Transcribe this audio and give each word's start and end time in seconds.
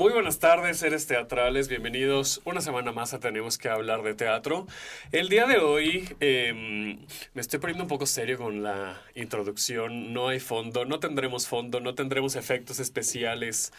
Muy 0.00 0.14
buenas 0.14 0.38
tardes, 0.38 0.78
seres 0.78 1.06
teatrales. 1.06 1.68
Bienvenidos 1.68 2.40
una 2.46 2.62
semana 2.62 2.90
más 2.90 3.12
a 3.12 3.20
Tenemos 3.20 3.58
que 3.58 3.68
hablar 3.68 4.02
de 4.02 4.14
teatro. 4.14 4.66
El 5.12 5.28
día 5.28 5.46
de 5.46 5.58
hoy 5.58 6.16
eh, 6.20 6.96
me 7.34 7.40
estoy 7.42 7.58
poniendo 7.58 7.84
un 7.84 7.88
poco 7.88 8.06
serio 8.06 8.38
con 8.38 8.62
la 8.62 8.98
introducción. 9.14 10.14
No 10.14 10.28
hay 10.28 10.40
fondo, 10.40 10.86
no 10.86 11.00
tendremos 11.00 11.46
fondo, 11.46 11.80
no 11.80 11.94
tendremos 11.94 12.34
efectos 12.34 12.80
especiales 12.80 13.74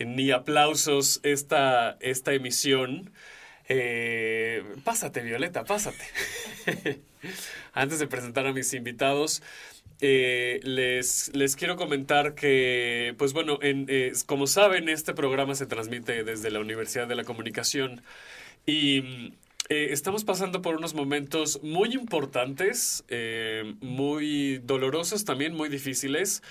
eh, 0.00 0.06
ni 0.06 0.32
aplausos 0.32 1.20
esta, 1.22 1.96
esta 2.00 2.32
emisión. 2.32 3.12
Eh, 3.68 4.64
pásate, 4.82 5.20
Violeta, 5.20 5.62
pásate. 5.62 6.04
Antes 7.74 8.00
de 8.00 8.08
presentar 8.08 8.44
a 8.44 8.52
mis 8.52 8.74
invitados, 8.74 9.40
eh, 10.02 10.60
les, 10.62 11.30
les 11.34 11.56
quiero 11.56 11.76
comentar 11.76 12.34
que, 12.34 13.14
pues 13.18 13.32
bueno, 13.34 13.58
en, 13.60 13.86
eh, 13.88 14.12
como 14.26 14.46
saben, 14.46 14.88
este 14.88 15.12
programa 15.12 15.54
se 15.54 15.66
transmite 15.66 16.24
desde 16.24 16.50
la 16.50 16.60
Universidad 16.60 17.06
de 17.06 17.16
la 17.16 17.24
Comunicación 17.24 18.02
y 18.64 19.02
mm, 19.02 19.32
eh, 19.68 19.88
estamos 19.90 20.24
pasando 20.24 20.62
por 20.62 20.76
unos 20.76 20.94
momentos 20.94 21.60
muy 21.62 21.92
importantes, 21.92 23.04
muy 23.80 24.58
dolorosos 24.64 25.24
también, 25.24 25.54
muy 25.54 25.68
difíciles. 25.68 26.42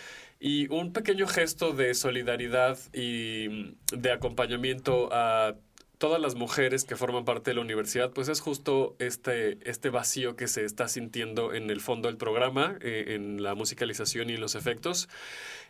Y 0.41 0.71
un 0.73 0.93
pequeño 0.93 1.27
gesto 1.27 1.73
de 1.73 1.93
solidaridad 1.93 2.77
y 2.93 3.47
mm, 3.49 3.97
de 3.97 4.11
acompañamiento 4.11 5.09
a 5.11 5.55
todas 5.99 6.19
las 6.19 6.33
mujeres 6.33 6.85
que 6.85 6.95
forman 6.95 7.25
parte 7.25 7.51
de 7.51 7.55
la 7.55 7.61
universidad, 7.61 8.11
pues 8.11 8.29
es 8.29 8.39
justo 8.39 8.95
este, 8.99 9.59
este 9.69 9.89
vacío 9.89 10.35
que 10.35 10.47
se 10.47 10.63
está 10.63 10.87
sintiendo 10.87 11.53
en 11.53 11.69
el 11.69 11.81
fondo 11.81 12.07
del 12.07 12.17
programa, 12.17 12.77
eh, 12.81 13.15
en 13.15 13.43
la 13.43 13.53
musicalización 13.53 14.29
y 14.29 14.37
los 14.37 14.55
efectos. 14.55 15.09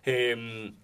Em, 0.05 0.75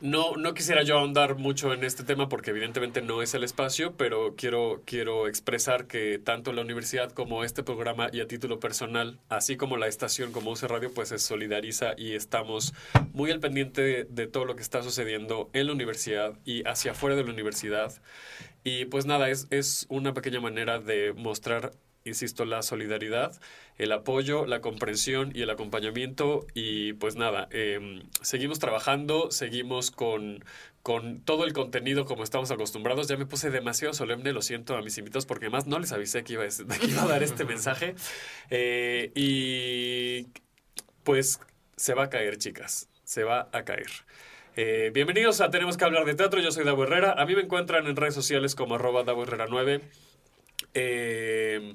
no, 0.00 0.36
no 0.36 0.54
quisiera 0.54 0.84
yo 0.84 0.98
ahondar 0.98 1.36
mucho 1.36 1.72
en 1.72 1.82
este 1.82 2.04
tema 2.04 2.28
porque 2.28 2.50
evidentemente 2.50 3.02
no 3.02 3.20
es 3.20 3.34
el 3.34 3.42
espacio, 3.42 3.96
pero 3.96 4.34
quiero, 4.36 4.82
quiero 4.84 5.26
expresar 5.26 5.86
que 5.86 6.18
tanto 6.18 6.52
la 6.52 6.62
universidad 6.62 7.10
como 7.10 7.42
este 7.42 7.64
programa 7.64 8.08
y 8.12 8.20
a 8.20 8.28
título 8.28 8.60
personal, 8.60 9.18
así 9.28 9.56
como 9.56 9.76
la 9.76 9.88
estación 9.88 10.30
como 10.30 10.52
UC 10.52 10.62
Radio, 10.62 10.92
pues 10.94 11.08
se 11.08 11.18
solidariza 11.18 11.94
y 11.96 12.14
estamos 12.14 12.74
muy 13.12 13.32
al 13.32 13.40
pendiente 13.40 13.82
de, 13.82 14.04
de 14.04 14.26
todo 14.28 14.44
lo 14.44 14.54
que 14.54 14.62
está 14.62 14.82
sucediendo 14.84 15.50
en 15.52 15.66
la 15.66 15.72
universidad 15.72 16.34
y 16.44 16.66
hacia 16.66 16.92
afuera 16.92 17.16
de 17.16 17.24
la 17.24 17.30
universidad. 17.30 17.92
Y 18.64 18.86
pues 18.86 19.04
nada, 19.04 19.28
es, 19.28 19.46
es 19.50 19.86
una 19.90 20.14
pequeña 20.14 20.40
manera 20.40 20.78
de 20.80 21.12
mostrar, 21.12 21.72
insisto, 22.04 22.46
la 22.46 22.62
solidaridad, 22.62 23.38
el 23.76 23.92
apoyo, 23.92 24.46
la 24.46 24.62
comprensión 24.62 25.32
y 25.34 25.42
el 25.42 25.50
acompañamiento. 25.50 26.46
Y 26.54 26.94
pues 26.94 27.16
nada, 27.16 27.46
eh, 27.50 28.02
seguimos 28.22 28.58
trabajando, 28.58 29.30
seguimos 29.30 29.90
con, 29.90 30.42
con 30.82 31.20
todo 31.20 31.44
el 31.44 31.52
contenido 31.52 32.06
como 32.06 32.24
estamos 32.24 32.50
acostumbrados. 32.50 33.06
Ya 33.06 33.18
me 33.18 33.26
puse 33.26 33.50
demasiado 33.50 33.92
solemne, 33.92 34.32
lo 34.32 34.40
siento 34.40 34.76
a 34.76 34.82
mis 34.82 34.96
invitados, 34.96 35.26
porque 35.26 35.46
además 35.46 35.66
no 35.66 35.78
les 35.78 35.92
avisé 35.92 36.24
que 36.24 36.32
iba 36.32 36.44
a, 36.44 36.78
que 36.78 36.86
iba 36.86 37.02
a 37.02 37.06
dar 37.06 37.22
este 37.22 37.44
mensaje. 37.46 37.94
Eh, 38.48 39.12
y 39.14 40.26
pues 41.02 41.38
se 41.76 41.92
va 41.92 42.04
a 42.04 42.10
caer, 42.10 42.38
chicas, 42.38 42.88
se 43.04 43.24
va 43.24 43.50
a 43.52 43.64
caer. 43.64 43.90
Eh, 44.56 44.92
bienvenidos 44.94 45.40
a 45.40 45.50
Tenemos 45.50 45.76
que 45.76 45.84
hablar 45.84 46.04
de 46.04 46.14
teatro, 46.14 46.40
yo 46.40 46.52
soy 46.52 46.64
Davo 46.64 46.84
Herrera. 46.84 47.14
A 47.18 47.26
mí 47.26 47.34
me 47.34 47.42
encuentran 47.42 47.88
en 47.88 47.96
redes 47.96 48.14
sociales 48.14 48.54
como 48.54 48.76
arroba 48.76 49.02
Davo 49.02 49.24
Herrera 49.24 49.46
9. 49.50 49.80
Eh, 50.74 51.74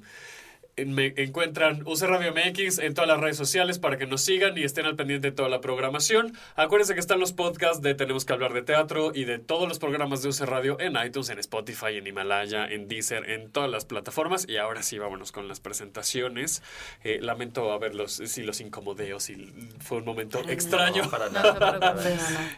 me 0.85 1.13
encuentran 1.17 1.84
UC 1.85 2.01
Radio 2.01 2.34
MX 2.34 2.79
en 2.79 2.94
todas 2.94 3.07
las 3.07 3.19
redes 3.19 3.38
sociales 3.38 3.79
para 3.79 3.97
que 3.97 4.06
nos 4.06 4.22
sigan 4.22 4.57
y 4.57 4.63
estén 4.63 4.85
al 4.85 4.95
pendiente 4.95 5.29
de 5.29 5.35
toda 5.35 5.50
la 5.50 5.62
programación. 5.62 6.35
Acuérdense 6.56 6.94
que 6.94 7.00
están 7.00 7.19
los 7.19 7.34
podcasts 7.34 7.81
de 7.81 7.95
Tenemos 7.95 8.25
que 8.25 8.34
hablar 8.34 8.53
de 8.53 8.62
teatro 8.62 9.12
y 9.13 9.25
de 9.25 9.40
todos 9.40 9.67
los 9.67 9.79
programas 9.79 10.22
de 10.22 10.29
UC 10.29 10.41
Radio 10.41 10.79
en 10.79 10.97
iTunes, 11.03 11.29
en 11.29 11.40
Spotify, 11.40 11.97
en 11.97 12.07
Himalaya, 12.07 12.66
en 12.66 12.88
Deezer, 12.88 13.29
en 13.29 13.51
todas 13.51 13.69
las 13.69 13.85
plataformas. 13.85 14.45
Y 14.47 14.57
ahora 14.57 14.84
sí, 14.84 14.97
vámonos 14.97 15.31
con 15.31 15.47
las 15.47 15.59
presentaciones. 15.59 16.62
Eh, 17.03 17.19
lamento 17.22 17.72
haberlos, 17.72 18.13
si 18.13 18.44
los 18.44 18.61
incomodé 18.61 19.13
o 19.13 19.19
si 19.19 19.51
fue 19.79 20.00
un 20.00 20.06
momento 20.06 20.40
extraño. 20.47 21.03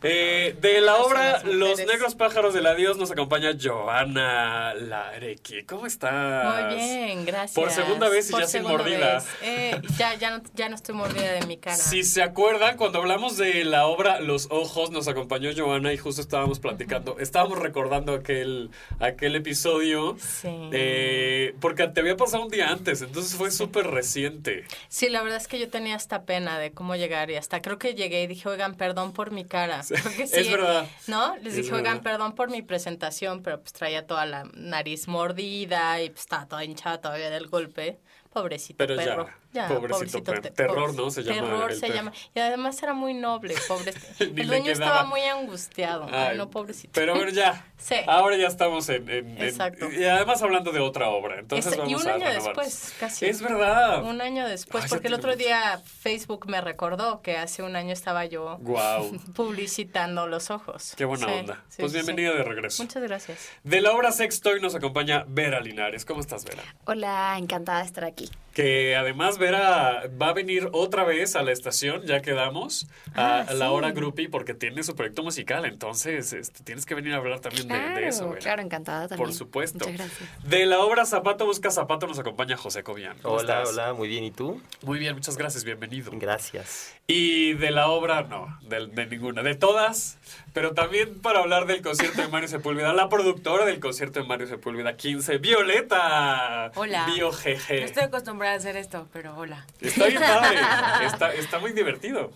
Eh, 0.04 0.56
de 0.60 0.82
la 0.82 0.98
obra 0.98 1.44
Los. 1.44 1.80
Negros 1.86 2.16
Pájaros 2.16 2.54
del 2.54 2.66
Adiós 2.68 2.98
nos 2.98 3.12
acompaña 3.12 3.52
Joana 3.60 4.74
Larequi. 4.74 5.64
¿Cómo 5.64 5.86
estás? 5.86 6.66
Muy 6.66 6.76
bien, 6.76 7.26
gracias. 7.26 7.54
Por 7.54 7.72
segunda 7.72 8.10
vez 8.12 8.30
y 8.30 8.32
Por 8.32 8.42
ya 8.42 8.48
sin 8.48 8.62
segunda 8.62 8.78
mordida. 8.84 9.14
vez. 9.16 9.26
Eh, 9.42 9.82
ya, 9.98 10.14
ya, 10.16 10.38
no, 10.38 10.44
ya 10.54 10.70
no 10.70 10.76
estoy 10.76 10.96
mordida 10.96 11.32
de 11.34 11.46
mi 11.48 11.58
cara. 11.58 11.76
Si 11.76 12.04
se 12.04 12.22
acuerdan, 12.22 12.78
cuando 12.78 13.00
hablamos 13.00 13.38
de 13.38 13.64
la 13.66 13.88
obra 13.88 14.20
Los 14.20 14.48
Ojos, 14.52 14.92
nos 14.92 15.08
acompañó 15.08 15.50
Joana 15.56 15.94
y 15.94 15.98
justo 15.98 16.22
estábamos 16.22 16.60
platicando, 16.60 17.18
estábamos 17.20 17.60
recordando 17.60 18.14
aquel, 18.14 18.70
aquel 19.00 19.36
episodio, 19.36 20.18
Sí. 20.20 20.50
eh, 20.74 21.56
porque 21.60 21.88
te 21.88 22.02
había 22.02 22.18
pasado 22.18 22.44
un 22.44 22.50
día 22.50 22.70
antes, 22.70 23.02
entonces 23.02 23.36
fue 23.36 23.52
súper 23.52 23.88
reciente. 23.88 24.66
Sí, 24.90 25.10
la 25.10 25.22
verdad 25.24 25.38
es 25.38 25.48
que 25.48 25.60
yo 25.60 25.70
tenía 25.70 25.96
esta 25.96 26.24
pena 26.24 26.60
de 26.60 26.72
cómo 26.72 26.96
llegar 26.96 27.32
y 27.32 27.36
hasta 27.36 27.62
creo 27.62 27.78
que 27.80 27.94
llegué 27.96 28.24
y 28.24 28.28
dije, 28.28 28.48
oigan, 28.50 28.76
perdón 28.76 29.14
por 29.14 29.32
mi 29.32 29.46
cara. 29.46 29.82
Porque 30.04 30.28
sí, 30.28 30.40
es 30.40 30.52
verdad. 30.52 30.88
¿No? 31.08 31.36
Les 31.38 31.54
Es 31.54 31.56
dije, 31.58 31.70
oigan, 31.74 31.98
verdad. 31.98 32.04
perdón 32.04 32.36
por 32.36 32.50
mi 32.50 32.62
presentación, 32.62 33.42
pero 33.42 33.60
pues 33.62 33.74
traía 33.74 34.06
toda 34.06 34.26
la 34.26 34.44
nariz 34.54 35.08
mordida 35.08 36.02
y 36.02 36.10
pues 36.10 36.22
estaba 36.22 36.46
toda 36.48 36.64
hinchada 36.66 37.00
todavía 37.02 37.30
del 37.30 37.48
golpe. 37.48 37.98
Pobrecito 38.32 38.78
Pero 38.78 38.96
ya, 38.96 39.26
pobrecito 39.68 40.24
perro. 40.24 40.42
te- 40.42 40.52
Terror, 40.52 40.76
pobrecito. 40.96 41.04
¿no? 41.04 41.12
Se 41.12 41.24
llama 41.24 41.42
Terror 41.42 41.72
el 41.72 41.76
se 41.76 41.82
perro. 41.82 41.94
llama. 41.96 42.14
Y 42.36 42.40
además 42.40 42.84
era 42.84 42.94
muy 42.94 43.14
noble, 43.14 43.56
pobre. 43.68 43.94
El 44.20 44.48
dueño 44.48 44.66
quedaba. 44.66 44.72
estaba 44.72 45.04
muy 45.06 45.22
angustiado. 45.22 46.06
Ay, 46.06 46.30
Ay, 46.32 46.38
no, 46.38 46.50
pobrecito. 46.50 46.92
Pero 46.94 47.16
bueno, 47.16 47.32
ya. 47.32 47.66
Sí. 47.82 47.96
Ahora 48.06 48.38
ya 48.38 48.46
estamos 48.46 48.88
en, 48.90 49.10
en- 49.10 49.38
en- 49.38 49.42
Exacto. 49.42 49.92
Y 49.92 50.04
además 50.04 50.40
hablando 50.44 50.72
de 50.72 50.80
otra 50.80 51.10
obra. 51.10 51.40
Entonces 51.40 51.66
Ese- 51.72 51.78
vamos 51.82 51.92
y 51.92 51.96
un 51.96 52.08
a 52.08 52.14
año 52.14 52.30
después, 52.30 52.94
casi. 53.00 53.26
Es 53.26 53.42
verdad. 53.42 54.04
Un 54.04 54.22
año 54.22 54.48
después, 54.48 54.84
Ay, 54.84 54.90
porque 54.92 55.08
el 55.08 55.16
otro 55.16 55.36
día 55.36 55.82
Facebook 55.84 56.48
me 56.48 56.62
recordó 56.62 57.24
que 57.24 57.38
hace 57.40 57.64
un 57.64 57.76
año 57.76 57.92
estaba 57.92 58.26
yo 58.26 58.58
Guau. 58.62 59.12
publicitando 59.34 60.28
los 60.28 60.52
ojos. 60.52 60.94
Qué 60.96 61.06
buena 61.06 61.26
Sí, 61.28 61.34
onda. 61.34 61.64
sí, 61.70 61.78
pues 61.82 61.94
bienvenida 61.94 62.32
sí. 62.34 62.38
de 62.38 62.44
regreso. 62.44 62.84
Muchas 62.84 63.02
gracias. 63.02 63.50
De 63.64 63.82
la 63.82 63.94
obra 63.94 64.12
Sextoy 64.12 64.62
nos 64.62 64.76
acompaña 64.76 65.26
Vera 65.28 65.60
Linares. 65.60 66.06
¿Cómo 66.06 66.22
estás, 66.22 66.46
Vera? 66.46 66.62
Hola, 66.86 67.36
encantada 67.40 67.80
de 67.80 67.86
estar 67.86 68.06
aquí. 68.06 68.30
Que 68.54 68.96
además 68.98 69.38
Vera 69.38 70.04
va 70.22 70.30
a 70.30 70.34
venir 70.34 70.68
otra 70.74 71.04
vez 71.06 71.36
a 71.38 71.42
la 71.42 71.52
estación, 71.54 72.04
ya 72.06 72.22
quedamos, 72.22 72.88
a 73.16 73.46
Ah, 73.48 73.54
la 73.54 73.68
sí. 73.68 73.72
hora 73.72 73.92
groupie, 73.92 74.28
porque 74.28 74.54
tiene 74.54 74.84
su 74.84 74.94
proyecto 74.96 75.24
musical. 75.24 75.64
Entonces, 75.66 76.34
este, 76.34 76.64
tienes 76.64 76.86
que 76.86 76.94
venir 76.96 77.14
a 77.14 77.18
hablar 77.18 77.40
también 77.40 77.68
de- 77.70 78.08
eso, 78.08 78.28
Vera. 78.30 78.40
claro, 78.42 78.62
encantada 78.62 79.08
también. 79.08 79.26
Por 79.26 79.34
supuesto. 79.34 79.80
Muchas 79.88 79.94
gracias. 80.10 80.30
De 80.50 80.66
la 80.66 80.80
obra 80.80 81.06
Zapato 81.06 81.46
Busca 81.46 81.72
Zapato 81.72 82.08
nos 82.08 82.20
acompaña 82.20 82.58
José 82.58 82.84
Cobian. 82.84 83.18
¿Cómo 83.22 83.36
Hola, 83.36 83.62
estás? 83.62 83.70
hola, 83.70 83.94
muy 83.94 84.10
bien. 84.10 84.26
¿Y 84.26 84.32
tú? 84.32 84.62
Muy 84.84 85.00
bien, 85.00 85.14
muchas 85.16 85.38
gracias, 85.38 85.64
bienvenido. 85.64 86.12
Gracias. 86.14 86.94
Y 87.08 87.54
de 87.54 87.72
la 87.72 87.88
obra, 87.90 88.24
no, 88.24 88.58
de, 88.64 88.88
de 88.88 89.06
ninguna, 89.06 89.44
de 89.44 89.56
todas, 89.56 90.18
pero 90.54 90.74
también 90.74 91.20
para 91.22 91.40
hablar 91.40 91.68
del 91.68 91.82
concierto 91.82 92.22
de 92.22 92.28
Mario 92.28 92.48
Sepúlveda, 92.50 92.92
la 92.94 93.08
productora 93.10 93.66
del 93.66 93.80
concierto 93.80 94.20
de 94.22 94.26
Mario 94.26 94.48
Sepúlveda 94.48 94.96
15, 94.98 95.38
Violeta. 95.38 96.72
Hola. 96.76 97.06
Bio 97.06 97.32
GG. 97.32 97.72
estoy 97.84 98.04
acostumbrada 98.04 98.41
a 98.48 98.54
hacer 98.54 98.76
esto, 98.78 99.08
pero 99.14 99.36
hola. 99.38 99.66
Está 99.80 100.08
bien 100.08 100.22
padre, 100.22 100.60
está, 101.06 101.34
está 101.34 101.60
muy 101.60 101.72
divertido. 101.74 102.32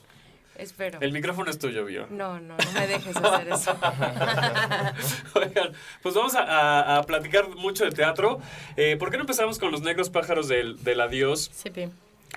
Espero. 0.57 0.99
El 1.01 1.11
micrófono 1.11 1.49
es 1.51 1.59
tuyo, 1.59 1.83
Vio. 1.83 2.07
No, 2.09 2.39
no, 2.39 2.55
no 2.55 2.71
me 2.73 2.87
dejes 2.87 3.13
hacer 3.17 3.49
eso. 3.49 3.75
Oigan, 5.35 5.73
pues 6.01 6.15
vamos 6.15 6.33
a, 6.35 6.43
a- 6.43 6.97
a 6.99 7.03
platicar 7.03 7.49
mucho 7.49 7.83
de 7.83 7.91
teatro. 7.91 8.39
Eh, 8.77 8.95
¿Por 8.97 9.11
qué 9.11 9.17
no 9.17 9.23
empezamos 9.23 9.59
con 9.59 9.71
Los 9.71 9.81
Negros 9.81 10.09
Pájaros 10.09 10.47
del, 10.47 10.81
del 10.83 11.01
Adiós? 11.01 11.51
Sí, 11.53 11.69
pi. 11.71 11.89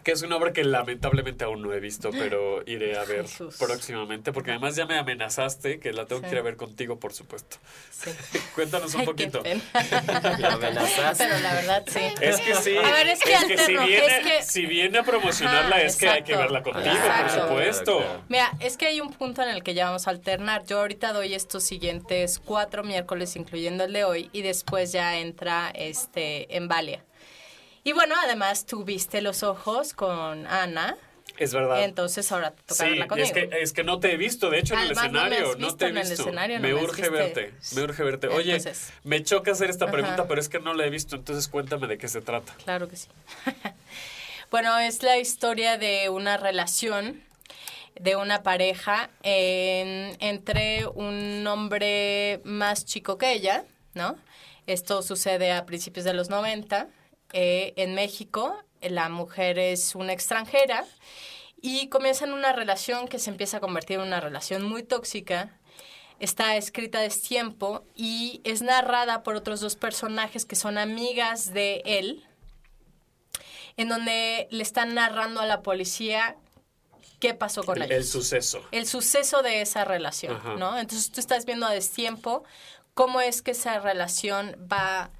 Que 0.04 0.12
es 0.12 0.22
una 0.22 0.36
obra 0.36 0.52
que 0.52 0.64
lamentablemente 0.64 1.44
aún 1.44 1.62
no 1.62 1.72
he 1.72 1.80
visto, 1.80 2.10
pero 2.12 2.62
iré 2.66 2.96
a 2.96 3.04
ver 3.04 3.22
Jesús. 3.22 3.56
próximamente. 3.58 4.32
Porque 4.32 4.50
además 4.52 4.76
ya 4.76 4.86
me 4.86 4.96
amenazaste 4.98 5.80
que 5.80 5.92
la 5.92 6.06
tengo 6.06 6.22
que 6.22 6.28
ir 6.30 6.38
a 6.38 6.42
ver 6.42 6.56
contigo, 6.56 6.98
por 6.98 7.12
supuesto. 7.12 7.58
Sí. 7.90 8.10
Cuéntanos 8.54 8.94
un 8.94 9.00
Ay, 9.00 9.06
poquito. 9.06 9.42
La 9.42 10.52
amenazaste. 10.54 11.24
Pero 11.26 11.38
la 11.40 11.54
verdad, 11.54 11.84
sí. 11.86 12.00
Es 12.20 12.40
que 12.40 12.54
sí. 12.54 12.76
A 12.76 12.90
ver, 12.92 13.08
es 13.08 13.20
que 13.20 13.28
si 13.36 13.52
alterno, 13.52 13.86
viene, 13.86 14.06
es 14.06 14.26
que- 14.26 14.42
si 14.42 14.66
viene 14.66 14.98
a 14.98 15.02
promocionarla, 15.02 15.76
Ajá, 15.76 15.84
es 15.84 15.96
que 15.96 16.08
hay 16.08 16.22
que 16.22 16.36
verla 16.36 16.62
contigo, 16.62 16.94
Exacto. 16.94 17.34
por 17.38 17.48
supuesto. 17.48 18.22
Mira, 18.28 18.52
es 18.60 18.76
que 18.76 18.86
hay 18.86 19.00
un 19.00 19.12
punto 19.12 19.42
en 19.42 19.48
el 19.50 19.62
que 19.62 19.74
ya 19.74 19.86
vamos 19.86 20.06
a 20.06 20.10
alternar. 20.10 20.64
Yo 20.64 20.78
ahorita 20.80 21.12
doy 21.12 21.34
estos 21.34 21.64
siguientes 21.64 22.40
cuatro 22.44 22.84
miércoles, 22.84 23.36
incluyendo 23.36 23.84
el 23.84 23.92
de 23.92 24.04
hoy, 24.04 24.30
y 24.32 24.42
después 24.42 24.92
ya 24.92 25.18
entra 25.18 25.70
este 25.74 26.56
en 26.56 26.68
Valia. 26.68 27.04
Y 27.84 27.92
bueno, 27.92 28.14
además 28.22 28.66
tú 28.66 28.84
viste 28.84 29.20
los 29.22 29.42
ojos 29.42 29.92
con 29.94 30.46
Ana, 30.46 30.96
Es 31.38 31.54
verdad. 31.54 31.84
entonces 31.84 32.30
ahora 32.32 32.50
te 32.50 32.62
toca 32.62 32.74
Sí, 32.84 32.90
verla 32.90 33.06
conmigo. 33.08 33.26
es 33.26 33.32
que, 33.32 33.48
es 33.62 33.72
que 33.72 33.84
no 33.84 34.00
te 34.00 34.12
he 34.12 34.16
visto, 34.16 34.50
de 34.50 34.58
hecho, 34.58 34.74
en 34.74 34.80
el 34.80 34.86
Además, 34.98 35.04
no 35.06 35.12
me 35.12 35.18
has 35.18 35.24
escenario. 35.32 35.52
No, 35.58 35.66
visto 35.66 35.76
te 35.76 35.84
he 35.84 35.88
en 35.88 35.96
el 35.98 36.08
visto. 36.08 36.22
escenario, 36.22 36.56
no 36.58 36.62
me 36.68 36.74
me 36.74 36.82
urge 36.82 37.08
verte. 37.08 37.54
Me 37.74 37.82
urge 37.82 38.02
verte. 38.02 38.28
Oye, 38.28 38.56
Entonces. 38.56 38.92
me 39.04 39.22
choca 39.22 39.52
hacer 39.52 39.70
esta 39.70 39.90
pregunta, 39.90 40.14
Ajá. 40.14 40.26
pero 40.28 40.40
es 40.40 40.48
que 40.48 40.58
no 40.60 40.74
la 40.74 40.84
he 40.86 40.90
visto, 40.90 41.16
entonces 41.16 41.48
cuéntame 41.48 41.86
de 41.86 41.96
qué 41.98 42.08
se 42.08 42.20
trata. 42.20 42.54
Claro 42.64 42.88
que 42.88 42.96
sí. 42.96 43.08
bueno, 44.50 44.78
es 44.78 45.02
la 45.02 45.18
historia 45.18 45.78
de 45.78 46.08
una 46.08 46.36
relación 46.36 47.22
de 48.00 48.16
una 48.16 48.42
pareja 48.42 49.10
en- 49.22 50.16
entre 50.20 50.86
un 50.86 51.46
hombre 51.46 52.40
más 52.44 52.84
chico 52.84 53.18
que 53.18 53.32
ella, 53.32 53.64
¿no? 53.94 54.16
Esto 54.66 55.02
sucede 55.02 55.52
a 55.52 55.64
principios 55.66 56.04
de 56.04 56.12
los 56.14 56.28
90 56.28 56.88
eh, 57.32 57.72
en 57.76 57.94
México. 57.94 58.56
La 58.80 59.08
mujer 59.08 59.58
es 59.58 59.94
una 59.94 60.12
extranjera 60.12 60.84
y 61.60 61.88
comienzan 61.88 62.32
una 62.32 62.52
relación 62.52 63.08
que 63.08 63.18
se 63.18 63.30
empieza 63.30 63.56
a 63.56 63.60
convertir 63.60 63.98
en 63.98 64.06
una 64.06 64.20
relación 64.20 64.62
muy 64.62 64.82
tóxica. 64.82 65.58
Está 66.20 66.56
escrita 66.56 67.00
de 67.00 67.10
tiempo 67.10 67.84
y 67.94 68.40
es 68.44 68.62
narrada 68.62 69.22
por 69.22 69.36
otros 69.36 69.60
dos 69.60 69.76
personajes 69.76 70.44
que 70.44 70.56
son 70.56 70.78
amigas 70.78 71.52
de 71.52 71.82
él, 71.84 72.24
en 73.76 73.88
donde 73.88 74.48
le 74.50 74.62
están 74.62 74.94
narrando 74.94 75.40
a 75.40 75.46
la 75.46 75.62
policía 75.62 76.36
qué 77.20 77.34
pasó 77.34 77.62
con 77.64 77.76
El, 77.78 77.84
ellos 77.84 77.96
el 77.98 78.04
suceso. 78.04 78.62
el 78.72 78.86
suceso 78.86 79.42
de 79.42 79.60
esa 79.60 79.84
relación, 79.84 80.36
Ajá. 80.36 80.54
¿no? 80.56 80.78
Entonces 80.78 81.10
tú 81.10 81.20
estás 81.20 81.44
viendo 81.44 81.66
a 81.66 81.70
destiempo 81.70 82.44
cómo 82.94 83.20
es 83.20 83.42
que 83.42 83.52
esa 83.52 83.78
relación 83.78 84.56
va 84.72 85.10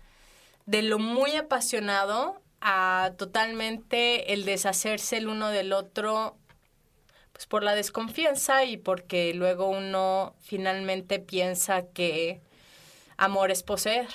de 0.69 0.83
lo 0.83 0.99
muy 0.99 1.35
apasionado 1.35 2.43
a 2.61 3.13
totalmente 3.17 4.35
el 4.35 4.45
deshacerse 4.45 5.17
el 5.17 5.29
uno 5.29 5.49
del 5.49 5.73
otro 5.73 6.37
pues 7.33 7.47
por 7.47 7.63
la 7.65 7.75
desconfianza 7.75 8.65
y 8.65 8.77
porque 8.77 9.33
luego 9.33 9.71
uno 9.71 10.35
finalmente 10.41 11.21
piensa 11.21 11.87
que 11.95 12.43
amor 13.17 13.51
es 13.51 13.63
poseer. 13.63 14.09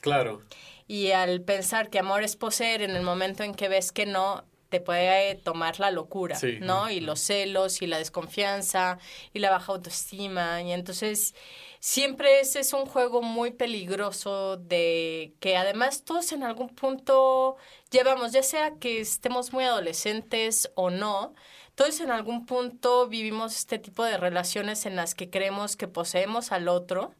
Claro. 0.00 0.42
Y 0.86 1.10
al 1.10 1.40
pensar 1.40 1.90
que 1.90 1.98
amor 1.98 2.22
es 2.22 2.36
poseer, 2.36 2.82
en 2.82 2.92
el 2.92 3.02
momento 3.02 3.42
en 3.42 3.52
que 3.54 3.68
ves 3.68 3.90
que 3.90 4.06
no, 4.06 4.44
te 4.68 4.80
puede 4.80 5.34
tomar 5.34 5.80
la 5.80 5.90
locura, 5.90 6.36
Sí. 6.36 6.58
¿no? 6.60 6.88
Y 6.88 7.00
los 7.00 7.18
celos 7.20 7.82
y 7.82 7.88
la 7.88 7.98
desconfianza 7.98 8.98
y 9.32 9.40
la 9.40 9.50
baja 9.50 9.72
autoestima. 9.72 10.62
Y 10.62 10.70
entonces 10.72 11.34
siempre 11.80 12.40
ese 12.40 12.60
es 12.60 12.72
un 12.72 12.86
juego 12.86 13.22
muy 13.22 13.50
peligroso 13.50 14.56
de 14.56 15.34
que 15.40 15.56
además 15.56 16.04
todos 16.04 16.32
en 16.32 16.42
algún 16.42 16.68
punto 16.68 17.56
llevamos, 17.90 18.32
ya 18.32 18.42
sea 18.42 18.74
que 18.74 19.00
estemos 19.00 19.52
muy 19.52 19.64
adolescentes 19.64 20.70
o 20.74 20.90
no, 20.90 21.34
todos 21.74 22.00
en 22.00 22.10
algún 22.10 22.46
punto 22.46 23.06
vivimos 23.06 23.56
este 23.56 23.78
tipo 23.78 24.02
de 24.04 24.16
relaciones 24.16 24.86
en 24.86 24.96
las 24.96 25.14
que 25.14 25.30
creemos 25.30 25.76
que 25.76 25.88
poseemos 25.88 26.50
al 26.52 26.68
otro 26.68 27.14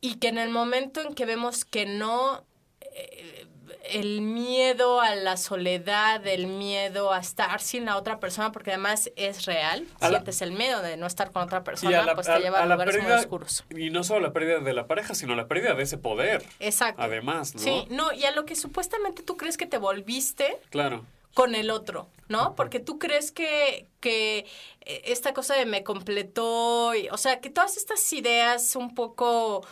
y 0.00 0.16
que 0.16 0.28
en 0.28 0.38
el 0.38 0.50
momento 0.50 1.00
en 1.00 1.14
que 1.14 1.26
vemos 1.26 1.64
que 1.64 1.86
no, 1.86 2.44
eh, 2.80 3.46
el 3.84 4.20
miedo 4.20 5.00
a 5.00 5.14
la 5.16 5.36
soledad, 5.36 6.26
el 6.26 6.46
miedo 6.46 7.12
a 7.12 7.18
estar 7.18 7.60
sin 7.60 7.84
la 7.84 7.96
otra 7.96 8.20
persona, 8.20 8.52
porque 8.52 8.70
además 8.70 9.10
es 9.16 9.44
real, 9.44 9.86
A 10.00 10.08
la- 10.08 10.18
sientes 10.18 10.40
el 10.42 10.52
miedo 10.52 10.82
de 10.82 10.96
no 10.96 11.06
estar 11.06 11.32
con 11.32 11.42
otra 11.42 11.58
Y 11.58 11.62
persona, 11.62 12.00
a 12.02 12.04
la, 12.06 12.14
pues 12.14 12.28
a- 12.28 12.36
te 12.36 12.42
lleva 12.42 12.60
a, 12.62 12.66
lugares 12.66 12.94
muy 12.94 13.02
pérdida, 13.02 13.20
oscuros. 13.20 13.64
y 13.70 13.90
no 13.90 14.04
solo 14.04 14.20
la 14.20 14.32
pérdida 14.32 14.60
de 14.60 14.72
la 14.72 14.86
pareja, 14.86 15.14
sino 15.14 15.34
la 15.34 15.46
pérdida 15.48 15.74
de 15.74 15.82
ese 15.82 15.98
poder. 15.98 16.44
Exacto. 16.60 17.02
Además, 17.02 17.54
¿no? 17.54 17.60
Sí, 17.60 17.86
no, 17.90 18.12
y 18.12 18.24
a 18.24 18.30
lo 18.30 18.44
que 18.44 18.54
supuestamente 18.56 19.22
tú 19.22 19.36
crees 19.36 19.56
que 19.56 19.66
te 19.66 19.78
volviste 19.78 20.58
Claro. 20.70 21.04
con 21.34 21.54
el 21.54 21.70
otro, 21.70 22.08
¿no? 22.28 22.54
Porque 22.54 22.78
tú 22.78 22.98
crees 22.98 23.32
que, 23.32 23.86
que 24.00 24.46
eh, 24.84 25.02
esta 25.06 25.32
cosa 25.32 25.54
de 25.54 25.66
me 25.66 25.82
completó, 25.82 26.94
y- 26.94 27.08
o 27.08 27.16
sea, 27.16 27.40
que 27.40 27.50
todas 27.50 27.76
estas 27.76 28.12
ideas 28.12 28.76
un 28.76 28.94
poco 28.94 29.66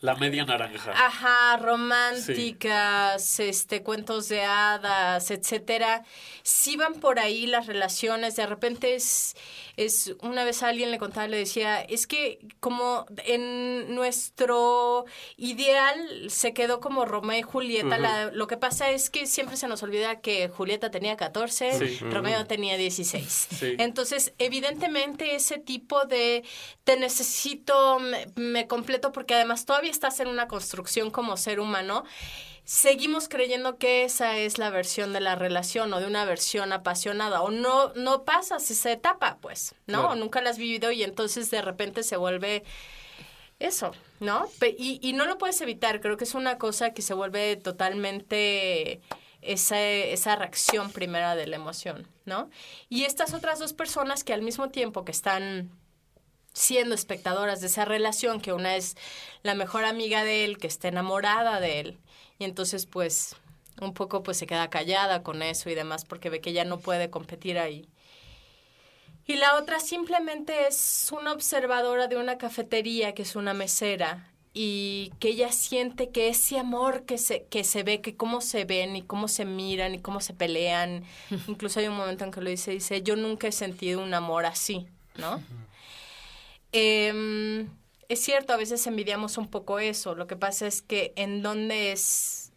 La 0.00 0.14
media 0.14 0.44
naranja. 0.44 0.92
Ajá, 0.92 1.56
románticas, 1.56 3.40
este, 3.40 3.82
cuentos 3.82 4.28
de 4.28 4.42
hadas, 4.44 5.30
etcétera. 5.30 6.04
Sí 6.42 6.76
van 6.76 6.94
por 6.94 7.18
ahí 7.18 7.46
las 7.46 7.66
relaciones. 7.66 8.36
De 8.36 8.46
repente 8.46 8.94
es, 8.94 9.36
es 9.76 10.14
una 10.22 10.44
vez 10.44 10.62
a 10.62 10.68
alguien 10.68 10.90
le 10.90 10.98
contaba, 10.98 11.28
le 11.28 11.36
decía, 11.36 11.80
es 11.82 12.06
que 12.06 12.38
como 12.60 13.06
en 13.26 13.94
nuestro 13.94 15.04
ideal 15.36 16.26
se 16.30 16.54
quedó 16.54 16.80
como 16.80 17.04
Romeo 17.04 17.38
y 17.38 17.42
Julieta. 17.42 17.98
La- 17.98 18.30
lo 18.30 18.46
que 18.46 18.56
pasa 18.56 18.90
es 18.90 19.10
que 19.10 19.26
siempre 19.26 19.56
se 19.56 19.68
nos 19.68 19.82
olvida 19.82 20.20
que 20.20 20.48
Julieta 20.48 20.90
tenía 20.90 21.16
14, 21.16 21.78
Sí. 21.78 21.98
Romeo 22.04 22.46
tenía 22.46 22.76
16. 22.76 23.48
Sí. 23.58 23.74
Entonces, 23.78 24.32
evidentemente 24.38 25.34
ese 25.34 25.58
tipo 25.58 26.04
de 26.06 26.44
te 26.84 26.96
necesito, 26.98 27.98
me, 27.98 28.28
me 28.36 28.66
completo, 28.66 29.12
porque 29.12 29.34
además 29.34 29.66
todavía 29.66 29.90
estás 29.90 30.20
en 30.20 30.28
una 30.28 30.48
construcción 30.48 31.10
como 31.10 31.36
ser 31.36 31.60
humano, 31.60 32.04
seguimos 32.66 33.28
creyendo 33.28 33.78
que 33.78 34.02
esa 34.02 34.36
es 34.38 34.58
la 34.58 34.70
versión 34.70 35.12
de 35.12 35.20
la 35.20 35.36
relación 35.36 35.94
o 35.94 36.00
de 36.00 36.06
una 36.06 36.24
versión 36.24 36.72
apasionada, 36.72 37.40
o 37.40 37.52
no, 37.52 37.94
no 37.94 38.24
pasas 38.24 38.70
esa 38.72 38.90
etapa, 38.90 39.38
pues, 39.40 39.76
¿no? 39.86 40.00
Claro. 40.00 40.16
Nunca 40.16 40.42
la 40.42 40.50
has 40.50 40.58
vivido 40.58 40.90
y 40.90 41.04
entonces 41.04 41.48
de 41.50 41.62
repente 41.62 42.02
se 42.02 42.16
vuelve 42.16 42.64
eso, 43.60 43.92
¿no? 44.18 44.50
Y, 44.76 44.98
y 45.00 45.12
no 45.12 45.26
lo 45.26 45.38
puedes 45.38 45.60
evitar, 45.60 46.00
creo 46.00 46.16
que 46.16 46.24
es 46.24 46.34
una 46.34 46.58
cosa 46.58 46.92
que 46.92 47.02
se 47.02 47.14
vuelve 47.14 47.54
totalmente 47.54 49.00
esa, 49.42 49.80
esa 49.80 50.34
reacción 50.34 50.90
primera 50.90 51.36
de 51.36 51.46
la 51.46 51.54
emoción, 51.54 52.08
¿no? 52.24 52.50
Y 52.88 53.04
estas 53.04 53.32
otras 53.32 53.60
dos 53.60 53.74
personas 53.74 54.24
que 54.24 54.34
al 54.34 54.42
mismo 54.42 54.70
tiempo 54.70 55.04
que 55.04 55.12
están 55.12 55.70
siendo 56.52 56.96
espectadoras 56.96 57.60
de 57.60 57.68
esa 57.68 57.84
relación, 57.84 58.40
que 58.40 58.52
una 58.52 58.74
es 58.74 58.96
la 59.44 59.54
mejor 59.54 59.84
amiga 59.84 60.24
de 60.24 60.44
él, 60.44 60.58
que 60.58 60.66
está 60.66 60.88
enamorada 60.88 61.60
de 61.60 61.78
él, 61.78 61.98
y 62.38 62.44
entonces 62.44 62.86
pues 62.86 63.36
un 63.80 63.94
poco 63.94 64.22
pues 64.22 64.38
se 64.38 64.46
queda 64.46 64.70
callada 64.70 65.22
con 65.22 65.42
eso 65.42 65.68
y 65.70 65.74
demás 65.74 66.04
porque 66.04 66.30
ve 66.30 66.40
que 66.40 66.52
ya 66.52 66.64
no 66.64 66.78
puede 66.78 67.10
competir 67.10 67.58
ahí. 67.58 67.88
Y 69.26 69.36
la 69.36 69.56
otra 69.56 69.80
simplemente 69.80 70.68
es 70.68 71.08
una 71.10 71.32
observadora 71.32 72.06
de 72.06 72.16
una 72.16 72.38
cafetería, 72.38 73.12
que 73.12 73.22
es 73.22 73.34
una 73.34 73.54
mesera, 73.54 74.30
y 74.54 75.12
que 75.18 75.28
ella 75.28 75.50
siente 75.52 76.10
que 76.10 76.28
ese 76.28 76.58
amor 76.58 77.02
que 77.04 77.18
se, 77.18 77.44
que 77.44 77.64
se 77.64 77.82
ve, 77.82 78.00
que 78.00 78.16
cómo 78.16 78.40
se 78.40 78.64
ven 78.64 78.96
y 78.96 79.02
cómo 79.02 79.28
se 79.28 79.44
miran 79.44 79.94
y 79.94 79.98
cómo 79.98 80.20
se 80.20 80.32
pelean, 80.32 81.04
incluso 81.48 81.80
hay 81.80 81.88
un 81.88 81.96
momento 81.96 82.24
en 82.24 82.30
que 82.30 82.40
lo 82.40 82.48
dice, 82.48 82.70
dice, 82.70 83.02
yo 83.02 83.16
nunca 83.16 83.48
he 83.48 83.52
sentido 83.52 84.02
un 84.02 84.14
amor 84.14 84.46
así, 84.46 84.86
¿no? 85.16 85.42
Em, 86.72 87.68
es 88.08 88.20
cierto, 88.20 88.52
a 88.52 88.56
veces 88.56 88.86
envidiamos 88.86 89.38
un 89.38 89.48
poco 89.48 89.78
eso, 89.78 90.14
lo 90.14 90.26
que 90.26 90.36
pasa 90.36 90.66
es 90.66 90.82
que 90.82 91.12
en 91.16 91.42
dónde 91.42 91.92
es 91.92 92.52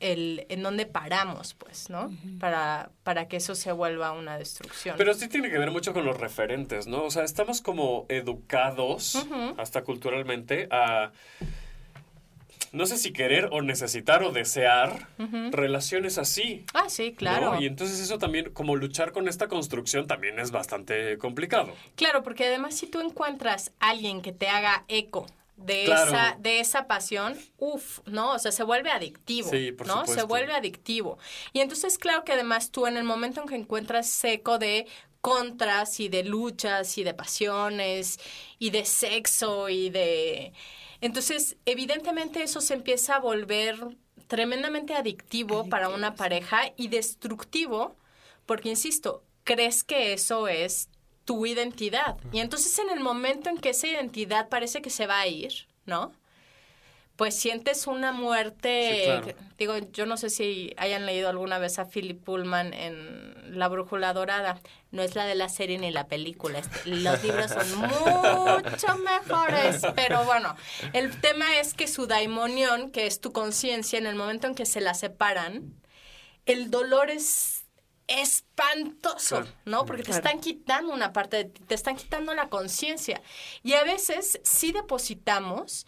el, 0.00 0.46
en 0.48 0.62
dónde 0.62 0.86
paramos, 0.86 1.54
pues, 1.54 1.90
¿no? 1.90 2.10
para, 2.38 2.90
para 3.02 3.28
que 3.28 3.36
eso 3.36 3.54
se 3.54 3.70
vuelva 3.70 4.12
una 4.12 4.38
destrucción. 4.38 4.96
Pero 4.96 5.14
sí 5.14 5.28
tiene 5.28 5.50
que 5.50 5.58
ver 5.58 5.70
mucho 5.70 5.92
con 5.92 6.04
los 6.04 6.18
referentes, 6.18 6.86
¿no? 6.86 7.04
O 7.04 7.10
sea, 7.10 7.24
estamos 7.24 7.60
como 7.60 8.06
educados, 8.08 9.26
hasta 9.58 9.82
culturalmente, 9.82 10.68
a 10.70 11.12
no 12.72 12.86
sé 12.86 12.96
si 12.98 13.12
querer 13.12 13.48
o 13.52 13.62
necesitar 13.62 14.22
o 14.22 14.30
desear 14.32 15.08
relaciones 15.50 16.18
así. 16.18 16.64
Ah, 16.74 16.88
sí, 16.88 17.12
claro. 17.14 17.54
¿no? 17.54 17.60
Y 17.60 17.66
entonces 17.66 17.98
eso 18.00 18.18
también, 18.18 18.50
como 18.52 18.76
luchar 18.76 19.12
con 19.12 19.28
esta 19.28 19.48
construcción, 19.48 20.06
también 20.06 20.38
es 20.38 20.50
bastante 20.50 21.18
complicado. 21.18 21.72
Claro, 21.96 22.22
porque 22.22 22.46
además 22.46 22.74
si 22.76 22.86
tú 22.86 23.00
encuentras 23.00 23.72
a 23.80 23.90
alguien 23.90 24.22
que 24.22 24.32
te 24.32 24.48
haga 24.48 24.84
eco 24.88 25.26
de 25.56 25.84
Claro. 25.84 26.10
esa 26.10 26.36
de 26.40 26.60
esa 26.60 26.86
pasión, 26.86 27.36
uff, 27.58 27.98
¿no? 28.06 28.32
O 28.32 28.38
sea, 28.38 28.50
se 28.50 28.62
vuelve 28.62 28.90
adictivo, 28.90 29.50
Sí, 29.50 29.72
por 29.72 29.86
¿no? 29.86 29.94
Se 30.02 30.12
supuesto. 30.12 30.26
vuelve 30.26 30.52
adictivo. 30.54 31.18
Y 31.52 31.60
entonces 31.60 31.98
claro 31.98 32.24
que 32.24 32.32
además 32.32 32.70
tú 32.70 32.86
en 32.86 32.96
el 32.96 33.04
momento 33.04 33.42
en 33.42 33.48
que 33.48 33.56
encuentras 33.56 34.24
eco 34.24 34.58
de 34.58 34.86
contras 35.20 36.00
y 36.00 36.08
de 36.08 36.24
luchas 36.24 36.96
y 36.96 37.04
de 37.04 37.12
pasiones 37.12 38.18
y 38.58 38.70
de 38.70 38.84
sexo 38.86 39.68
y 39.68 39.90
de... 39.90 40.52
Entonces, 41.00 41.56
evidentemente 41.64 42.42
eso 42.42 42.60
se 42.60 42.74
empieza 42.74 43.16
a 43.16 43.20
volver 43.20 43.96
tremendamente 44.26 44.94
adictivo 44.94 45.68
para 45.68 45.88
una 45.88 46.14
pareja 46.14 46.72
y 46.76 46.88
destructivo, 46.88 47.96
porque, 48.46 48.68
insisto, 48.68 49.24
crees 49.44 49.82
que 49.82 50.12
eso 50.12 50.46
es 50.46 50.88
tu 51.24 51.46
identidad. 51.46 52.16
Y 52.32 52.40
entonces 52.40 52.78
en 52.78 52.90
el 52.90 53.00
momento 53.00 53.50
en 53.50 53.58
que 53.58 53.70
esa 53.70 53.86
identidad 53.86 54.48
parece 54.48 54.82
que 54.82 54.90
se 54.90 55.06
va 55.06 55.20
a 55.20 55.26
ir, 55.26 55.68
¿no? 55.86 56.12
Pues 57.20 57.38
sientes 57.38 57.86
una 57.86 58.12
muerte. 58.12 58.94
Sí, 58.94 59.04
claro. 59.04 59.26
Digo, 59.58 59.76
yo 59.92 60.06
no 60.06 60.16
sé 60.16 60.30
si 60.30 60.72
hayan 60.78 61.04
leído 61.04 61.28
alguna 61.28 61.58
vez 61.58 61.78
a 61.78 61.84
Philip 61.84 62.18
Pullman 62.24 62.72
en 62.72 63.58
La 63.58 63.68
Brújula 63.68 64.14
Dorada. 64.14 64.58
No 64.90 65.02
es 65.02 65.14
la 65.14 65.26
de 65.26 65.34
la 65.34 65.50
serie 65.50 65.76
ni 65.76 65.90
la 65.90 66.06
película. 66.06 66.62
Los 66.86 67.22
libros 67.22 67.50
son 67.50 67.78
mucho 67.78 68.96
mejores. 69.04 69.82
Pero 69.94 70.24
bueno, 70.24 70.56
el 70.94 71.20
tema 71.20 71.58
es 71.58 71.74
que 71.74 71.88
su 71.88 72.06
daimonión, 72.06 72.90
que 72.90 73.06
es 73.06 73.20
tu 73.20 73.32
conciencia, 73.32 73.98
en 73.98 74.06
el 74.06 74.14
momento 74.14 74.46
en 74.46 74.54
que 74.54 74.64
se 74.64 74.80
la 74.80 74.94
separan, 74.94 75.74
el 76.46 76.70
dolor 76.70 77.10
es 77.10 77.66
espantoso, 78.06 79.42
Claro. 79.42 79.56
¿no? 79.66 79.84
Porque 79.84 80.04
te 80.04 80.12
están 80.12 80.40
quitando 80.40 80.94
una 80.94 81.12
parte 81.12 81.36
de 81.36 81.44
ti, 81.44 81.60
te 81.64 81.74
están 81.74 81.96
quitando 81.96 82.32
la 82.32 82.48
conciencia. 82.48 83.20
Y 83.62 83.74
a 83.74 83.84
veces 83.84 84.40
sí 84.42 84.72
depositamos 84.72 85.86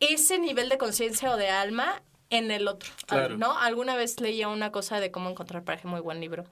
ese 0.00 0.38
nivel 0.38 0.68
de 0.68 0.78
conciencia 0.78 1.30
o 1.32 1.36
de 1.36 1.48
alma 1.50 2.02
en 2.30 2.50
el 2.50 2.68
otro, 2.68 2.90
Claro. 3.06 3.38
¿no? 3.38 3.58
Alguna 3.58 3.96
vez 3.96 4.20
leía 4.20 4.48
una 4.48 4.70
cosa 4.70 5.00
de 5.00 5.10
cómo 5.10 5.30
encontrar 5.30 5.64
pareja, 5.64 5.88
muy 5.88 6.00
buen 6.00 6.20
libro, 6.20 6.44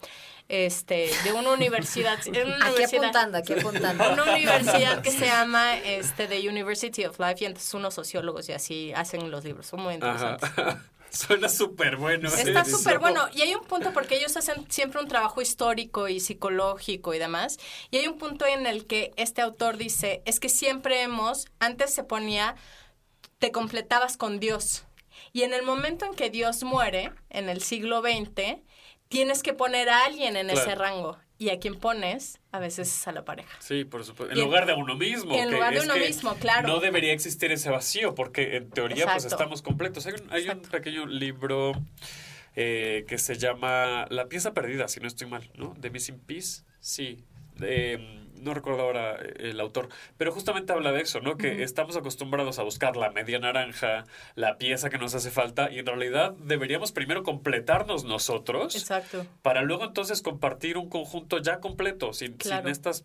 este, 0.49 1.11
de 1.25 1.33
una 1.35 1.51
universidad, 1.51 2.19
una 2.27 2.39
Aquí 2.39 2.77
universidad- 2.77 2.99
apuntando, 3.01 3.39
aquí 3.39 3.53
apuntando. 3.53 4.13
una 4.13 4.25
universidad 4.25 5.03
que 5.03 5.11
se 5.11 5.27
llama 5.27 5.77
este, 5.79 6.29
The 6.29 6.49
University 6.49 7.05
of 7.05 7.19
Life 7.19 7.37
y 7.41 7.47
entonces 7.47 7.75
unos 7.75 7.93
sociólogos 7.95 8.49
y 8.49 8.53
así 8.53 8.93
hacen 8.95 9.31
los 9.31 9.45
libros, 9.45 9.67
son 9.67 9.83
muy 9.83 9.95
Ajá. 10.01 10.37
interesantes. 10.39 10.51
Suena 11.11 11.49
súper 11.49 11.97
bueno. 11.97 12.29
Está 12.29 12.65
súper 12.65 12.99
bueno. 12.99 13.27
Y 13.33 13.41
hay 13.41 13.55
un 13.55 13.65
punto 13.65 13.93
porque 13.93 14.17
ellos 14.17 14.37
hacen 14.37 14.71
siempre 14.71 15.01
un 15.01 15.09
trabajo 15.09 15.41
histórico 15.41 16.09
y 16.09 16.21
psicológico 16.21 17.15
y 17.15 17.19
demás. 17.19 17.59
Y 17.91 17.99
hay 17.99 18.07
un 18.09 18.19
punto 18.19 18.45
en 18.45 18.67
el 18.67 18.87
que 18.87 19.13
este 19.17 19.41
autor 19.41 19.77
dice, 19.79 20.21
es 20.27 20.41
que 20.41 20.49
siempre 20.51 21.03
hemos, 21.03 21.47
antes 21.59 21.95
se 21.95 22.03
ponía, 22.05 22.57
te 23.39 23.53
completabas 23.53 24.17
con 24.17 24.41
Dios. 24.41 24.85
Y 25.33 25.43
en 25.43 25.53
el 25.55 25.63
momento 25.63 26.05
en 26.07 26.15
que 26.15 26.31
Dios 26.31 26.63
muere, 26.63 27.13
en 27.31 27.49
el 27.49 27.63
siglo 27.63 28.01
XX, 28.03 28.59
tienes 29.09 29.43
que 29.43 29.53
poner 29.53 29.89
a 29.89 30.05
alguien 30.05 30.37
en 30.37 30.51
ese 30.51 30.75
rango. 30.75 31.19
Y 31.39 31.51
a 31.51 31.59
quien 31.59 31.75
pones, 31.79 32.41
a 32.51 32.59
veces 32.59 32.89
es 32.89 33.07
a 33.09 33.13
la 33.13 33.27
pareja. 33.27 33.55
Sí, 33.61 33.85
por 33.85 34.05
supuesto. 34.05 34.33
En 34.33 34.39
en- 34.39 34.45
lugar 34.47 34.65
de 34.65 34.73
uno 34.73 34.97
mismo. 34.97 35.35
en 35.35 35.51
que 35.51 35.55
lugar 35.55 35.75
de 35.75 35.81
uno 35.81 35.97
mismo, 35.97 36.35
claro. 36.37 36.67
No 36.67 36.81
debería 36.81 37.13
existir 37.13 37.53
ese 37.53 37.69
vacío, 37.69 38.15
porque 38.15 38.57
en 38.57 38.71
teoría 38.71 39.05
pues 39.07 39.27
estamos 39.27 39.61
completos. 39.61 40.07
Hay 40.07 40.15
un, 40.15 40.33
hay 40.33 40.49
un 40.49 40.61
pequeño 40.63 41.05
libro 41.05 41.73
eh, 42.55 43.05
que 43.07 43.19
se 43.19 43.37
llama 43.37 44.07
La 44.09 44.29
pieza 44.29 44.55
perdida, 44.55 44.89
si 44.89 44.99
no 45.01 45.09
estoy 45.09 45.27
mal, 45.29 45.51
¿no? 45.57 45.77
The 45.79 45.91
Missing 45.91 46.21
Piece. 46.21 46.63
Sí. 46.81 47.23
Eh, 47.61 48.26
no 48.41 48.55
recuerdo 48.55 48.83
ahora 48.83 49.17
eh, 49.17 49.51
el 49.51 49.61
autor, 49.61 49.89
pero 50.17 50.33
justamente 50.33 50.73
habla 50.73 50.93
de 50.93 51.01
eso, 51.03 51.21
¿no? 51.21 51.37
Que 51.37 51.63
estamos 51.63 51.97
acostumbrados 51.97 52.59
a 52.59 52.63
buscar 52.63 52.97
la 52.97 53.11
media 53.11 53.39
naranja, 53.39 54.05
la 54.35 54.59
pieza 54.59 54.91
que 54.91 54.99
nos 54.99 55.15
hace 55.15 55.31
falta, 55.31 55.71
y 55.71 55.79
en 55.79 55.87
realidad 55.87 56.33
deberíamos 56.39 56.93
primero 56.93 57.23
completarnos 57.23 58.05
nosotros 58.05 58.75
Exacto. 58.77 59.27
para 59.43 59.63
luego 59.63 59.85
entonces 59.85 60.23
compartir 60.23 60.77
un 60.79 60.89
conjunto 60.89 61.39
ya 61.39 61.61
completo, 61.61 62.13
sin, 62.13 62.35
Claro. 62.35 62.63
sin 62.63 62.71
estas... 62.73 63.05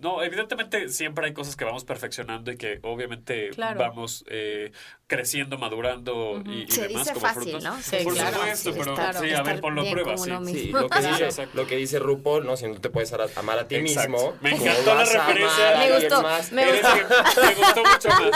No, 0.00 0.22
evidentemente 0.22 0.90
siempre 0.90 1.26
hay 1.26 1.32
cosas 1.32 1.56
que 1.56 1.64
vamos 1.64 1.84
perfeccionando 1.84 2.52
y 2.52 2.56
que 2.56 2.78
obviamente 2.82 3.48
Claro. 3.50 3.80
vamos 3.80 4.24
eh, 4.28 4.70
creciendo, 5.08 5.56
madurando 5.58 6.40
y, 6.44 6.64
y 6.64 6.70
Se 6.70 6.82
demás 6.86 7.04
dice 7.06 7.14
como 7.14 7.26
fácil, 7.26 7.42
frutos. 7.44 7.64
¿no? 7.64 7.80
Sí, 7.82 7.96
Por 8.04 8.12
claro. 8.14 8.36
supuesto, 8.36 8.72
Sí, 8.72 8.78
pero 8.78 8.92
estar- 8.94 9.18
sí, 9.20 9.32
a 9.32 9.42
ver, 9.42 9.60
ponlo 9.60 9.80
a 9.80 9.84
prueba, 9.90 10.16
sí. 10.18 10.28
lo 10.30 10.42
que, 10.88 11.00
dice, 11.00 11.48
lo 11.54 11.66
que 11.66 11.76
dice 11.76 11.98
RuPaul, 11.98 12.44
¿no? 12.44 12.56
Si 12.58 12.66
no 12.68 12.78
te 12.80 12.90
puedes 12.90 13.10
ar- 13.14 13.30
amar 13.36 13.58
a 13.58 13.66
ti 13.66 13.76
Exacto. 13.76 14.10
mismo. 14.10 14.36
Me 14.42 14.50
¿cómo 14.52 14.62
encantó 14.66 14.94
la 14.94 15.04
referencia. 15.04 15.74
a 15.74 15.78
Me 15.78 15.92
gustó, 15.98 16.22
más? 16.22 16.52
me 16.52 16.62
Eres 16.62 16.82
que- 16.82 17.40
me 17.40 17.54
gustó 17.54 17.82
mucho 17.84 18.08
más. 18.10 18.30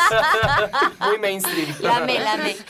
Muy 1.08 1.18
mainstream. 1.18 1.74
Lame, 1.80 2.18
lame. 2.20 2.56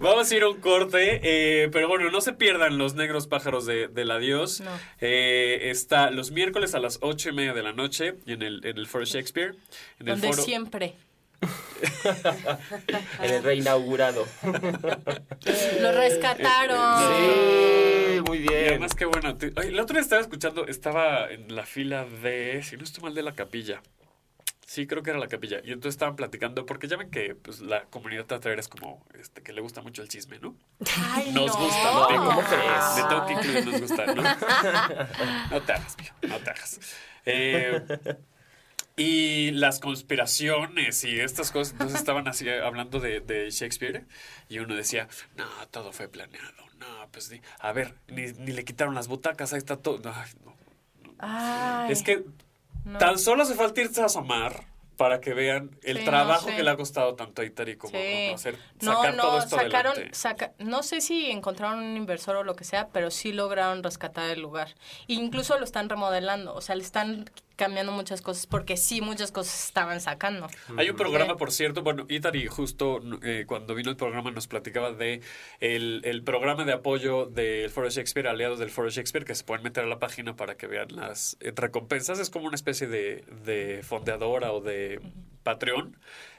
Vamos 0.00 0.30
a 0.30 0.34
ir 0.36 0.42
a 0.42 0.48
un 0.48 0.60
corte, 0.60 1.20
eh, 1.22 1.68
pero 1.70 1.86
bueno, 1.88 2.10
no 2.10 2.20
se 2.20 2.32
pierdan 2.32 2.76
los 2.78 2.94
negros 2.94 3.26
pájaros 3.28 3.66
de, 3.66 3.86
del 3.88 4.10
adiós. 4.10 4.60
No. 4.60 4.70
Eh, 5.00 5.70
está 5.70 6.10
los 6.10 6.30
miércoles 6.32 6.74
a 6.74 6.80
las 6.80 6.98
ocho 7.02 7.28
y 7.28 7.32
media 7.32 7.52
de 7.52 7.62
la 7.62 7.72
noche 7.72 8.14
en 8.26 8.42
el, 8.42 8.64
en 8.64 8.78
el 8.78 8.86
Foro 8.88 9.04
Shakespeare. 9.04 9.54
En 10.00 10.08
el 10.08 10.20
Donde 10.20 10.28
foro, 10.28 10.42
siempre. 10.42 10.96
En 13.20 13.30
el 13.34 13.42
reinaugurado. 13.42 14.26
Lo 15.80 15.92
rescataron. 15.92 16.98
Sí, 17.02 18.20
muy 18.26 18.38
Y 18.38 18.42
bien. 18.48 18.68
además, 18.70 18.94
qué 18.94 19.04
bueno. 19.04 19.36
te- 19.36 19.52
ay, 19.56 19.68
el 19.68 19.80
otro 19.80 19.94
día 19.94 20.02
estaba 20.02 20.20
escuchando, 20.22 20.66
estaba 20.66 21.30
en 21.30 21.54
la 21.54 21.64
fila 21.66 22.04
de, 22.04 22.62
si 22.62 22.76
no 22.76 22.84
estoy 22.84 23.02
mal, 23.04 23.14
de 23.14 23.22
la 23.22 23.32
capilla. 23.34 23.82
Sí, 24.66 24.86
creo 24.86 25.02
que 25.02 25.10
era 25.10 25.18
la 25.18 25.28
capilla. 25.28 25.58
Y 25.62 25.68
entonces 25.72 25.94
estaban 25.94 26.16
platicando, 26.16 26.64
porque 26.66 26.88
ya 26.88 26.96
ven 26.96 27.10
que 27.10 27.34
pues, 27.34 27.60
la 27.60 27.84
comunidad 27.84 28.24
teatrera 28.24 28.58
es 28.60 28.66
como 28.68 29.04
este, 29.20 29.42
que 29.42 29.52
le 29.52 29.60
gusta 29.60 29.82
mucho 29.82 30.00
el 30.02 30.08
chisme, 30.08 30.38
¿no? 30.40 30.56
Ay, 31.12 31.30
Nos 31.32 31.46
no. 31.54 31.64
gusta, 31.64 31.92
¿no? 31.92 32.08
Ay, 32.08 32.16
¿cómo 32.16 32.40
crees? 32.42 32.96
De 32.96 33.02
todo 33.02 33.26
que 33.26 33.32
incluye 33.34 33.62
nos 33.62 33.80
gusta, 33.82 34.06
¿no? 34.06 34.22
No 35.50 35.62
te 35.62 35.72
hagas, 35.72 35.96
mío, 35.98 36.10
no 36.28 36.38
te 36.38 36.50
hagas. 36.50 36.80
Eh, 37.26 37.82
y 38.96 39.50
las 39.52 39.80
conspiraciones 39.80 41.02
y 41.04 41.18
estas 41.20 41.50
cosas, 41.50 41.72
entonces 41.72 41.98
estaban 41.98 42.28
así 42.28 42.48
hablando 42.48 43.00
de, 43.00 43.20
de 43.20 43.50
Shakespeare 43.50 44.06
y 44.48 44.58
uno 44.60 44.74
decía, 44.74 45.08
no, 45.36 45.44
todo 45.70 45.92
fue 45.92 46.08
planeado, 46.08 46.64
no, 46.78 47.08
pues 47.10 47.30
ni, 47.30 47.40
a 47.58 47.72
ver, 47.72 47.94
ni, 48.08 48.32
ni 48.32 48.52
le 48.52 48.64
quitaron 48.64 48.94
las 48.94 49.08
butacas, 49.08 49.52
ahí 49.52 49.58
está 49.58 49.76
todo. 49.76 50.00
Ay, 50.14 50.30
no. 50.44 50.54
Ay, 51.18 51.92
Es 51.92 52.02
que 52.02 52.24
no. 52.84 52.98
tan 52.98 53.18
solo 53.18 53.42
hace 53.42 53.54
falta 53.54 53.80
irse 53.80 54.02
a 54.02 54.06
asomar 54.06 54.64
para 54.96 55.20
que 55.20 55.34
vean 55.34 55.76
el 55.82 55.98
Sí, 55.98 56.04
trabajo 56.04 56.48
no, 56.50 56.56
que 56.56 56.62
le 56.62 56.70
ha 56.70 56.76
costado 56.76 57.16
tanto 57.16 57.42
a 57.42 57.44
Itari 57.44 57.76
como 57.76 57.98
Sí. 57.98 58.26
¿no? 58.28 58.34
hacer, 58.36 58.58
No, 58.80 58.92
sacar 58.94 59.16
todo 59.16 59.32
no, 59.32 59.38
esto 59.42 59.56
sacaron, 59.56 59.96
saca- 60.12 60.52
no 60.60 60.84
sé 60.84 61.00
si 61.00 61.32
encontraron 61.32 61.80
un 61.80 61.96
inversor 61.96 62.36
o 62.36 62.44
lo 62.44 62.54
que 62.54 62.62
sea, 62.62 62.88
pero 62.92 63.10
sí 63.10 63.32
lograron 63.32 63.82
rescatar 63.82 64.30
el 64.30 64.40
lugar. 64.40 64.76
Incluso 65.08 65.58
lo 65.58 65.64
están 65.64 65.88
remodelando, 65.88 66.54
o 66.54 66.60
sea, 66.60 66.76
le 66.76 66.82
están 66.84 67.28
cambiando 67.56 67.92
muchas 67.92 68.20
cosas 68.22 68.46
porque 68.46 68.76
sí, 68.76 69.00
muchas 69.00 69.30
cosas 69.32 69.66
estaban 69.66 70.00
sacando. 70.00 70.48
Hay 70.76 70.90
un 70.90 70.96
programa, 70.96 71.32
Sí. 71.34 71.38
por 71.38 71.52
cierto, 71.52 71.82
bueno, 71.82 72.06
Itari 72.08 72.46
justo 72.46 73.00
eh, 73.22 73.44
cuando 73.46 73.74
vino 73.74 73.90
el 73.90 73.96
programa 73.96 74.30
nos 74.30 74.46
platicaba 74.48 74.92
de 74.92 75.20
el, 75.60 76.00
el 76.04 76.22
programa 76.22 76.64
de 76.64 76.72
apoyo 76.72 77.26
del 77.26 77.70
Foro 77.70 77.88
Shakespeare, 77.90 78.28
aliados 78.28 78.58
del 78.58 78.70
Foro 78.70 78.90
Shakespeare, 78.90 79.24
que 79.24 79.34
se 79.34 79.44
pueden 79.44 79.62
meter 79.62 79.84
a 79.84 79.86
la 79.86 79.98
página 79.98 80.36
para 80.36 80.56
que 80.56 80.66
vean 80.66 80.88
las 80.94 81.36
eh, 81.40 81.52
recompensas. 81.54 82.18
Es 82.18 82.30
como 82.30 82.46
una 82.46 82.56
especie 82.56 82.86
de, 82.86 83.24
de 83.44 83.82
fondeadora 83.82 84.52
o 84.52 84.60
de 84.60 85.00
Patreon. 85.42 85.96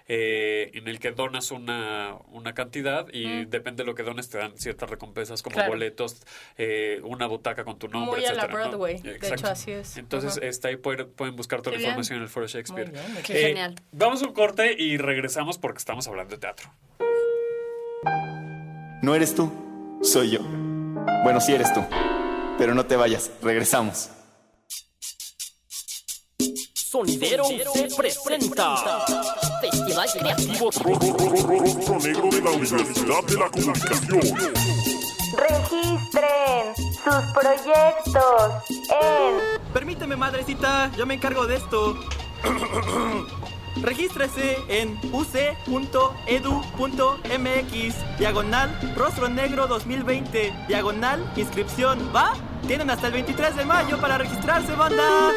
Eh, 0.07 0.71
en 0.73 0.87
el 0.87 0.99
que 0.99 1.11
donas 1.11 1.51
una, 1.51 2.15
una 2.31 2.53
cantidad 2.53 3.07
y 3.11 3.45
depende 3.45 3.83
de 3.83 3.87
lo 3.87 3.95
que 3.95 4.03
dones 4.03 4.29
te 4.29 4.37
dan 4.37 4.57
ciertas 4.57 4.89
recompensas 4.89 5.41
como 5.41 5.55
Claro. 5.55 5.71
boletos, 5.71 6.21
eh, 6.57 6.99
una 7.03 7.25
butaca 7.27 7.63
con 7.63 7.79
tu 7.79 7.87
nombre, 7.87 8.17
Muy 8.21 8.25
a 8.25 8.33
la 8.33 8.43
etcétera, 8.43 8.63
¿no? 8.65 8.69
Broadway, 8.69 9.01
de 9.01 9.15
Exacto. 9.15 9.35
hecho, 9.35 9.47
así 9.47 9.71
es. 9.71 9.97
Entonces, 9.97 10.37
Ajá. 10.37 10.45
está 10.47 10.67
ahí 10.67 10.75
pueden, 10.77 11.09
pueden 11.11 11.35
buscar 11.35 11.61
toda 11.61 11.71
la 11.71 11.77
bien. 11.77 11.89
información 11.89 12.17
en 12.17 12.23
el 12.23 12.29
Foro 12.29 12.47
Shakespeare. 12.47 12.91
Muy 12.91 12.99
bien, 13.01 13.23
Qué 13.23 13.33
genial. 13.33 13.75
Vamos 13.91 14.21
a 14.21 14.27
un 14.27 14.33
corte 14.33 14.75
y 14.77 14.97
regresamos 14.97 15.57
porque 15.57 15.79
estamos 15.79 16.07
hablando 16.07 16.35
de 16.35 16.39
teatro. 16.39 16.69
No 19.01 19.13
eres 19.15 19.35
tú, 19.35 19.51
soy 20.01 20.31
yo. 20.31 20.39
Bueno, 21.23 21.39
sí 21.41 21.53
eres 21.53 21.73
tú. 21.73 21.83
Pero 22.57 22.73
no 22.73 22.85
te 22.85 22.95
vayas, 22.95 23.31
regresamos. 23.41 24.09
Sonidero 26.95 27.43
se 27.43 27.89
presenta 27.93 29.03
Festival 29.59 30.07
Creativo 30.17 30.71
Rostro 30.71 31.99
negro 31.99 32.29
de 32.29 32.41
la 32.41 32.51
Universidad 32.51 33.21
de 33.25 33.35
la 33.35 33.49
Comunicación. 33.49 34.21
Registren 35.35 36.73
sus 36.77 37.25
proyectos 37.33 38.63
en 38.91 39.73
Permíteme, 39.73 40.15
madrecita, 40.15 40.89
yo 40.95 41.05
me 41.05 41.15
encargo 41.15 41.45
de 41.45 41.57
esto. 41.57 41.99
Regístrese 43.81 44.55
en 44.69 44.97
uc.edu.mx, 45.11 45.67
diagonal 48.17 48.95
Rostro 48.95 49.27
Negro 49.27 49.67
2020, 49.67 50.53
diagonal 50.69 51.29
inscripción, 51.35 52.09
¿va? 52.15 52.31
Tienen 52.65 52.89
hasta 52.89 53.07
el 53.07 53.13
23 53.13 53.57
de 53.57 53.65
mayo 53.65 53.99
para 53.99 54.17
registrarse, 54.17 54.73
banda. 54.75 55.33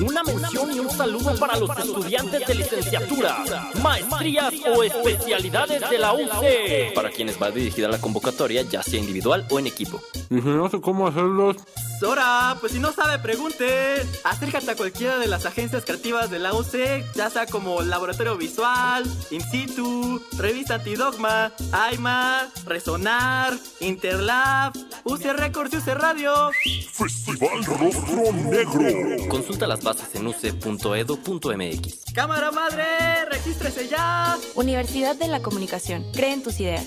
Una 0.00 0.22
mención 0.22 0.74
y 0.74 0.80
un 0.80 0.90
saludo 0.90 1.36
para 1.38 1.58
los 1.58 1.70
estudiantes 1.78 2.46
de 2.46 2.54
licenciatura, 2.54 3.44
maestrías 3.82 4.52
o 4.74 4.82
especialidades 4.82 5.88
de 5.88 5.98
la 5.98 6.14
UC. 6.14 6.94
Para 6.94 7.10
quienes 7.10 7.40
va 7.40 7.50
dirigida 7.50 7.88
la 7.88 8.00
convocatoria, 8.00 8.62
ya 8.62 8.82
sea 8.82 8.98
individual 8.98 9.46
o 9.50 9.58
en 9.58 9.66
equipo. 9.66 10.00
Y 10.30 10.40
si 10.40 10.48
no 10.48 10.68
sé 10.68 10.80
cómo 10.80 11.06
hacerlos. 11.06 11.56
Sora, 12.04 12.58
pues 12.60 12.72
si 12.72 12.80
no 12.80 12.92
sabe, 12.92 13.18
pregunte. 13.18 14.06
Acércate 14.24 14.72
a 14.72 14.76
cualquiera 14.76 15.16
de 15.16 15.26
las 15.26 15.46
agencias 15.46 15.86
creativas 15.86 16.30
de 16.30 16.38
la 16.38 16.52
UC, 16.52 17.02
ya 17.14 17.30
sea 17.30 17.46
como 17.46 17.80
Laboratorio 17.80 18.36
Visual, 18.36 19.04
In 19.30 19.40
Situ, 19.40 20.22
Revista 20.36 20.74
Antidogma, 20.74 21.50
AIMA, 21.72 22.50
Resonar, 22.66 23.54
Interlab, 23.80 24.74
UC 25.04 25.22
Records 25.32 25.72
y 25.72 25.76
UC 25.78 25.86
Radio. 25.94 26.50
Festival 26.92 27.64
Rostro 27.64 28.32
Negro. 28.50 29.28
Consulta 29.30 29.66
las 29.66 29.82
bases 29.82 30.14
en 30.14 30.26
uc.edu.mx. 30.26 32.04
¡Cámara 32.12 32.50
madre! 32.50 32.84
¡Regístrese 33.30 33.88
ya! 33.88 34.36
Universidad 34.56 35.16
de 35.16 35.28
la 35.28 35.40
Comunicación. 35.40 36.04
Cree 36.12 36.34
en 36.34 36.42
tus 36.42 36.60
ideas. 36.60 36.84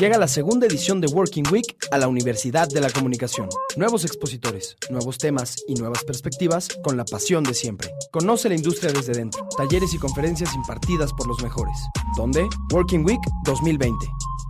Llega 0.00 0.16
la 0.16 0.28
segunda 0.28 0.66
edición 0.66 0.98
de 1.02 1.08
Working 1.08 1.44
Week 1.52 1.76
a 1.90 1.98
la 1.98 2.08
Universidad 2.08 2.66
de 2.66 2.80
la 2.80 2.88
Comunicación. 2.88 3.50
Nuevos 3.76 4.02
expositores, 4.06 4.78
nuevos 4.88 5.18
temas 5.18 5.62
y 5.68 5.74
nuevas 5.74 6.04
perspectivas 6.04 6.68
con 6.82 6.96
la 6.96 7.04
pasión 7.04 7.44
de 7.44 7.52
siempre. 7.52 7.90
Conoce 8.10 8.48
la 8.48 8.54
industria 8.54 8.92
desde 8.92 9.12
dentro. 9.12 9.46
Talleres 9.58 9.92
y 9.92 9.98
conferencias 9.98 10.54
impartidas 10.54 11.12
por 11.12 11.26
los 11.26 11.42
mejores. 11.42 11.76
¿Dónde? 12.16 12.48
Working 12.72 13.04
Week 13.04 13.20
2020. 13.44 13.94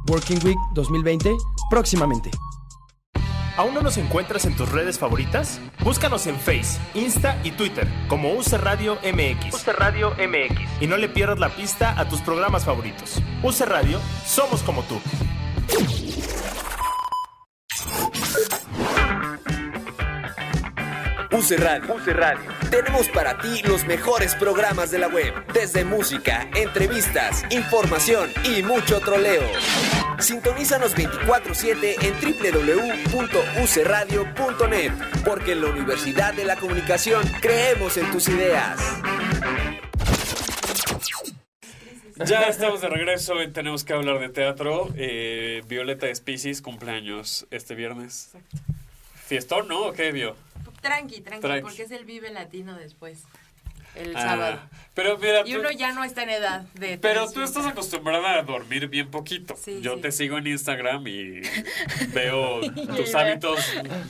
Working 0.08 0.38
Week 0.44 0.58
2020 0.74 1.36
próximamente. 1.68 2.30
¿Aún 3.56 3.74
no 3.74 3.82
nos 3.82 3.96
encuentras 3.96 4.44
en 4.44 4.56
tus 4.56 4.70
redes 4.70 4.98
favoritas? 4.98 5.60
Búscanos 5.82 6.26
en 6.26 6.36
Face, 6.36 6.78
Insta 6.94 7.36
y 7.44 7.50
Twitter 7.52 7.86
como 8.08 8.32
UC 8.32 8.52
Radio 8.54 8.98
MX. 9.02 9.54
UC 9.54 9.68
Radio 9.76 10.10
MX. 10.12 10.82
Y 10.82 10.86
no 10.86 10.96
le 10.96 11.08
pierdas 11.08 11.38
la 11.38 11.48
pista 11.50 11.98
a 11.98 12.08
tus 12.08 12.20
programas 12.20 12.64
favoritos. 12.64 13.20
UC 13.42 13.60
Radio, 13.66 14.00
somos 14.24 14.62
como 14.62 14.82
tú. 14.82 15.00
UC 21.40 21.58
Radio. 21.58 21.96
Tenemos 22.70 23.08
para 23.08 23.36
ti 23.38 23.62
los 23.64 23.86
mejores 23.86 24.34
programas 24.34 24.90
de 24.90 24.98
la 24.98 25.08
web, 25.08 25.32
desde 25.54 25.86
música, 25.86 26.46
entrevistas, 26.54 27.44
información 27.48 28.30
y 28.44 28.62
mucho 28.62 29.00
troleo. 29.00 29.48
Sintonízanos 30.18 30.94
24/7 30.94 31.96
en 32.02 32.12
www.ucradio.net, 32.20 34.92
porque 35.24 35.52
en 35.52 35.62
la 35.62 35.70
Universidad 35.70 36.34
de 36.34 36.44
la 36.44 36.56
Comunicación 36.56 37.26
creemos 37.40 37.96
en 37.96 38.10
tus 38.10 38.28
ideas. 38.28 38.78
Ya 42.26 42.42
estamos 42.48 42.82
de 42.82 42.90
regreso 42.90 43.42
y 43.42 43.50
tenemos 43.50 43.84
que 43.84 43.94
hablar 43.94 44.20
de 44.20 44.28
teatro. 44.28 44.90
Eh, 44.94 45.62
Violeta 45.66 46.14
Species, 46.14 46.60
cumpleaños 46.60 47.46
este 47.50 47.74
viernes. 47.74 48.32
¿Fiestón, 49.26 49.68
no? 49.68 49.86
¿O 49.86 49.94
qué 49.94 50.12
vio? 50.12 50.36
Tranqui, 50.80 51.20
tranqui, 51.20 51.40
Tranqui. 51.42 51.62
porque 51.62 51.82
es 51.82 51.90
el 51.90 52.04
Vive 52.04 52.30
Latino 52.30 52.76
después. 52.76 53.24
El 53.96 54.16
Ah, 54.16 54.20
sábado. 54.22 54.60
Pero 54.94 55.18
mira, 55.18 55.40
Y 55.44 55.52
tú- 55.52 55.58
uno 55.58 55.72
ya 55.72 55.92
no 55.92 56.04
está 56.04 56.22
en 56.22 56.30
edad 56.30 56.60
de. 56.74 56.96
pero 56.98 57.28
tú 57.28 57.42
estás 57.42 57.66
acostumbrada 57.66 58.38
a 58.38 58.42
dormir 58.44 58.86
bien 58.86 59.10
poquito. 59.10 59.56
Sí, 59.60 59.80
Yo 59.82 59.96
sí. 59.96 60.02
te 60.02 60.12
sigo 60.12 60.38
en 60.38 60.46
Instagram 60.46 61.04
y 61.08 61.40
veo 62.14 62.60
tus 62.96 63.12
hábitos 63.16 63.58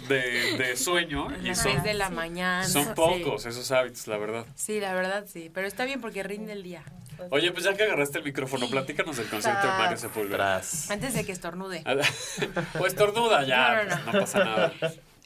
de, 0.06 0.56
de 0.58 0.76
sueño 0.76 1.28
A 1.30 1.38
y 1.38 1.46
las 1.48 1.82
de 1.82 1.94
la 1.94 2.10
mañana. 2.10 2.64
son 2.68 2.84
sí. 2.84 2.90
pocos 2.94 3.46
esos 3.46 3.70
hábitos, 3.72 4.06
la 4.06 4.18
verdad. 4.18 4.44
Sí, 4.54 4.80
la 4.80 4.92
verdad 4.92 5.24
sí. 5.26 5.50
Pero 5.52 5.66
está 5.66 5.86
bien 5.86 6.02
porque 6.02 6.22
rinde 6.22 6.52
el 6.52 6.62
día. 6.62 6.82
Oye, 7.30 7.50
pues 7.52 7.64
ya 7.64 7.74
que 7.74 7.82
agarraste 7.84 8.18
el 8.18 8.24
micrófono, 8.24 8.68
platícanos 8.68 9.16
del 9.16 9.28
concierto 9.28 9.66
de 9.66 9.72
Mario 9.74 9.96
Sepúlveda. 9.96 10.56
Antes 10.90 11.14
de 11.14 11.24
que 11.24 11.32
estornude. 11.32 11.82
o 12.78 12.86
estornuda 12.86 13.44
ya, 13.44 13.82
No, 13.82 13.84
no, 13.84 13.96
no. 13.96 14.02
pues, 14.04 14.14
no 14.14 14.20
pasa 14.20 14.44
nada. 14.44 14.72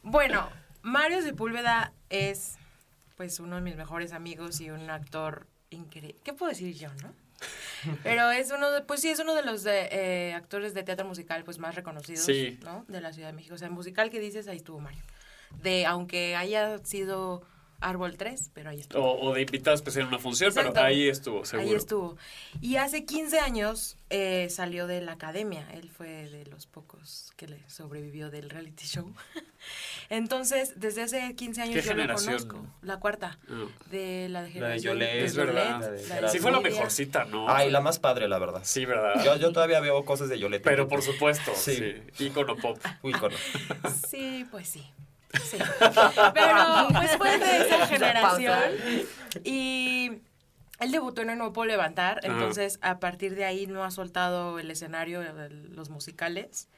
Bueno, 0.04 0.48
Mario 0.84 1.22
Sepúlveda 1.22 1.92
es 2.10 2.56
pues 3.16 3.40
uno 3.40 3.56
de 3.56 3.62
mis 3.62 3.74
mejores 3.76 4.12
amigos 4.12 4.60
y 4.60 4.70
un 4.70 4.90
actor 4.90 5.46
increíble. 5.70 6.20
¿Qué 6.22 6.34
puedo 6.34 6.50
decir 6.50 6.74
yo, 6.74 6.88
no? 7.02 7.12
Pero 8.02 8.30
es 8.30 8.50
uno 8.50 8.70
de, 8.70 8.82
pues 8.82 9.00
sí, 9.00 9.08
es 9.08 9.18
uno 9.18 9.34
de 9.34 9.42
los 9.44 9.62
de, 9.62 9.88
eh, 9.90 10.34
actores 10.34 10.74
de 10.74 10.82
teatro 10.82 11.06
musical 11.06 11.42
pues 11.42 11.58
más 11.58 11.74
reconocidos, 11.74 12.24
Sí. 12.24 12.58
¿no? 12.62 12.84
De 12.86 13.00
la 13.00 13.12
Ciudad 13.14 13.28
de 13.28 13.32
México. 13.34 13.54
O 13.54 13.58
sea, 13.58 13.70
musical 13.70 14.10
que 14.10 14.20
dices, 14.20 14.46
ahí 14.46 14.58
estuvo 14.58 14.78
Mario. 14.78 15.02
De, 15.62 15.86
aunque 15.86 16.36
haya 16.36 16.78
sido 16.84 17.42
Árbol 17.84 18.16
3, 18.16 18.50
pero 18.54 18.70
ahí 18.70 18.80
estuvo. 18.80 19.02
O, 19.04 19.30
o 19.30 19.34
de 19.34 19.42
invitado 19.42 19.74
especial 19.74 20.02
en 20.02 20.08
una 20.08 20.18
función, 20.18 20.48
Exacto. 20.48 20.72
pero 20.72 20.86
ahí 20.86 21.06
estuvo, 21.08 21.44
seguro. 21.44 21.68
Ahí 21.68 21.74
estuvo. 21.74 22.16
Y 22.62 22.76
hace 22.76 23.04
15 23.04 23.40
años 23.40 23.98
eh, 24.08 24.48
salió 24.48 24.86
de 24.86 25.02
la 25.02 25.12
academia. 25.12 25.68
Él 25.72 25.90
fue 25.90 26.28
de 26.30 26.46
los 26.46 26.66
pocos 26.66 27.32
que 27.36 27.46
le 27.46 27.58
sobrevivió 27.68 28.30
del 28.30 28.48
reality 28.48 28.86
show. 28.86 29.12
Entonces, 30.08 30.72
desde 30.76 31.02
hace 31.02 31.34
15 31.34 31.62
años 31.62 31.74
¿Qué 31.74 31.82
yo 31.82 31.88
generación? 31.90 32.32
lo 32.34 32.48
conozco. 32.48 32.66
La 32.82 32.98
cuarta. 33.00 33.38
Ah. 33.48 33.66
De 33.90 34.28
la 34.30 34.42
La 34.48 34.68
de 34.68 34.80
Yolette. 34.80 35.24
Es 35.24 35.36
verdad. 35.36 35.90
De 35.90 36.20
la. 36.20 36.28
Sí 36.28 36.38
fue 36.38 36.52
la 36.52 36.60
mejorcita, 36.60 37.24
¿no? 37.26 37.48
Ay, 37.50 37.70
la 37.70 37.80
más 37.80 37.98
padre, 37.98 38.28
la 38.28 38.38
verdad. 38.38 38.62
Sí, 38.64 38.86
¿verdad? 38.86 39.22
Yo, 39.24 39.36
yo 39.36 39.52
todavía 39.52 39.80
veo 39.80 40.04
cosas 40.04 40.28
de 40.28 40.38
Yolette. 40.38 40.62
Pero 40.64 40.88
por 40.88 41.02
supuesto, 41.02 41.52
sí. 41.54 41.76
Sí. 42.14 42.24
Ícono 42.26 42.56
pop. 42.56 42.78
Ícono. 43.02 43.36
Sí, 44.08 44.46
pues 44.50 44.68
sí. 44.68 44.84
Sí. 45.42 45.56
Pero 46.34 46.88
pues 46.92 47.16
fue 47.16 47.38
de 47.38 47.56
esa 47.66 47.86
generación. 47.86 48.58
Y 49.44 50.10
él 50.80 50.90
debutó 50.92 51.22
en 51.22 51.30
el 51.30 51.38
No 51.38 51.52
Puedo 51.52 51.66
Levantar, 51.66 52.18
Ajá. 52.18 52.26
entonces 52.32 52.78
a 52.82 52.98
partir 52.98 53.34
de 53.34 53.44
ahí 53.44 53.66
no 53.66 53.84
ha 53.84 53.90
soltado 53.90 54.58
el 54.58 54.70
escenario, 54.70 55.20
de 55.20 55.50
los 55.50 55.90
musicales. 55.90 56.68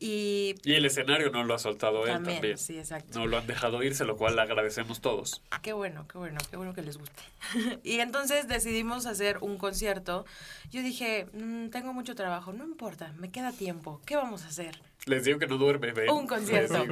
Y 0.00 0.56
Y 0.64 0.74
el 0.74 0.84
escenario 0.86 1.30
no 1.30 1.44
lo 1.44 1.54
ha 1.54 1.58
soltado 1.58 2.04
él 2.04 2.12
También, 2.14 2.36
también. 2.38 2.58
sí, 2.58 2.76
exacto. 2.78 3.16
No 3.18 3.26
lo 3.26 3.38
han 3.38 3.46
dejado 3.46 3.80
irse, 3.82 4.04
lo 4.04 4.16
cual 4.16 4.34
le 4.34 4.42
agradecemos 4.42 5.00
todos. 5.00 5.40
qué 5.62 5.72
bueno, 5.72 6.06
qué 6.08 6.18
bueno, 6.18 6.40
qué 6.50 6.56
bueno 6.56 6.74
que 6.74 6.82
les 6.82 6.98
guste. 6.98 7.22
y 7.84 8.00
entonces 8.00 8.48
decidimos 8.48 9.06
hacer 9.06 9.38
un 9.40 9.56
concierto. 9.56 10.26
Yo 10.70 10.82
dije, 10.82 11.26
"Mm, 11.32 11.68
tengo 11.70 11.92
mucho 11.94 12.16
trabajo, 12.16 12.52
no 12.52 12.64
importa, 12.64 13.12
me 13.18 13.30
queda 13.30 13.52
tiempo, 13.52 14.02
¿qué 14.04 14.16
vamos 14.16 14.42
a 14.44 14.48
hacer? 14.48 14.82
Les 15.06 15.24
digo 15.24 15.38
que 15.38 15.46
no 15.46 15.58
duerme, 15.58 15.92
¿ven? 15.92 16.08
Un 16.08 16.26
concierto. 16.26 16.84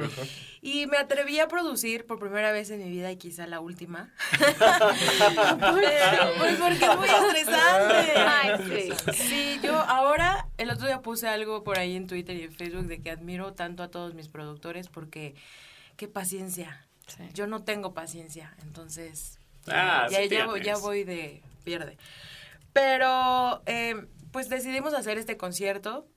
Y 0.61 0.85
me 0.87 0.97
atreví 0.97 1.39
a 1.39 1.47
producir 1.47 2.05
por 2.05 2.19
primera 2.19 2.51
vez 2.51 2.69
en 2.69 2.83
mi 2.83 2.89
vida 2.89 3.11
y 3.11 3.17
quizá 3.17 3.47
la 3.47 3.59
última. 3.59 4.13
Pero, 4.39 6.33
pues 6.37 6.55
porque 6.57 6.85
es 6.85 6.97
muy 6.97 7.07
estresante. 7.09 8.13
Ay, 8.15 8.51
sí. 8.69 9.13
Sí, 9.13 9.59
yo 9.63 9.75
ahora, 9.75 10.47
el 10.57 10.69
otro 10.69 10.85
día 10.85 11.01
puse 11.01 11.27
algo 11.27 11.63
por 11.63 11.79
ahí 11.79 11.95
en 11.95 12.07
Twitter 12.07 12.35
y 12.37 12.43
en 12.43 12.53
Facebook 12.53 12.85
de 12.85 13.01
que 13.01 13.09
admiro 13.09 13.53
tanto 13.53 13.81
a 13.81 13.89
todos 13.89 14.13
mis 14.13 14.27
productores 14.27 14.89
porque 14.89 15.35
qué 15.97 16.07
paciencia. 16.07 16.85
Yo 17.33 17.47
no 17.47 17.63
tengo 17.63 17.93
paciencia, 17.93 18.55
entonces 18.61 19.39
Ah, 19.67 20.07
ya, 20.09 20.19
sí 20.19 20.29
ya 20.29 20.45
voy, 20.45 20.61
ya 20.61 20.77
voy 20.77 21.03
de 21.03 21.41
pierde. 21.63 21.97
Pero 22.73 23.61
eh, 23.65 24.05
pues 24.31 24.49
decidimos 24.49 24.93
hacer 24.93 25.17
este 25.17 25.37
concierto 25.37 26.07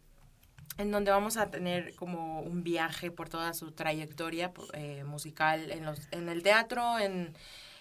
en 0.79 0.91
donde 0.91 1.11
vamos 1.11 1.37
a 1.37 1.51
tener 1.51 1.95
como 1.95 2.41
un 2.41 2.62
viaje 2.62 3.11
por 3.11 3.29
toda 3.29 3.55
su 3.55 3.73
trayectoria 3.73 4.53
eh, 4.75 5.05
musical 5.05 5.71
en, 5.71 5.85
los, 5.85 6.01
en 6.11 6.29
el 6.29 6.43
teatro, 6.43 6.99
en, 6.99 7.35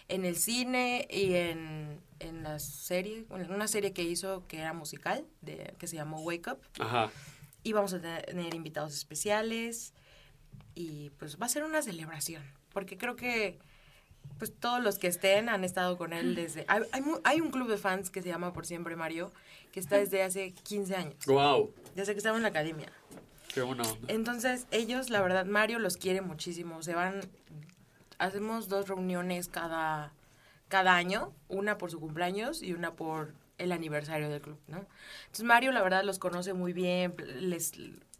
en 0.07 0.25
el 0.25 0.37
cine 0.37 1.07
y 1.09 1.33
en, 1.33 1.99
en 2.19 2.43
la 2.43 2.59
serie, 2.59 3.25
en 3.29 3.51
una 3.51 3.67
serie 3.67 3.91
que 3.91 4.03
hizo 4.03 4.45
que 4.47 4.59
era 4.59 4.73
musical, 4.73 5.25
de, 5.41 5.73
que 5.77 5.87
se 5.87 5.95
llamó 5.95 6.21
Wake 6.21 6.51
Up. 6.51 6.59
Ajá. 6.79 7.11
Y 7.63 7.73
vamos 7.73 7.93
a 7.93 7.99
tener 7.99 8.53
invitados 8.53 8.93
especiales 8.93 9.93
y 10.75 11.09
pues 11.11 11.39
va 11.41 11.47
a 11.47 11.49
ser 11.49 11.63
una 11.63 11.81
celebración, 11.81 12.43
porque 12.71 12.97
creo 12.97 13.15
que 13.15 13.59
pues 14.37 14.53
todos 14.53 14.83
los 14.83 14.97
que 14.97 15.07
estén 15.07 15.49
han 15.49 15.63
estado 15.63 15.97
con 15.97 16.11
él 16.11 16.35
desde... 16.35 16.65
Hay, 16.67 16.81
hay, 16.91 17.03
hay 17.23 17.41
un 17.41 17.51
club 17.51 17.69
de 17.69 17.77
fans 17.77 18.09
que 18.09 18.21
se 18.21 18.29
llama 18.29 18.53
Por 18.53 18.65
Siempre 18.65 18.95
Mario, 18.95 19.31
que 19.71 19.79
está 19.79 19.97
desde 19.97 20.23
hace 20.23 20.51
15 20.53 20.95
años, 20.95 21.25
Wow. 21.25 21.73
Desde 21.95 22.13
que 22.13 22.17
estaba 22.19 22.37
en 22.37 22.43
la 22.43 22.49
academia. 22.49 22.91
Qué 23.53 23.61
buena 23.61 23.83
onda. 23.83 24.13
Entonces, 24.13 24.67
ellos, 24.71 25.09
la 25.09 25.21
verdad, 25.21 25.45
Mario 25.45 25.79
los 25.79 25.97
quiere 25.97 26.21
muchísimo. 26.21 26.83
Se 26.83 26.93
van, 26.93 27.21
hacemos 28.17 28.67
dos 28.67 28.87
reuniones 28.87 29.47
cada, 29.47 30.13
cada 30.67 30.95
año, 30.95 31.33
una 31.47 31.77
por 31.77 31.89
su 31.91 31.99
cumpleaños 31.99 32.61
y 32.61 32.73
una 32.73 32.93
por 32.93 33.33
el 33.57 33.71
aniversario 33.71 34.29
del 34.29 34.41
club, 34.41 34.59
¿no? 34.67 34.85
Entonces, 35.21 35.45
Mario, 35.45 35.71
la 35.71 35.81
verdad, 35.81 36.03
los 36.03 36.19
conoce 36.19 36.53
muy 36.53 36.73
bien, 36.73 37.15
les 37.39 37.71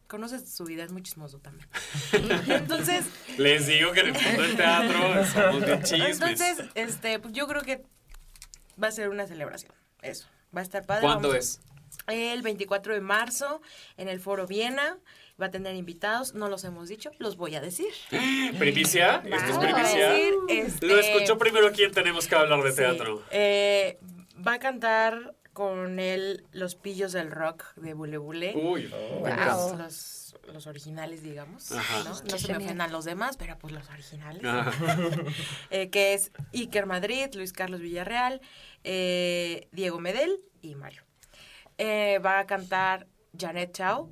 conoce 0.07 0.39
su 0.45 0.63
vida, 0.63 0.83
es 0.85 0.93
muy 0.93 1.01
chismoso 1.03 1.39
también. 1.39 1.67
Entonces, 2.47 3.05
Les 3.37 3.67
digo 3.67 3.91
que 3.91 4.01
en 4.01 4.15
el 4.15 4.23
mundo 4.23 4.41
del 4.41 4.55
teatro 4.55 5.25
somos 5.25 5.61
de 5.65 5.81
chismes. 5.83 6.21
entonces, 6.21 6.63
este, 6.75 7.19
pues 7.19 7.33
yo 7.33 7.47
creo 7.47 7.61
que 7.63 7.83
va 8.81 8.87
a 8.87 8.91
ser 8.91 9.09
una 9.09 9.27
celebración, 9.27 9.73
eso. 10.01 10.27
Va 10.55 10.61
a 10.61 10.63
estar 10.63 10.85
padre. 10.85 11.01
¿Cuándo 11.01 11.27
vamos 11.27 11.35
a- 11.35 11.39
es? 11.39 11.61
El 12.07 12.41
24 12.41 12.93
de 12.93 13.01
marzo 13.01 13.61
en 13.97 14.07
el 14.07 14.19
Foro 14.19 14.45
Viena 14.47 14.97
va 15.41 15.47
a 15.47 15.51
tener 15.51 15.75
invitados, 15.75 16.33
no 16.33 16.47
los 16.49 16.63
hemos 16.63 16.87
dicho, 16.89 17.11
los 17.19 17.35
voy 17.35 17.55
a 17.55 17.61
decir. 17.61 17.87
¿Primicia? 18.59 19.21
¿Esto 19.25 19.35
es 19.51 19.57
primicia? 19.57 20.09
decir, 20.09 20.33
este- 20.49 20.87
Lo 20.87 20.99
escuchó 20.99 21.37
primero 21.37 21.71
quién 21.71 21.91
tenemos 21.91 22.27
que 22.27 22.35
hablar 22.35 22.61
de 22.63 22.71
Sí. 22.71 22.77
teatro. 22.77 23.23
Eh, 23.31 23.97
va 24.45 24.53
a 24.53 24.59
cantar 24.59 25.35
con 25.53 25.99
él 25.99 26.45
Los 26.51 26.75
Pillos 26.75 27.11
del 27.13 27.31
Rock 27.31 27.73
de 27.75 27.93
Bule 27.93 28.17
Bule. 28.17 28.53
Uy. 28.55 28.91
Los, 29.23 29.77
los, 29.77 30.35
los 30.53 30.67
originales, 30.67 31.23
digamos. 31.23 31.71
Ajá. 31.71 32.03
¿no? 32.03 32.13
Se 32.15 32.47
me 32.51 32.57
ofendan 32.57 32.91
los 32.91 33.05
demás, 33.05 33.37
pero 33.37 33.57
pues 33.57 33.73
los 33.73 33.89
originales. 33.89 34.41
Eh, 35.71 35.89
que 35.89 36.13
es 36.13 36.31
Iker 36.53 36.85
Madrid, 36.85 37.27
Luis 37.35 37.51
Carlos 37.53 37.79
Villarreal, 37.79 38.41
eh, 38.83 39.67
Diego 39.71 39.99
Medel 39.99 40.39
y 40.61 40.75
Mario. 40.75 41.03
Eh, 41.77 42.19
va 42.19 42.39
a 42.39 42.45
cantar 42.45 43.07
Janet 43.37 43.73
Chao, 43.73 44.09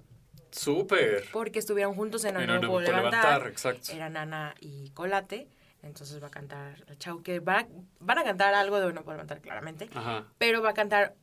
Súper. 0.52 1.26
porque 1.32 1.60
estuvieron 1.60 1.93
juntos 1.95 2.26
en 2.26 2.38
En 2.39 2.47
No 2.47 2.80
Levantar. 2.80 2.95
Levantar, 2.95 3.47
exacto. 3.47 3.91
Eran 3.91 4.17
Ana 4.17 4.56
y 4.60 4.89
Colate. 4.91 5.47
Entonces 5.82 6.21
va 6.21 6.28
a 6.28 6.32
cantar 6.32 6.86
Chao, 6.97 7.23
que 7.23 7.39
va, 7.39 7.67
van 7.99 8.17
a 8.17 8.23
cantar 8.23 8.54
algo 8.54 8.80
de 8.80 8.93
No 8.93 9.04
Puedo 9.04 9.17
Levantar, 9.17 9.41
claramente. 9.41 9.89
Ajá. 9.93 10.28
Pero 10.38 10.62
va 10.62 10.69
a 10.71 10.73
cantar 10.73 11.15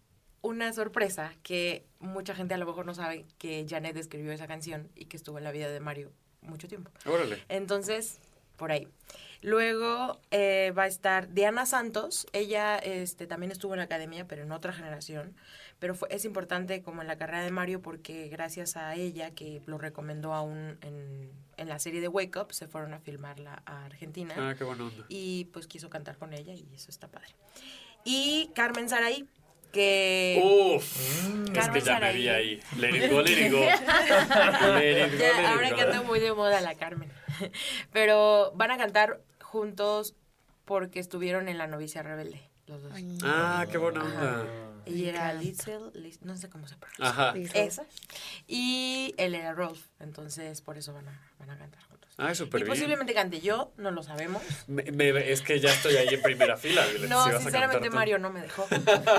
una 0.43 0.73
sorpresa 0.73 1.33
que 1.43 1.85
mucha 1.99 2.35
gente 2.35 2.55
a 2.55 2.59
lo 2.59 2.67
mejor 2.67 2.87
no 2.87 2.95
sabe 2.95 3.27
que 3.39 3.67
Janet 3.69 3.97
escribió 3.97 4.33
esa 4.33 4.47
canción 4.47 4.91
y 4.95 5.07
que 5.07 5.17
estuvo 5.17 5.39
en 5.39 5.45
la 5.45 5.53
vida 5.53 5.69
de 5.69 5.81
Mario 5.81 6.13
mucho 6.43 6.69
tiempo. 6.69 6.91
Órale. 7.07 7.45
Entonces, 7.49 8.19
por 8.61 8.73
ahí. 8.73 8.87
Luego 9.41 10.21
eh, 10.31 10.73
va 10.77 10.83
a 10.83 10.87
estar 10.87 11.33
Diana 11.33 11.65
Santos. 11.65 12.27
Ella 12.35 12.77
este, 12.77 13.27
también 13.27 13.51
estuvo 13.51 13.73
en 13.73 13.79
la 13.79 13.85
academia, 13.85 14.29
pero 14.29 14.43
en 14.43 14.53
otra 14.53 14.75
generación. 14.75 15.35
Pero 15.79 15.95
fue, 15.95 16.09
es 16.13 16.27
importante 16.27 16.83
como 16.83 17.01
en 17.01 17.09
la 17.09 17.17
carrera 17.17 17.43
de 17.43 17.51
Mario 17.51 17.81
porque 17.81 18.29
gracias 18.29 18.77
a 18.77 18.95
ella, 18.97 19.31
que 19.31 19.63
lo 19.65 19.79
recomendó 19.79 20.35
aún 20.35 20.77
en, 20.83 21.33
en 21.57 21.69
la 21.71 21.79
serie 21.79 22.03
de 22.03 22.09
Wake 22.09 22.39
Up, 22.39 22.53
se 22.53 22.69
fueron 22.69 22.93
a 22.93 23.01
filmarla 23.01 23.63
a 23.65 23.87
Argentina. 23.87 24.35
Ah, 24.37 24.55
qué 24.57 24.65
buena 24.65 24.85
onda. 24.85 25.07
Y 25.09 25.47
pues 25.47 25.67
quiso 25.67 25.89
cantar 25.89 26.19
con 26.19 26.35
ella 26.35 26.53
y 26.53 26.69
eso 26.75 26.91
está 26.91 27.09
padre. 27.09 27.35
Y 28.05 28.51
Carmen 28.55 28.91
Saraí, 28.91 29.27
que... 29.73 30.39
Uf. 30.45 30.85
es 30.85 31.45
que 31.47 31.53
Carmen 31.53 31.83
ya 31.83 31.99
me 31.99 32.13
vi 32.13 32.29
ahí. 32.29 32.61
Let 32.77 32.91
it 32.91 33.11
go, 33.11 33.23
let 33.23 33.47
it 33.47 33.51
go. 33.51 33.61
Let 33.61 35.07
it 35.07 35.13
go, 35.13 35.19
Ya, 35.19 35.33
let 35.33 35.41
it 35.41 35.47
ahora 35.47 35.75
que 35.75 35.81
anda 35.81 36.03
muy 36.03 36.21
de 36.21 36.35
moda 36.35 36.61
la 36.61 36.75
Carmen. 36.75 37.11
Pero 37.93 38.53
van 38.55 38.71
a 38.71 38.79
cantar 38.79 39.21
juntos 39.43 40.15
porque 40.65 41.01
estuvieron 41.01 41.49
en 41.49 41.59
La 41.59 41.67
Novicia 41.67 42.03
Rebelde, 42.03 42.41
los 42.67 42.83
dos. 42.83 42.93
Ah, 43.25 43.67
qué 43.71 43.79
buena 43.79 44.03
onda. 44.05 44.47
Ella 44.87 45.09
era 45.11 45.33
Litzel, 45.35 45.93
Liz- 45.93 46.21
no 46.23 46.37
sé 46.37 46.49
cómo 46.49 46.67
se 46.67 46.77
pronuncia. 46.77 47.07
Ajá. 47.09 47.35
Esa. 47.55 47.85
Y 48.47 49.15
él 49.19 49.35
era 49.35 49.53
Rolf, 49.53 49.81
entonces 50.01 50.63
por 50.63 50.79
eso 50.79 50.93
van 50.95 51.09
a, 51.09 51.21
van 51.39 51.51
a 51.51 51.59
cantar 51.59 51.83
juntos. 51.85 52.11
Ah, 52.17 52.35
súper 52.35 52.61
y 52.61 52.65
bien. 52.65 52.75
posiblemente 52.75 53.15
cante 53.15 53.41
yo, 53.41 53.73
no 53.79 53.91
lo 53.91 54.03
sabemos. 54.03 54.43
Me- 54.67 54.83
me- 54.93 55.31
es 55.33 55.43
que 55.43 55.59
ya 55.61 55.71
estoy 55.73 55.97
ahí 55.97 56.09
en 56.15 56.21
primera 56.23 56.57
fila. 56.57 56.85
No, 57.09 57.25
si 57.27 57.43
sinceramente. 57.43 57.89
Mario 57.91 58.19
no 58.19 58.31
me 58.31 58.43
dejó. 58.43 58.67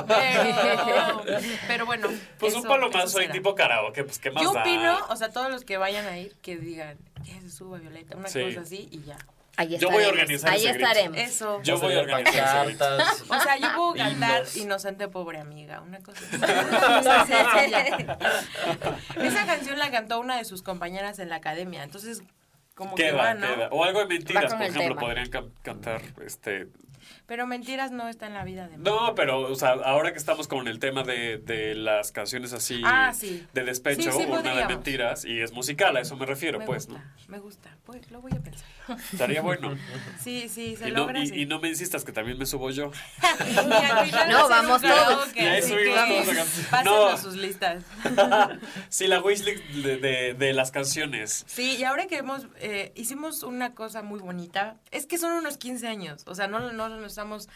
Pero, 0.07 1.23
pero 1.67 1.85
bueno. 1.85 2.09
Pues 2.39 2.53
un 2.55 2.63
palomazo 2.63 3.19
ahí 3.19 3.29
tipo 3.29 3.55
karaoke, 3.55 4.03
pues 4.03 4.19
qué 4.19 4.31
más 4.31 4.43
Yo 4.43 4.53
da? 4.53 4.61
opino, 4.61 4.97
o 5.09 5.15
sea, 5.15 5.29
todos 5.31 5.49
los 5.51 5.63
que 5.63 5.77
vayan 5.77 6.05
a 6.05 6.17
ir, 6.19 6.35
que 6.41 6.57
digan, 6.57 6.97
que 7.23 7.41
se 7.41 7.49
suba 7.49 7.77
Violeta, 7.79 8.15
una 8.17 8.27
Sí. 8.27 8.43
cosa 8.43 8.61
así 8.61 8.87
y 8.91 9.01
ya. 9.03 9.17
Ahí 9.57 9.77
Yo 9.77 9.89
voy 9.91 10.03
a 10.05 10.07
organizar 10.07 10.49
Ahí 10.49 10.61
ese 10.65 10.73
grito. 10.73 10.87
estaremos. 10.87 11.17
Eso. 11.17 11.61
Yo 11.61 11.77
voy 11.77 11.93
a 11.93 11.99
organizar. 11.99 12.67
O 12.67 13.39
sea, 13.41 13.57
yo 13.59 13.67
puedo 13.75 13.93
cantar. 13.95 14.43
Inocente 14.55 15.07
Pobre 15.09 15.39
Amiga, 15.39 15.81
una 15.81 15.99
cosa 15.99 16.21
así. 16.31 17.33
Esa 19.21 19.45
canción 19.45 19.77
la 19.79 19.91
cantó 19.91 20.19
una 20.19 20.37
de 20.37 20.45
sus 20.45 20.63
compañeras 20.63 21.19
en 21.19 21.29
la 21.29 21.35
academia, 21.37 21.83
entonces 21.83 22.23
como 22.75 22.95
que 22.95 23.03
Queda, 23.03 23.17
va, 23.17 23.33
¿no? 23.33 23.47
queda. 23.55 23.67
O 23.71 23.83
algo 23.83 23.99
de 23.99 24.05
mentiras, 24.05 24.53
por 24.53 24.61
ejemplo, 24.61 24.81
tema. 24.95 25.01
podrían 25.01 25.29
can- 25.29 25.51
cantar 25.61 26.01
este 26.25 26.67
Pero 27.31 27.47
Mentiras 27.47 27.91
no 27.91 28.09
está 28.09 28.27
en 28.27 28.33
la 28.33 28.43
vida 28.43 28.67
de 28.67 28.77
No, 28.77 29.15
pero, 29.15 29.39
o 29.49 29.55
sea, 29.55 29.69
ahora 29.85 30.11
que 30.11 30.17
estamos 30.17 30.49
con 30.49 30.67
el 30.67 30.79
tema 30.79 31.03
de, 31.03 31.37
de 31.37 31.75
las 31.75 32.11
canciones 32.11 32.51
así 32.51 32.81
Ah, 32.85 33.13
sí. 33.13 33.47
de 33.53 33.63
despecho, 33.63 34.11
Sí, 34.11 34.17
sí, 34.17 34.25
una 34.29 34.53
de 34.53 34.65
mentiras, 34.65 35.23
y 35.23 35.39
es 35.39 35.53
musical, 35.53 35.95
a 35.95 36.01
eso 36.01 36.17
me 36.17 36.25
refiero, 36.25 36.59
Me 36.59 36.65
pues, 36.65 36.87
gusta, 36.87 37.01
¿no? 37.05 37.31
me 37.31 37.39
gusta, 37.39 37.77
pues 37.85 38.11
lo 38.11 38.19
voy 38.19 38.33
a 38.33 38.41
pensar. 38.41 38.67
Estaría 39.11 39.41
bueno. 39.41 39.77
Sí, 40.19 40.47
sí, 40.49 40.75
se 40.75 40.89
Y 40.89 40.91
no, 40.91 40.99
logra 41.01 41.19
y, 41.23 41.27
sí. 41.27 41.41
y 41.41 41.45
no 41.45 41.59
me 41.59 41.69
insistas 41.69 42.03
que 42.03 42.11
también 42.11 42.37
me 42.37 42.45
subo 42.45 42.69
yo. 42.71 42.91
No, 44.29 44.47
vamos 44.49 44.81
todos. 44.81 45.29
pásenos 45.29 46.83
No. 46.83 47.17
sus 47.17 47.35
listas. 47.35 47.83
sí, 48.89 49.07
la 49.07 49.21
wishlist 49.21 49.63
de, 49.65 49.97
de, 49.97 50.33
de 50.33 50.53
las 50.53 50.71
canciones. 50.71 51.43
Sí, 51.47 51.75
y 51.77 51.83
ahora 51.83 52.07
que 52.07 52.17
hemos, 52.17 52.47
eh, 52.59 52.91
hicimos 52.95 53.43
una 53.43 53.73
cosa 53.73 54.01
muy 54.01 54.19
bonita, 54.19 54.75
es 54.91 55.05
que 55.05 55.17
son 55.17 55.31
unos 55.33 55.57
15 55.57 55.87
años, 55.87 56.23
o 56.25 56.35
sea, 56.35 56.47
no, 56.47 56.71
no, 56.71 56.89
no 56.89 57.05
estamos, 57.05 57.47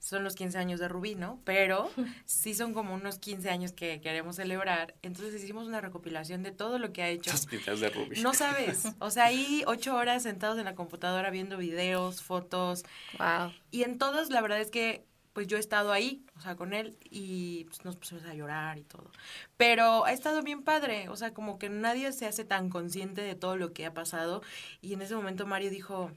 son 0.00 0.24
los 0.24 0.34
15 0.34 0.58
años 0.58 0.80
de 0.80 0.88
Rubí, 0.88 1.14
¿no? 1.14 1.40
Pero 1.44 1.90
sí 2.24 2.54
son 2.54 2.74
como 2.74 2.94
unos 2.94 3.18
15 3.18 3.50
años 3.50 3.72
que 3.72 4.00
queremos 4.00 4.36
celebrar, 4.36 4.96
entonces 5.02 5.40
hicimos 5.40 5.68
una 5.68 5.80
recopilación 5.80 6.42
de 6.42 6.50
todo 6.50 6.78
lo 6.80 6.92
que 6.92 7.02
ha 7.02 7.08
hecho. 7.08 7.30
Las 7.30 7.46
pintas 7.46 7.78
de 7.80 7.90
Ruby. 7.90 8.20
No 8.22 8.34
sabes, 8.34 8.84
o 8.98 9.10
sea, 9.10 9.26
ahí 9.26 9.62
ocho 9.66 9.94
horas 9.94 10.24
sentados 10.24 10.58
en 10.58 10.64
la 10.64 10.74
computadora 10.74 11.30
viendo 11.30 11.56
videos, 11.56 12.22
fotos, 12.22 12.82
Wow. 13.18 13.52
y 13.70 13.82
en 13.84 13.98
todas 13.98 14.30
la 14.30 14.40
verdad 14.40 14.60
es 14.60 14.70
que 14.70 15.04
pues 15.32 15.46
yo 15.46 15.58
he 15.58 15.60
estado 15.60 15.92
ahí, 15.92 16.24
o 16.36 16.40
sea, 16.40 16.56
con 16.56 16.72
él 16.72 16.98
y 17.08 17.64
pues, 17.66 17.84
nos 17.84 17.96
pusimos 17.96 18.24
a 18.24 18.34
llorar 18.34 18.78
y 18.78 18.82
todo. 18.82 19.12
Pero 19.56 20.04
ha 20.04 20.12
estado 20.12 20.42
bien 20.42 20.64
padre, 20.64 21.08
o 21.08 21.14
sea, 21.14 21.32
como 21.32 21.56
que 21.58 21.68
nadie 21.68 22.10
se 22.12 22.26
hace 22.26 22.44
tan 22.44 22.68
consciente 22.68 23.20
de 23.20 23.36
todo 23.36 23.56
lo 23.56 23.72
que 23.72 23.86
ha 23.86 23.94
pasado 23.94 24.42
y 24.80 24.92
en 24.94 25.02
ese 25.02 25.14
momento 25.14 25.46
Mario 25.46 25.70
dijo, 25.70 26.10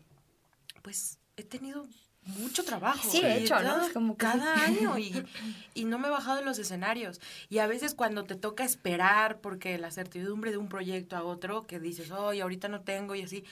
pues 0.82 1.20
he 1.38 1.44
tenido 1.44 1.86
mucho 2.26 2.64
trabajo. 2.64 3.10
Sí, 3.10 3.22
de 3.22 3.38
hecho, 3.38 3.62
¿no? 3.62 3.86
Es 3.86 3.94
como 3.94 4.16
que- 4.16 4.26
cada 4.26 4.64
año 4.64 4.98
y, 4.98 5.12
y 5.74 5.86
no 5.86 6.00
me 6.00 6.08
he 6.08 6.12
bajado 6.12 6.38
de 6.38 6.46
los 6.46 6.58
escenarios. 6.60 7.20
Y 7.50 7.60
a 7.60 7.68
veces 7.68 7.94
cuando 7.96 8.24
te 8.24 8.36
toca 8.36 8.64
esperar 8.64 9.40
porque 9.42 9.78
la 9.78 9.92
certidumbre 9.92 10.52
de 10.52 10.58
un 10.58 10.70
proyecto 10.70 11.16
a 11.18 11.24
otro, 11.24 11.64
que 11.68 11.80
dices, 11.80 12.12
oye, 12.12 12.42
ahorita 12.42 12.68
no 12.70 12.82
tengo 12.82 13.16
y 13.16 13.22
así, 13.24 13.44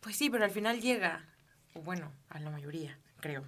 pues 0.00 0.16
sí, 0.16 0.30
pero 0.30 0.44
al 0.44 0.50
final 0.50 0.80
llega, 0.80 1.24
o 1.74 1.80
bueno, 1.80 2.12
a 2.30 2.40
la 2.40 2.50
mayoría, 2.50 2.98
creo. 3.20 3.44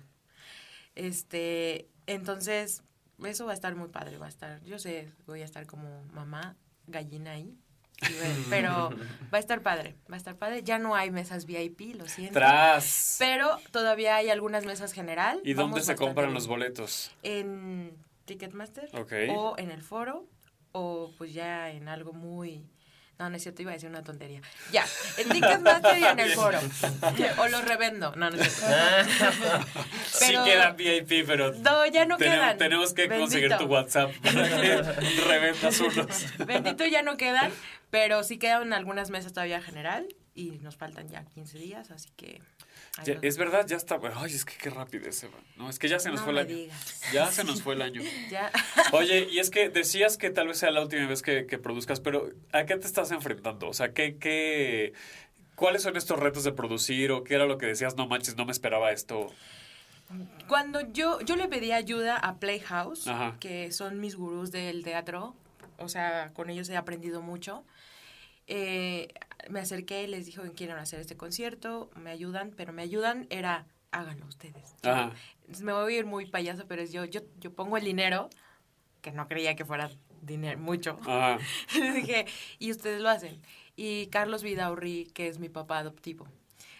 Este, 0.94 1.88
entonces, 2.06 2.82
eso 3.24 3.44
va 3.46 3.52
a 3.52 3.54
estar 3.54 3.74
muy 3.76 3.88
padre, 3.88 4.18
va 4.18 4.26
a 4.26 4.30
estar, 4.30 4.62
yo 4.64 4.78
sé, 4.78 5.12
voy 5.26 5.42
a 5.42 5.44
estar 5.44 5.66
como 5.66 6.02
mamá 6.12 6.56
gallina 6.86 7.32
ahí. 7.32 7.56
Pero 8.50 8.90
va 9.32 9.38
a 9.38 9.40
estar 9.40 9.62
padre, 9.62 9.96
va 10.10 10.14
a 10.14 10.18
estar 10.18 10.36
padre. 10.36 10.62
Ya 10.62 10.78
no 10.78 10.94
hay 10.94 11.10
mesas 11.10 11.46
VIP, 11.46 11.94
lo 11.96 12.08
siento. 12.08 12.34
Tras. 12.34 13.16
Pero 13.18 13.58
todavía 13.70 14.16
hay 14.16 14.30
algunas 14.30 14.64
mesas 14.64 14.92
general. 14.92 15.40
¿Y 15.44 15.54
dónde 15.54 15.80
se 15.80 15.96
compran 15.96 16.26
bien. 16.26 16.34
los 16.34 16.46
boletos? 16.46 17.12
En 17.22 17.96
Ticketmaster. 18.24 18.90
O 19.34 19.54
en 19.58 19.70
el 19.70 19.82
foro. 19.82 20.26
O 20.72 21.10
pues 21.18 21.32
ya 21.32 21.70
en 21.70 21.88
algo 21.88 22.12
muy... 22.12 22.64
No, 23.20 23.28
no 23.28 23.36
es 23.36 23.42
cierto, 23.42 23.60
iba 23.60 23.72
a 23.72 23.74
decir 23.74 23.90
una 23.90 24.02
tontería. 24.02 24.40
Ya, 24.72 24.82
en 25.18 25.28
Ticketmaster 25.28 25.98
y 25.98 26.04
en 26.04 26.18
el 26.20 26.30
foro. 26.32 26.58
O 27.38 27.48
los 27.48 27.64
revendo. 27.66 28.14
No, 28.16 28.30
no 28.30 28.40
es 28.42 28.50
cierto. 28.50 29.66
sí 30.06 30.32
quedan 30.42 30.74
VIP, 30.74 31.26
pero 31.26 31.52
No, 31.52 31.84
ya 31.84 32.06
no 32.06 32.16
tenemos, 32.16 32.40
quedan. 32.44 32.58
tenemos 32.58 32.94
que 32.94 33.08
conseguir 33.10 33.54
tu 33.58 33.64
WhatsApp 33.66 34.10
para 34.22 34.48
que 34.48 34.82
reventas 35.28 35.78
unos. 35.80 36.24
Bendito 36.46 36.86
ya 36.86 37.02
no 37.02 37.18
quedan, 37.18 37.52
pero 37.90 38.24
sí 38.24 38.38
quedan 38.38 38.72
algunas 38.72 39.10
mesas 39.10 39.34
todavía 39.34 39.60
general 39.60 40.08
y 40.34 40.52
nos 40.62 40.76
faltan 40.76 41.10
ya 41.10 41.22
15 41.26 41.58
días, 41.58 41.90
así 41.90 42.08
que... 42.16 42.40
Ya, 43.04 43.18
es 43.22 43.38
verdad, 43.38 43.66
ya 43.66 43.76
está. 43.76 43.98
Ay, 44.16 44.34
es 44.34 44.44
que 44.44 44.54
qué 44.58 44.68
rápido 44.68 45.10
se 45.12 45.28
va. 45.28 45.38
No, 45.56 45.70
es 45.70 45.78
que 45.78 45.88
ya 45.88 45.98
se 46.00 46.10
nos 46.10 46.20
No 46.20 46.24
fue 46.24 46.32
el 46.32 46.38
año. 46.40 46.54
digas. 46.56 47.00
Ya 47.12 47.26
se 47.30 47.44
nos 47.44 47.62
fue 47.62 47.74
el 47.74 47.82
año. 47.82 48.02
Ya. 48.30 48.50
Oye, 48.92 49.28
y 49.30 49.38
es 49.38 49.50
que 49.50 49.68
decías 49.70 50.16
que 50.18 50.30
tal 50.30 50.48
vez 50.48 50.58
sea 50.58 50.70
la 50.70 50.82
última 50.82 51.06
vez 51.06 51.22
que, 51.22 51.46
que 51.46 51.56
produzcas, 51.58 52.00
pero 52.00 52.28
¿a 52.52 52.64
qué 52.66 52.76
te 52.76 52.86
estás 52.86 53.10
enfrentando? 53.12 53.68
O 53.68 53.74
sea, 53.74 53.92
¿qué, 53.94 54.16
qué, 54.18 54.92
¿cuáles 55.54 55.82
son 55.82 55.96
estos 55.96 56.18
retos 56.18 56.44
de 56.44 56.52
producir 56.52 57.12
o 57.12 57.24
qué 57.24 57.34
era 57.36 57.46
lo 57.46 57.58
que 57.58 57.66
decías? 57.66 57.96
No 57.96 58.06
manches, 58.06 58.36
no 58.36 58.44
me 58.44 58.52
esperaba 58.52 58.90
esto. 58.92 59.32
Cuando 60.48 60.80
yo, 60.92 61.20
yo 61.20 61.36
le 61.36 61.46
pedí 61.46 61.70
ayuda 61.72 62.16
a 62.16 62.38
Playhouse, 62.38 63.06
Ajá. 63.06 63.36
que 63.38 63.70
son 63.70 64.00
mis 64.00 64.16
gurús 64.16 64.50
del 64.50 64.82
teatro, 64.82 65.36
o 65.78 65.88
sea, 65.88 66.32
con 66.34 66.50
ellos 66.50 66.68
he 66.68 66.76
aprendido 66.76 67.22
mucho. 67.22 67.64
Eh, 68.52 69.14
me 69.48 69.60
acerqué 69.60 70.02
y 70.02 70.06
les 70.08 70.26
dije 70.26 70.42
que 70.42 70.50
quieren 70.50 70.76
hacer 70.76 70.98
este 70.98 71.16
concierto, 71.16 71.88
me 71.94 72.10
ayudan, 72.10 72.52
pero 72.56 72.72
me 72.72 72.82
ayudan 72.82 73.28
era, 73.30 73.68
háganlo 73.92 74.26
ustedes. 74.26 74.74
Ajá. 74.82 75.12
me 75.62 75.72
voy 75.72 75.94
a 75.94 75.98
ir 76.00 76.04
muy 76.04 76.26
payaso, 76.26 76.66
pero 76.66 76.82
es 76.82 76.90
yo, 76.90 77.04
yo, 77.04 77.20
yo 77.38 77.54
pongo 77.54 77.76
el 77.76 77.84
dinero, 77.84 78.28
que 79.02 79.12
no 79.12 79.28
creía 79.28 79.54
que 79.54 79.64
fuera 79.64 79.88
dinero, 80.20 80.58
mucho. 80.58 80.98
Ajá. 81.02 81.38
Dije, 81.94 82.26
y 82.58 82.72
ustedes 82.72 83.00
lo 83.00 83.08
hacen. 83.08 83.40
Y 83.76 84.08
Carlos 84.08 84.42
Vidaurri, 84.42 85.06
que 85.14 85.28
es 85.28 85.38
mi 85.38 85.48
papá 85.48 85.78
adoptivo, 85.78 86.26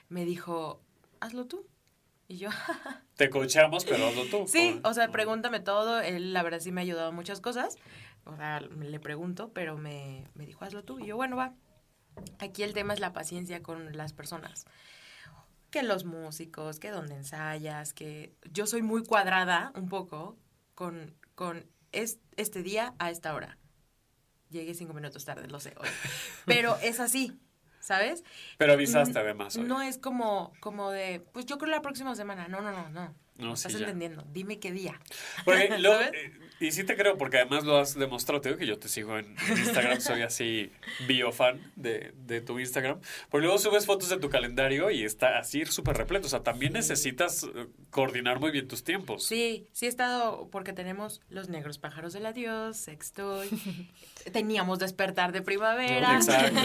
me 0.08 0.24
dijo, 0.24 0.82
hazlo 1.20 1.46
tú. 1.46 1.64
Y 2.26 2.38
yo, 2.38 2.50
Te 3.16 3.30
coachamos, 3.30 3.84
pero 3.84 4.08
hazlo 4.08 4.24
tú. 4.24 4.48
Sí, 4.48 4.80
o 4.82 4.92
sea, 4.92 5.12
pregúntame 5.12 5.60
todo. 5.60 6.00
Él, 6.00 6.32
la 6.32 6.42
verdad, 6.42 6.58
sí 6.58 6.72
me 6.72 6.80
ha 6.80 6.82
ayudado 6.82 7.08
a 7.08 7.12
muchas 7.12 7.40
cosas. 7.40 7.76
O 8.24 8.36
sea, 8.36 8.60
le 8.60 9.00
pregunto, 9.00 9.52
pero 9.52 9.76
me, 9.76 10.28
me 10.34 10.46
dijo, 10.46 10.64
hazlo 10.64 10.84
tú. 10.84 10.98
Y 10.98 11.06
yo, 11.06 11.16
bueno, 11.16 11.36
va. 11.36 11.54
Aquí 12.38 12.62
el 12.62 12.74
tema 12.74 12.94
es 12.94 13.00
la 13.00 13.12
paciencia 13.12 13.62
con 13.62 13.96
las 13.96 14.12
personas. 14.12 14.66
Que 15.70 15.82
los 15.82 16.04
músicos, 16.04 16.80
que 16.80 16.90
donde 16.90 17.14
ensayas, 17.14 17.94
que 17.94 18.34
yo 18.52 18.66
soy 18.66 18.82
muy 18.82 19.04
cuadrada 19.04 19.72
un 19.76 19.88
poco 19.88 20.36
con, 20.74 21.14
con 21.34 21.64
es, 21.92 22.18
este 22.36 22.62
día 22.62 22.94
a 22.98 23.10
esta 23.10 23.34
hora. 23.34 23.56
Llegué 24.50 24.74
cinco 24.74 24.94
minutos 24.94 25.24
tarde, 25.24 25.46
lo 25.46 25.60
sé 25.60 25.74
hoy. 25.78 25.88
Pero 26.44 26.76
es 26.82 26.98
así, 26.98 27.38
¿sabes? 27.78 28.24
Pero 28.58 28.72
avisaste 28.72 29.16
además. 29.18 29.56
hoy. 29.56 29.62
No 29.62 29.80
es 29.80 29.96
como, 29.96 30.52
como 30.58 30.90
de, 30.90 31.20
pues 31.32 31.46
yo 31.46 31.56
creo 31.58 31.70
la 31.70 31.82
próxima 31.82 32.16
semana. 32.16 32.48
No, 32.48 32.60
no, 32.60 32.72
no, 32.72 32.88
no. 32.88 33.14
No, 33.40 33.54
Estás 33.54 33.72
sí, 33.72 33.78
entendiendo. 33.78 34.24
Dime 34.32 34.58
qué 34.58 34.72
día. 34.72 34.98
Porque 35.44 35.68
lo- 35.78 36.00
eh, 36.00 36.32
y 36.60 36.72
sí 36.72 36.84
te 36.84 36.94
creo, 36.96 37.16
porque 37.16 37.38
además 37.38 37.64
lo 37.64 37.78
has 37.78 37.94
demostrado. 37.94 38.40
Te 38.42 38.50
digo 38.50 38.58
que 38.58 38.66
yo 38.66 38.78
te 38.78 38.88
sigo 38.88 39.18
en, 39.18 39.34
en 39.48 39.58
Instagram, 39.58 40.00
soy 40.00 40.22
así 40.22 40.70
biofan 41.06 41.72
de, 41.76 42.12
de 42.26 42.40
tu 42.42 42.58
Instagram. 42.58 43.00
Porque 43.30 43.44
luego 43.46 43.58
subes 43.58 43.86
fotos 43.86 44.10
de 44.10 44.18
tu 44.18 44.28
calendario 44.28 44.90
y 44.90 45.04
está 45.04 45.38
así 45.38 45.64
súper 45.66 45.96
repleto. 45.96 46.26
O 46.26 46.30
sea, 46.30 46.42
también 46.42 46.74
necesitas 46.74 47.44
eh, 47.44 47.66
coordinar 47.90 48.40
muy 48.40 48.50
bien 48.50 48.68
tus 48.68 48.84
tiempos. 48.84 49.24
Sí, 49.24 49.66
sí 49.72 49.86
he 49.86 49.88
estado, 49.88 50.48
porque 50.50 50.72
tenemos 50.74 51.22
los 51.30 51.48
negros 51.48 51.78
pájaros 51.78 52.12
del 52.12 52.26
adiós, 52.26 52.76
sextoy, 52.76 53.48
teníamos 54.32 54.78
despertar 54.78 55.32
de 55.32 55.40
primavera. 55.42 56.14
Exacto. 56.16 56.60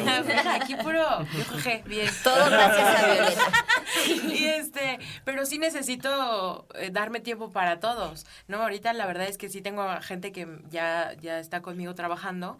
Aquí 0.49 0.75
puro, 0.75 1.05
yo 1.37 1.45
cogé, 1.49 1.83
bien. 1.85 2.09
Todo 2.23 2.49
gracias 2.49 3.03
a 3.03 3.13
Violeta. 3.13 4.35
y 4.35 4.43
este, 4.45 4.99
pero 5.23 5.45
sí 5.45 5.57
necesito 5.57 6.64
eh, 6.73 6.89
darme 6.91 7.19
tiempo 7.19 7.51
para 7.51 7.79
todos, 7.79 8.25
¿no? 8.47 8.61
Ahorita 8.61 8.93
la 8.93 9.05
verdad 9.05 9.27
es 9.27 9.37
que 9.37 9.49
sí 9.49 9.61
tengo 9.61 9.85
gente 10.01 10.31
que 10.31 10.47
ya, 10.69 11.13
ya 11.21 11.39
está 11.39 11.61
conmigo 11.61 11.95
trabajando, 11.95 12.57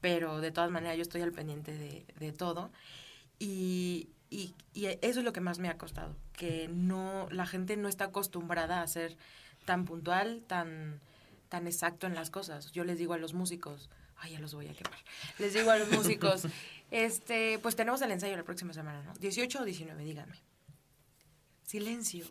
pero 0.00 0.40
de 0.40 0.50
todas 0.50 0.70
maneras 0.70 0.96
yo 0.96 1.02
estoy 1.02 1.22
al 1.22 1.32
pendiente 1.32 1.72
de, 1.72 2.06
de 2.18 2.32
todo. 2.32 2.70
Y, 3.38 4.08
y, 4.30 4.54
y 4.72 4.86
eso 4.86 5.20
es 5.20 5.24
lo 5.24 5.32
que 5.32 5.40
más 5.40 5.58
me 5.58 5.68
ha 5.68 5.78
costado, 5.78 6.16
que 6.32 6.68
no, 6.68 7.28
la 7.30 7.46
gente 7.46 7.76
no 7.76 7.88
está 7.88 8.06
acostumbrada 8.06 8.82
a 8.82 8.86
ser 8.86 9.16
tan 9.64 9.84
puntual, 9.84 10.42
tan, 10.46 11.00
tan 11.48 11.66
exacto 11.66 12.06
en 12.06 12.14
las 12.14 12.30
cosas. 12.30 12.72
Yo 12.72 12.84
les 12.84 12.98
digo 12.98 13.14
a 13.14 13.18
los 13.18 13.34
músicos, 13.34 13.90
ay, 14.16 14.32
ya 14.32 14.40
los 14.40 14.54
voy 14.54 14.68
a 14.68 14.72
quemar. 14.72 14.98
Les 15.38 15.54
digo 15.54 15.70
a 15.70 15.76
los 15.78 15.88
músicos, 15.92 16.46
este, 16.90 17.58
pues 17.60 17.76
tenemos 17.76 18.02
el 18.02 18.10
ensayo 18.10 18.36
la 18.36 18.44
próxima 18.44 18.72
semana, 18.72 19.02
¿no? 19.02 19.12
18 19.14 19.60
o 19.60 19.64
19, 19.64 20.04
díganme. 20.04 20.36
Silencio. 21.74 22.24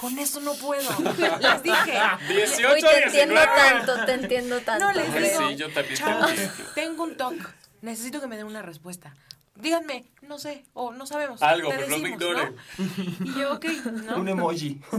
Con 0.00 0.18
eso 0.18 0.40
no 0.40 0.54
puedo. 0.54 0.90
Les 1.38 1.62
dije. 1.62 2.00
18, 2.30 2.68
Uy, 2.74 2.80
te 2.80 3.04
entiendo 3.04 3.34
19. 3.36 3.46
tanto, 3.54 4.04
te 4.06 4.12
entiendo 4.14 4.60
tanto. 4.62 4.84
No 4.86 4.92
les 4.92 5.14
digo. 5.14 5.48
sí, 5.50 5.54
yo 5.56 5.70
también 5.70 6.00
tengo 6.74 7.04
un 7.04 7.16
toque. 7.16 7.38
Necesito 7.80 8.20
que 8.20 8.26
me 8.26 8.36
den 8.36 8.46
una 8.46 8.60
respuesta. 8.60 9.14
Díganme, 9.54 10.06
no 10.22 10.40
sé, 10.40 10.64
o 10.72 10.92
no 10.92 11.06
sabemos. 11.06 11.40
Algo, 11.42 11.68
pero 11.70 11.86
no 11.88 11.98
me 11.98 12.10
decimos. 12.10 12.54
Y 13.24 13.38
yo, 13.38 13.52
ok, 13.54 13.64
¿no? 14.04 14.16
Un 14.16 14.28
emoji. 14.30 14.80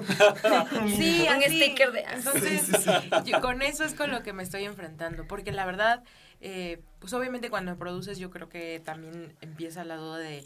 Sí, 0.96 1.28
Un 1.30 1.42
sticker 1.44 1.92
de- 1.92 2.06
Entonces, 2.10 2.62
Sí, 2.68 2.72
sí, 2.78 2.84
sí. 2.84 3.10
yo 3.32 3.42
con 3.42 3.62
eso 3.62 3.84
es 3.84 3.94
con 3.96 4.12
lo 4.12 4.24
que 4.24 4.32
me 4.32 4.44
estoy 4.44 4.64
enfrentando. 4.64 5.28
Porque 5.28 5.52
la 5.52 5.66
verdad, 5.66 6.04
eh, 6.40 6.82
pues 7.00 7.12
obviamente 7.12 7.50
cuando 7.50 7.78
produces, 7.78 8.18
yo 8.18 8.30
creo 8.30 8.48
que 8.48 8.82
también 8.82 9.36
empieza 9.42 9.84
la 9.84 9.98
duda 9.98 10.20
de 10.20 10.46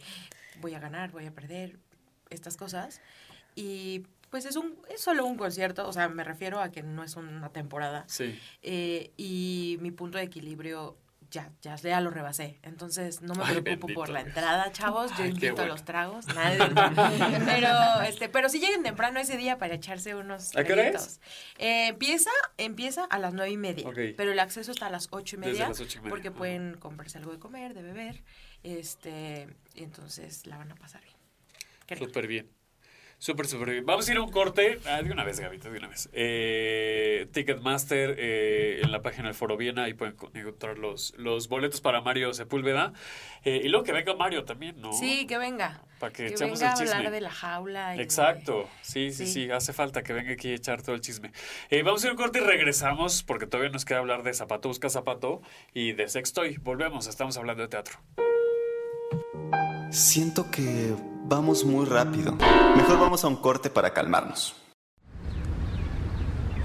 voy 0.59 0.73
a 0.73 0.79
ganar, 0.79 1.11
voy 1.11 1.27
a 1.27 1.31
perder, 1.31 1.77
estas 2.31 2.57
cosas. 2.57 2.99
Y 3.55 4.05
pues 4.29 4.45
es 4.45 4.55
un 4.55 4.75
es 4.89 5.01
solo 5.01 5.25
un 5.25 5.37
concierto, 5.37 5.87
o 5.87 5.93
sea, 5.93 6.09
me 6.09 6.23
refiero 6.23 6.59
a 6.59 6.71
que 6.71 6.81
no 6.83 7.03
es 7.03 7.15
una 7.15 7.49
temporada. 7.49 8.05
Sí. 8.07 8.39
Eh, 8.61 9.11
y 9.15 9.77
mi 9.81 9.91
punto 9.91 10.17
de 10.17 10.23
equilibrio 10.23 10.97
ya, 11.33 11.51
ya, 11.61 11.75
ya 11.75 11.99
lo 11.99 12.11
rebasé. 12.11 12.59
Entonces 12.61 13.21
no 13.21 13.33
me 13.33 13.61
preocupo 13.61 13.93
por 13.93 14.09
la 14.09 14.21
entrada, 14.21 14.71
chavos. 14.71 15.11
Yo 15.17 15.23
Ay, 15.23 15.31
invito 15.31 15.55
bueno. 15.55 15.71
los 15.71 15.83
tragos. 15.83 16.27
Nadie. 16.35 16.59
pero, 17.45 18.01
este, 18.07 18.29
pero 18.29 18.49
si 18.49 18.59
lleguen 18.59 18.83
temprano 18.83 19.19
ese 19.19 19.35
día 19.35 19.57
para 19.57 19.73
echarse 19.73 20.15
unos 20.15 20.55
¿A 20.55 20.63
qué 20.63 20.73
hora 20.73 20.87
es? 20.87 21.19
Eh, 21.57 21.87
empieza, 21.87 22.29
empieza 22.57 23.05
a 23.05 23.19
las 23.19 23.33
nueve 23.33 23.51
y 23.51 23.57
media. 23.57 23.89
Pero 23.93 24.31
el 24.31 24.39
acceso 24.39 24.71
está 24.71 24.87
a 24.87 24.91
las 24.91 25.07
ocho 25.11 25.35
y 25.35 25.39
media. 25.39 25.67
las 25.69 25.81
ocho 25.81 25.97
y 25.97 26.01
media, 26.01 26.09
Porque 26.11 26.31
pueden 26.31 26.77
comprarse 26.77 27.17
algo 27.17 27.31
de 27.31 27.39
comer, 27.39 27.73
de 27.73 27.81
beber. 27.81 28.23
Este, 28.61 29.47
y 29.73 29.83
entonces 29.83 30.45
la 30.45 30.57
van 30.57 30.71
a 30.71 30.75
pasar 30.75 31.01
bien. 31.03 31.99
Súper 31.99 32.27
bien. 32.27 32.49
Súper, 33.23 33.45
súper 33.47 33.69
bien. 33.69 33.85
Vamos 33.85 34.09
a 34.09 34.11
ir 34.11 34.17
a 34.17 34.21
un 34.21 34.29
corte. 34.31 34.79
Ah, 34.85 35.01
de 35.01 35.09
una 35.09 35.23
vez, 35.23 35.39
Gavita, 35.39 35.69
de 35.69 35.77
una 35.77 35.87
vez. 35.87 36.09
Eh, 36.11 37.25
Ticketmaster 37.31 38.15
eh, 38.17 38.81
en 38.83 38.91
la 38.91 39.01
página 39.01 39.29
del 39.29 39.33
Foro 39.33 39.55
Viena. 39.55 39.85
Ahí 39.85 39.93
pueden 39.93 40.13
co- 40.17 40.29
encontrar 40.33 40.77
los, 40.77 41.13
los 41.17 41.47
boletos 41.47 41.79
para 41.79 42.01
Mario 42.01 42.33
Sepúlveda. 42.33 42.91
Eh, 43.45 43.61
y 43.63 43.69
luego 43.69 43.85
que 43.85 43.93
venga 43.93 44.13
Mario 44.15 44.43
también, 44.43 44.75
¿no? 44.81 44.91
Sí, 44.91 45.25
que 45.25 45.37
venga. 45.37 45.81
Para 45.99 46.11
que, 46.11 46.25
Que 46.25 46.33
echemos 46.33 46.59
venga 46.59 46.73
el 46.73 46.75
a 46.75 46.77
chisme. 46.81 46.95
hablar 46.97 47.11
de 47.13 47.21
la 47.21 47.31
jaula. 47.31 47.95
y 47.95 48.01
Exacto, 48.01 48.69
sí, 48.81 49.11
sí, 49.13 49.25
sí, 49.25 49.31
Sí. 49.45 49.51
hace 49.51 49.71
falta 49.71 50.03
que 50.03 50.11
venga 50.11 50.33
aquí 50.33 50.51
a 50.51 50.55
echar 50.55 50.81
todo 50.81 50.93
el 50.93 50.99
chisme. 50.99 51.31
Eh, 51.69 51.81
vamos 51.81 52.03
a 52.03 52.07
ir 52.07 52.09
a 52.09 52.13
un 52.15 52.17
corte 52.17 52.39
y 52.39 52.41
regresamos 52.41 53.23
porque 53.23 53.47
todavía 53.47 53.71
nos 53.71 53.85
queda 53.85 53.99
hablar 53.99 54.23
de 54.23 54.33
Zapato 54.33 54.67
Busca 54.67 54.89
Zapato 54.89 55.41
y 55.73 55.93
de 55.93 56.09
Sextoy. 56.09 56.57
Volvemos, 56.57 57.07
estamos 57.07 57.37
hablando 57.37 57.63
de 57.63 57.69
teatro. 57.69 57.99
Siento 59.93 60.49
que 60.49 60.95
vamos 61.25 61.63
muy 61.63 61.85
rápido. 61.85 62.35
Mejor 62.75 62.99
vamos 62.99 63.23
a 63.23 63.27
un 63.27 63.35
corte 63.35 63.69
para 63.69 63.93
calmarnos. 63.93 64.55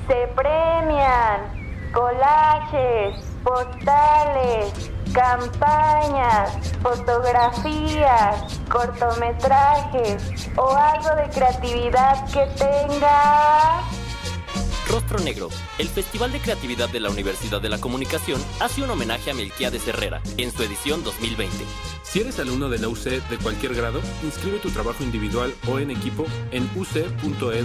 Se 0.06 0.26
premian 0.34 1.92
collages, 1.92 3.22
postales, 3.44 4.90
campañas, 5.12 6.72
fotografías, 6.82 8.60
cortometrajes 8.70 10.48
o 10.56 10.70
algo 10.70 11.14
de 11.16 11.28
creatividad 11.28 12.24
que 12.32 12.46
tenga... 12.56 13.82
Rostro 14.88 15.18
Negro, 15.18 15.50
el 15.76 15.88
Festival 15.88 16.32
de 16.32 16.40
Creatividad 16.40 16.88
de 16.88 17.00
la 17.00 17.10
Universidad 17.10 17.60
de 17.60 17.68
la 17.68 17.78
Comunicación, 17.78 18.40
hace 18.58 18.82
un 18.82 18.88
homenaje 18.88 19.30
a 19.30 19.34
Melquiades 19.34 19.86
Herrera 19.86 20.22
en 20.38 20.50
su 20.50 20.62
edición 20.62 21.04
2020. 21.04 21.97
Si 22.10 22.20
eres 22.20 22.38
alumno 22.38 22.70
de 22.70 22.78
la 22.78 22.88
UC 22.88 23.04
de 23.28 23.36
cualquier 23.36 23.74
grado, 23.74 24.00
inscribe 24.22 24.58
tu 24.60 24.70
trabajo 24.70 25.04
individual 25.04 25.54
o 25.68 25.78
en 25.78 25.90
equipo 25.90 26.24
en 26.52 26.66
uc.edu.mx 26.74 27.62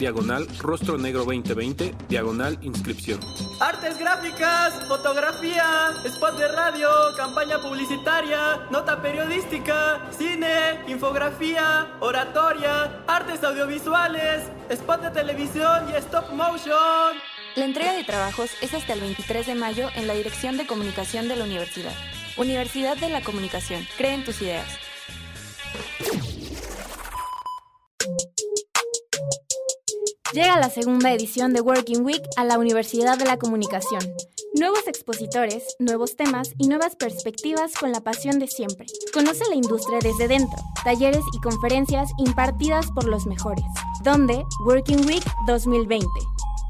diagonal 0.00 0.48
rostro 0.58 0.98
negro 0.98 1.20
2020 1.24 1.94
diagonal 2.08 2.58
inscripción. 2.62 3.20
Artes 3.60 3.98
gráficas, 3.98 4.74
fotografía, 4.88 5.94
spot 6.06 6.38
de 6.38 6.48
radio, 6.48 6.88
campaña 7.16 7.60
publicitaria, 7.60 8.66
nota 8.72 9.00
periodística, 9.00 10.10
cine, 10.10 10.80
infografía, 10.88 11.86
oratoria, 12.00 13.04
artes 13.06 13.44
audiovisuales, 13.44 14.42
spot 14.70 15.02
de 15.02 15.10
televisión 15.12 15.88
y 15.88 15.96
stop 15.98 16.32
motion. 16.32 17.16
La 17.54 17.64
entrega 17.64 17.92
de 17.92 18.02
trabajos 18.02 18.50
es 18.60 18.74
hasta 18.74 18.94
el 18.94 19.00
23 19.02 19.46
de 19.46 19.54
mayo 19.54 19.88
en 19.94 20.08
la 20.08 20.14
Dirección 20.14 20.56
de 20.56 20.66
Comunicación 20.66 21.28
de 21.28 21.36
la 21.36 21.44
Universidad. 21.44 21.94
Universidad 22.36 22.96
de 22.96 23.08
la 23.08 23.22
Comunicación. 23.22 23.86
Cree 23.96 24.14
en 24.14 24.24
tus 24.24 24.42
ideas. 24.42 24.66
Llega 30.32 30.58
la 30.58 30.68
segunda 30.68 31.12
edición 31.12 31.52
de 31.52 31.60
Working 31.60 32.04
Week 32.04 32.22
a 32.36 32.44
la 32.44 32.58
Universidad 32.58 33.16
de 33.16 33.24
la 33.24 33.38
Comunicación. 33.38 34.02
Nuevos 34.54 34.88
expositores, 34.88 35.76
nuevos 35.78 36.16
temas 36.16 36.50
y 36.58 36.66
nuevas 36.66 36.96
perspectivas 36.96 37.74
con 37.74 37.92
la 37.92 38.00
pasión 38.00 38.40
de 38.40 38.48
siempre. 38.48 38.86
Conoce 39.12 39.44
la 39.48 39.54
industria 39.54 40.00
desde 40.02 40.26
dentro. 40.26 40.58
Talleres 40.82 41.22
y 41.34 41.40
conferencias 41.40 42.10
impartidas 42.18 42.90
por 42.90 43.04
los 43.04 43.26
mejores. 43.26 43.64
¿Dónde? 44.02 44.42
Working 44.66 45.06
Week 45.06 45.24
2020. 45.46 46.06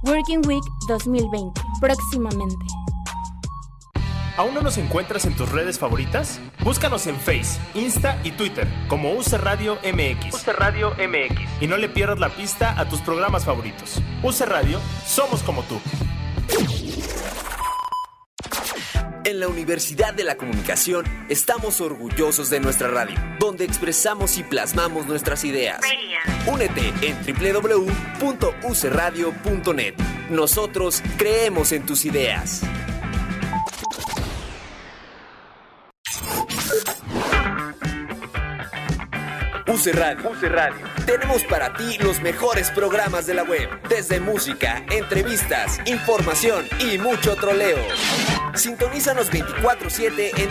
Working 0.05 0.47
Week 0.47 0.65
2020. 0.89 1.59
Próximamente. 1.81 2.84
¿Aún 4.37 4.53
no 4.53 4.63
nos 4.63 4.79
encuentras 4.79 5.27
en 5.27 5.37
tus 5.37 5.49
redes 5.53 5.79
favoritas? 5.79 6.41
Búscanos 6.65 7.07
en 7.07 7.15
Face, 7.21 7.61
Insta 7.75 8.19
y 8.25 8.33
Twitter 8.33 8.67
como 8.89 9.13
UC 9.13 9.35
Radio 9.35 9.79
MX. 9.85 10.35
UC 10.35 10.49
Radio 10.59 10.91
MX. 10.91 11.63
Y 11.63 11.69
no 11.69 11.77
le 11.77 11.89
pierdas 11.89 12.19
la 12.19 12.31
pista 12.31 12.75
a 12.79 12.89
tus 12.89 13.01
programas 13.01 13.45
favoritos. 13.45 14.03
UC 14.25 14.41
Radio, 14.41 14.81
somos 15.07 15.45
como 15.45 15.63
tú. 15.63 15.81
En 19.25 19.39
la 19.39 19.47
Universidad 19.47 20.13
de 20.13 20.25
la 20.25 20.37
Comunicación 20.37 21.05
estamos 21.29 21.81
orgullosos 21.81 22.51
de 22.51 22.59
nuestra 22.59 22.89
radio, 22.89 23.15
donde 23.39 23.65
expresamos 23.65 24.37
y 24.37 24.43
plasmamos 24.43 25.07
nuestras 25.07 25.45
ideas. 25.45 25.81
Únete 26.47 26.93
en 27.03 27.17
www.ucradio.net. 27.25 29.95
Nosotros 30.29 31.05
creemos 31.17 31.71
en 31.71 31.87
tus 31.87 32.05
ideas. 32.05 32.63
UC 39.75 39.93
Radio. 39.93 40.31
UC 40.31 40.43
Radio. 40.45 40.87
Tenemos 41.05 41.43
para 41.45 41.73
ti 41.75 41.99
los 41.99 42.21
mejores 42.21 42.71
programas 42.71 43.27
de 43.27 43.35
la 43.35 43.43
web, 43.43 43.69
desde 43.89 44.21
música, 44.21 44.85
entrevistas, 44.89 45.81
información 45.87 46.65
y 46.79 46.97
mucho 46.99 47.35
troleo. 47.35 47.79
Sintonízanos 48.55 49.33
24/7 49.33 50.31
en 50.37 50.49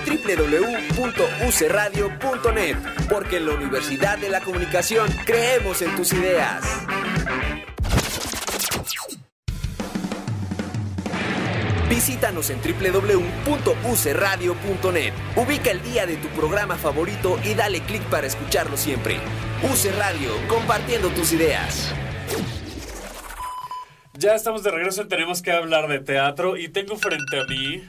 www.ucradio.net, 0.98 2.76
porque 3.10 3.38
en 3.38 3.46
la 3.48 3.54
Universidad 3.54 4.18
de 4.18 4.28
la 4.28 4.42
Comunicación 4.42 5.10
creemos 5.26 5.82
en 5.82 5.96
tus 5.96 6.12
ideas. 6.12 6.66
Visítanos 11.94 12.50
en 12.50 12.60
www.ucradio.net. 12.60 15.14
Ubica 15.36 15.70
el 15.70 15.84
día 15.84 16.08
de 16.08 16.16
tu 16.16 16.28
programa 16.30 16.76
favorito 16.76 17.40
y 17.44 17.54
dale 17.54 17.82
clic 17.82 18.02
para 18.06 18.26
escucharlo 18.26 18.78
siempre. 18.78 19.20
UC 19.62 19.96
Radio, 19.96 20.32
compartiendo 20.48 21.10
tus 21.10 21.34
ideas. 21.34 21.94
Ya 24.14 24.34
estamos 24.34 24.64
de 24.64 24.72
regreso 24.72 25.04
y 25.04 25.08
tenemos 25.08 25.44
que 25.44 25.52
hablar 25.52 25.88
de 25.88 26.00
teatro 26.00 26.58
y 26.58 26.70
tengo 26.70 26.98
frente 26.98 27.40
a 27.40 27.44
mí 27.44 27.84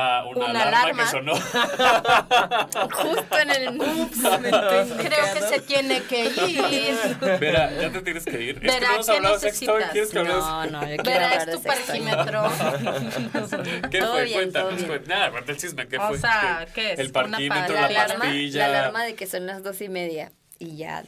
a 0.00 0.24
una, 0.26 0.46
Una 0.46 0.62
alarma, 0.62 0.78
alarma. 0.80 1.04
que 1.04 1.10
sonó. 1.10 1.34
Justo 3.02 3.38
en 3.38 3.50
el 3.50 3.74
momento. 3.74 4.96
Creo 4.98 5.34
que 5.34 5.42
se 5.48 5.60
tiene 5.60 6.02
que 6.02 6.24
ir. 6.26 6.96
Vera, 7.38 7.70
ya 7.80 7.90
te 7.90 8.00
tienes 8.02 8.24
que 8.24 8.40
ir. 8.40 8.56
es 8.56 8.60
que 8.60 8.66
Vera, 8.66 8.88
no 8.88 8.94
hemos 8.94 9.06
¿qué 9.06 9.12
hablado 9.16 9.34
de 9.38 9.40
sextoy. 9.40 9.80
necesitas? 9.82 9.92
¿Quieres 9.92 10.10
que? 10.10 10.22
No, 10.24 10.66
no, 10.66 10.80
yo 10.80 10.96
quiero 10.96 11.02
Vera, 11.04 11.34
es 11.34 11.50
tu 11.52 11.62
parquímetro. 11.62 12.50
¿Qué 13.90 13.98
Todo 13.98 14.12
fue? 14.12 14.24
bien, 14.24 14.38
Cuéntanos. 14.38 14.74
cuéntanos. 14.74 15.08
Nada, 15.08 15.30
cuenta 15.30 15.52
el 15.52 15.58
chisme. 15.58 15.88
¿Qué 15.88 15.98
O 15.98 16.08
fue? 16.08 16.18
sea, 16.18 16.66
¿qué 16.74 16.92
es? 16.92 16.98
El 16.98 17.12
parquímetro, 17.12 17.74
pa- 17.74 17.80
la, 17.88 17.88
La 18.08 18.14
pastilla. 18.18 18.68
la 18.68 18.78
alarma 18.80 19.04
de 19.04 19.14
que 19.14 19.26
son 19.26 19.46
las 19.46 19.62
dos 19.62 19.80
y 19.80 19.88
media. 19.88 20.32
Y 20.58 20.76
ya, 20.76 21.04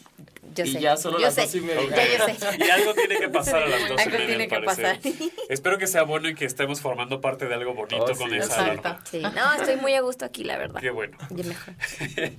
yo 0.55 0.65
Y 0.65 0.73
sé. 0.73 0.81
ya 0.81 0.97
solo 0.97 1.19
yo 1.19 1.25
las 1.27 1.35
sé. 1.35 1.43
dos 1.43 1.55
y 1.55 1.61
media. 1.61 1.89
Ya 1.97 2.19
yo 2.19 2.35
sé. 2.35 2.59
Y 2.67 2.71
algo 2.71 2.95
tiene 2.95 3.19
que 3.19 3.29
pasar 3.29 3.63
a 3.63 3.69
las 3.69 3.89
dos 3.89 3.99
y 3.99 4.03
Algo 4.03 4.13
media, 4.19 4.27
tiene 4.27 4.45
al 4.45 4.49
que 4.51 4.61
pasar. 4.67 4.99
Espero 5.49 5.79
que 5.79 5.87
sea 5.87 6.03
bueno 6.03 6.29
y 6.29 6.35
que 6.35 6.45
estemos 6.45 6.81
formando 6.81 7.21
parte 7.21 7.47
de 7.47 7.55
algo 7.55 7.75
bonito 7.75 8.05
Oh, 8.05 8.17
con 8.17 8.31
sí. 8.31 8.37
esa 8.37 8.55
alarma. 8.65 8.73
Exacto. 8.75 9.11
Sí, 9.11 9.21
no, 9.23 9.53
estoy 9.55 9.77
muy 9.77 9.95
a 9.95 10.01
gusto 10.01 10.25
aquí, 10.25 10.45
la 10.45 10.59
verdad. 10.59 10.81
Qué 10.81 10.91
bueno. 10.91 11.17
Ya 11.31 11.45
mejor. 11.45 11.75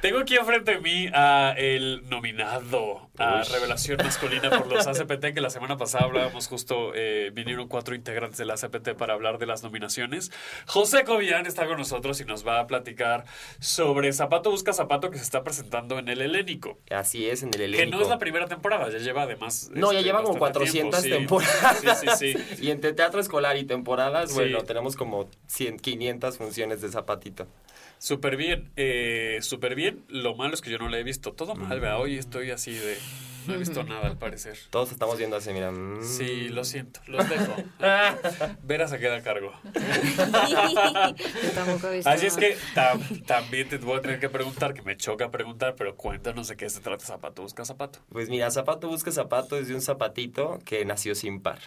Tengo 0.00 0.18
aquí 0.18 0.36
enfrente 0.36 0.72
de 0.72 0.80
mí 0.80 1.08
a 1.12 1.54
el 1.56 2.08
nominado 2.08 3.08
a 3.18 3.42
Uy. 3.46 3.52
Revelación 3.52 3.98
Masculina 4.02 4.50
por 4.50 4.66
los 4.66 4.86
ACPT, 4.86 5.34
que 5.34 5.40
la 5.40 5.50
semana 5.50 5.76
pasada 5.76 6.04
hablábamos 6.06 6.48
justo, 6.48 6.92
eh, 6.94 7.30
vinieron 7.32 7.68
cuatro 7.68 7.94
integrantes 7.94 8.38
de 8.38 8.46
la 8.46 8.54
ACPT 8.54 8.94
para 8.94 9.14
hablar 9.14 9.38
de 9.38 9.46
las 9.46 9.62
nominaciones. 9.62 10.32
José 10.66 11.04
Cobian 11.04 11.46
está 11.46 11.66
con 11.66 11.78
nosotros 11.78 12.20
y 12.20 12.24
nos 12.24 12.46
va 12.46 12.58
a 12.60 12.66
platicar 12.66 13.24
sobre 13.60 14.12
Zapato 14.12 14.50
Busca 14.50 14.72
Zapato 14.72 15.10
que 15.10 15.18
se 15.18 15.24
está 15.24 15.44
presentando 15.44 15.98
en 15.98 16.08
el 16.08 16.20
Helénico. 16.22 16.78
Así 16.90 17.28
es, 17.28 17.41
en 17.42 17.60
el 17.60 17.76
Que 17.76 17.86
no 17.86 18.00
es 18.00 18.08
la 18.08 18.18
primera 18.18 18.46
temporada, 18.46 18.90
ya 18.90 18.98
lleva 18.98 19.22
además... 19.22 19.70
No, 19.72 19.92
ya 19.92 19.98
este, 19.98 20.08
lleva 20.08 20.22
como 20.22 20.38
bastante 20.38 20.70
400 20.70 21.02
tiempo, 21.02 21.40
sí. 21.40 21.46
temporadas. 21.46 22.00
Sí, 22.00 22.06
sí, 22.18 22.34
sí. 22.34 22.56
Y 22.62 22.70
entre 22.70 22.92
teatro 22.92 23.20
escolar 23.20 23.56
y 23.56 23.64
temporadas, 23.64 24.34
bueno, 24.34 24.62
tenemos 24.62 24.96
como 24.96 25.28
100, 25.46 25.78
500 25.78 26.38
funciones 26.38 26.80
de 26.80 26.88
zapatito. 26.90 27.46
Súper 28.02 28.36
bien, 28.36 28.68
eh, 28.74 29.38
súper 29.42 29.76
bien. 29.76 30.02
Lo 30.08 30.34
malo 30.34 30.54
es 30.54 30.60
que 30.60 30.70
yo 30.72 30.78
no 30.78 30.88
la 30.88 30.98
he 30.98 31.04
visto. 31.04 31.34
Todo 31.34 31.54
mal, 31.54 31.78
¿verdad? 31.78 32.00
Hoy 32.00 32.18
estoy 32.18 32.50
así 32.50 32.72
de... 32.72 32.98
No 33.46 33.54
he 33.54 33.58
visto 33.58 33.84
nada, 33.84 34.08
al 34.08 34.18
parecer. 34.18 34.58
Todos 34.70 34.90
estamos 34.90 35.18
viendo 35.18 35.36
así, 35.36 35.52
mira. 35.52 35.70
mm. 35.70 36.02
Sí, 36.02 36.48
lo 36.48 36.64
siento, 36.64 36.98
los 37.06 37.28
dejo. 37.28 37.54
Vera 38.64 38.88
se 38.88 38.98
queda 38.98 39.18
a 39.18 39.22
cargo. 39.22 39.52
Yo 39.72 41.50
tampoco 41.54 41.88
he 41.88 41.96
visto 41.98 42.10
Así 42.10 42.26
es 42.26 42.36
que 42.36 42.56
tam- 42.74 43.24
también 43.24 43.68
te 43.68 43.76
voy 43.78 43.98
a 43.98 44.00
tener 44.02 44.18
que 44.18 44.28
preguntar, 44.28 44.74
que 44.74 44.82
me 44.82 44.96
choca 44.96 45.30
preguntar, 45.30 45.76
pero 45.78 45.94
cuéntanos 45.96 46.48
de 46.48 46.56
qué 46.56 46.68
se 46.70 46.80
trata 46.80 47.04
Zapato 47.04 47.42
Busca 47.42 47.64
Zapato. 47.64 48.00
Pues 48.10 48.28
mira, 48.28 48.50
Zapato 48.50 48.88
Busca 48.88 49.12
Zapato 49.12 49.56
es 49.56 49.68
de 49.68 49.76
un 49.76 49.80
zapatito 49.80 50.58
que 50.64 50.84
nació 50.84 51.14
sin 51.14 51.40
par. 51.40 51.60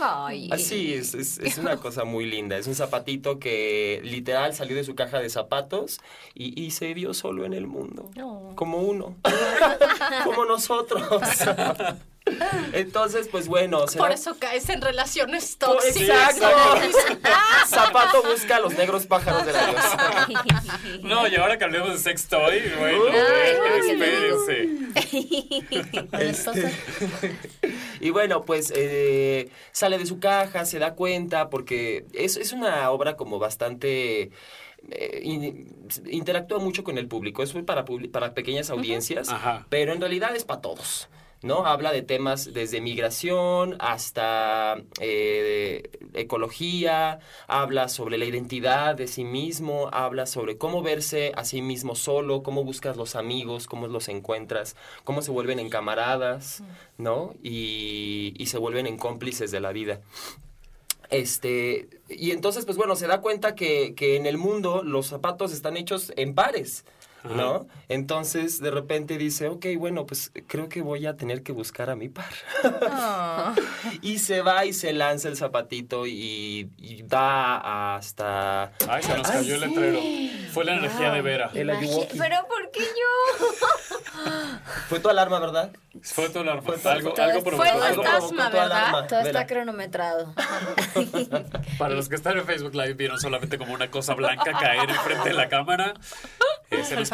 Ay. 0.00 0.48
Así 0.52 0.94
es, 0.94 1.14
es, 1.14 1.38
es 1.38 1.58
una 1.58 1.76
cosa 1.76 2.04
muy 2.04 2.26
linda. 2.26 2.56
Es 2.56 2.66
un 2.66 2.74
zapatito 2.74 3.38
que 3.38 4.00
literal 4.04 4.54
salió 4.54 4.76
de 4.76 4.84
su 4.84 4.94
caja 4.94 5.20
de 5.20 5.30
zapatos 5.30 6.00
y, 6.34 6.60
y 6.60 6.70
se 6.70 6.94
vio 6.94 7.14
solo 7.14 7.44
en 7.44 7.54
el 7.54 7.66
mundo. 7.66 8.10
Como 8.54 8.78
uno. 8.78 9.16
como 10.24 10.44
nosotros. 10.44 11.02
Entonces, 12.72 13.28
pues 13.30 13.46
bueno, 13.46 13.84
Por 13.96 14.10
eso 14.10 14.36
caes 14.38 14.68
en 14.68 14.80
relaciones 14.80 15.56
tóxicas. 15.58 16.36
Exacto. 16.36 17.06
Zapato 17.68 18.22
busca 18.22 18.56
a 18.56 18.60
los 18.60 18.76
negros 18.76 19.06
pájaros 19.06 19.46
de 19.46 19.52
la 19.52 19.66
diosa. 19.66 20.28
No, 21.02 21.28
y 21.28 21.36
ahora 21.36 21.56
que 21.56 21.64
hablemos 21.64 21.92
de 21.92 21.98
sex 21.98 22.26
toy, 22.26 22.62
bueno, 22.78 23.06
espérense. 23.86 24.68
Este, 26.18 26.74
y 28.00 28.10
bueno, 28.10 28.44
pues 28.44 28.72
eh, 28.74 29.48
sale 29.72 29.98
de 29.98 30.06
su 30.06 30.18
caja, 30.18 30.64
se 30.64 30.78
da 30.78 30.94
cuenta, 30.94 31.50
porque 31.50 32.04
es, 32.12 32.36
es 32.36 32.52
una 32.52 32.90
obra 32.90 33.16
como 33.16 33.38
bastante... 33.38 34.30
eh, 34.90 35.20
in- 35.22 35.68
interactúa 36.10 36.58
mucho 36.58 36.84
con 36.84 36.98
el 36.98 37.08
público, 37.08 37.42
es 37.42 37.52
para, 37.52 37.84
para 38.12 38.34
pequeñas 38.34 38.70
audiencias, 38.70 39.28
Ajá. 39.28 39.66
pero 39.68 39.92
en 39.92 40.00
realidad 40.00 40.34
es 40.36 40.44
para 40.44 40.60
todos. 40.60 41.08
¿No? 41.42 41.66
Habla 41.66 41.92
de 41.92 42.02
temas 42.02 42.52
desde 42.52 42.80
migración 42.80 43.76
hasta 43.78 44.76
eh, 45.00 45.90
ecología, 46.14 47.20
habla 47.46 47.88
sobre 47.88 48.18
la 48.18 48.24
identidad 48.24 48.94
de 48.96 49.06
sí 49.06 49.24
mismo, 49.24 49.88
habla 49.92 50.26
sobre 50.26 50.58
cómo 50.58 50.82
verse 50.82 51.32
a 51.36 51.44
sí 51.44 51.62
mismo 51.62 51.94
solo, 51.94 52.42
cómo 52.42 52.64
buscas 52.64 52.96
los 52.96 53.16
amigos, 53.16 53.66
cómo 53.66 53.86
los 53.86 54.08
encuentras, 54.08 54.76
cómo 55.04 55.22
se 55.22 55.30
vuelven 55.30 55.58
en 55.58 55.70
camaradas, 55.70 56.62
¿no? 56.98 57.34
Y, 57.42 58.34
y 58.38 58.46
se 58.46 58.58
vuelven 58.58 58.86
en 58.86 58.96
cómplices 58.96 59.50
de 59.50 59.60
la 59.60 59.72
vida. 59.72 60.00
Este, 61.10 61.88
y 62.08 62.32
entonces, 62.32 62.64
pues 62.64 62.76
bueno, 62.76 62.96
se 62.96 63.06
da 63.06 63.20
cuenta 63.20 63.54
que, 63.54 63.94
que 63.94 64.16
en 64.16 64.26
el 64.26 64.38
mundo 64.38 64.82
los 64.82 65.06
zapatos 65.06 65.52
están 65.52 65.76
hechos 65.76 66.12
en 66.16 66.34
pares. 66.34 66.84
¿No? 67.34 67.66
Entonces, 67.88 68.60
de 68.60 68.70
repente 68.70 69.16
dice, 69.18 69.48
ok, 69.48 69.66
bueno, 69.78 70.06
pues 70.06 70.30
creo 70.46 70.68
que 70.68 70.82
voy 70.82 71.06
a 71.06 71.16
tener 71.16 71.42
que 71.42 71.52
buscar 71.52 71.90
a 71.90 71.96
mi 71.96 72.08
par. 72.08 72.26
y 74.02 74.18
se 74.18 74.42
va 74.42 74.64
y 74.64 74.72
se 74.72 74.92
lanza 74.92 75.28
el 75.28 75.36
zapatito 75.36 76.06
y, 76.06 76.70
y 76.76 77.02
da 77.04 77.96
hasta... 77.96 78.72
Ay, 78.88 79.02
se 79.02 79.16
nos 79.16 79.28
cayó 79.30 79.54
el 79.54 79.60
sí. 79.60 79.66
letrero. 79.68 80.00
Fue 80.52 80.64
la 80.64 80.76
energía 80.76 81.10
de 81.10 81.22
Vera. 81.22 81.50
El. 81.54 81.68
Pero 81.68 82.36
¿por 82.48 82.70
qué 82.70 82.80
yo? 82.80 83.46
Fue 84.88 85.00
tu 85.00 85.08
alarma, 85.08 85.38
¿verdad? 85.38 85.70
Fue 86.02 86.28
tu 86.30 86.38
alarma. 86.40 86.62
tu- 86.62 86.88
algo, 86.88 87.12
todo 87.12 87.24
algo 87.26 87.38
es- 87.38 87.44
provocó. 87.44 87.68
Fue 87.68 87.76
el 87.76 87.82
Algo 87.82 88.02
fantasma, 88.02 88.48
¿verdad? 88.48 88.64
alarma. 88.66 89.06
Todo 89.06 89.18
Vela. 89.22 89.28
está 89.40 89.46
cronometrado. 89.46 90.34
Para 91.78 91.94
los 91.94 92.08
que 92.08 92.14
están 92.16 92.38
en 92.38 92.46
Facebook 92.46 92.74
Live 92.74 92.94
vieron 92.94 93.18
solamente 93.20 93.58
como 93.58 93.74
una 93.74 93.90
cosa 93.90 94.14
blanca 94.14 94.52
caer 94.52 94.88
enfrente 94.88 95.28
de 95.30 95.34
la 95.34 95.48
cámara. 95.48 95.94
Eh, 96.70 96.84
se 96.84 96.96
nos 96.96 97.10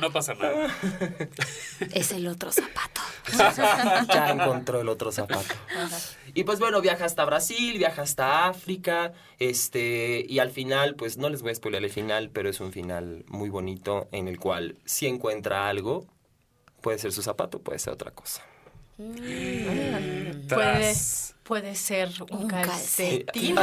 no 0.00 0.10
pasa 0.12 0.34
nada. 0.34 0.68
Es 1.92 2.12
el 2.12 2.26
otro 2.26 2.50
zapato. 2.52 3.00
ya 4.12 4.30
encontró 4.30 4.80
el 4.80 4.88
otro 4.88 5.12
zapato. 5.12 5.54
Y 6.34 6.44
pues 6.44 6.58
bueno, 6.58 6.80
viaja 6.80 7.04
hasta 7.04 7.24
Brasil, 7.24 7.78
viaja 7.78 8.02
hasta 8.02 8.46
África, 8.48 9.12
este, 9.38 10.24
y 10.28 10.38
al 10.38 10.50
final, 10.50 10.94
pues 10.94 11.18
no 11.18 11.28
les 11.28 11.42
voy 11.42 11.52
a 11.52 11.54
spoiler 11.54 11.84
el 11.84 11.90
final, 11.90 12.30
pero 12.30 12.48
es 12.48 12.60
un 12.60 12.72
final 12.72 13.24
muy 13.28 13.48
bonito 13.48 14.08
en 14.12 14.28
el 14.28 14.38
cual 14.38 14.78
si 14.84 15.06
encuentra 15.06 15.68
algo, 15.68 16.06
puede 16.80 16.98
ser 16.98 17.12
su 17.12 17.22
zapato, 17.22 17.60
puede 17.60 17.78
ser 17.78 17.92
otra 17.92 18.10
cosa. 18.10 18.42
Puede, 18.98 20.34
Tras. 20.48 21.36
puede 21.44 21.76
ser 21.76 22.08
un, 22.30 22.48
calcetín. 22.48 23.54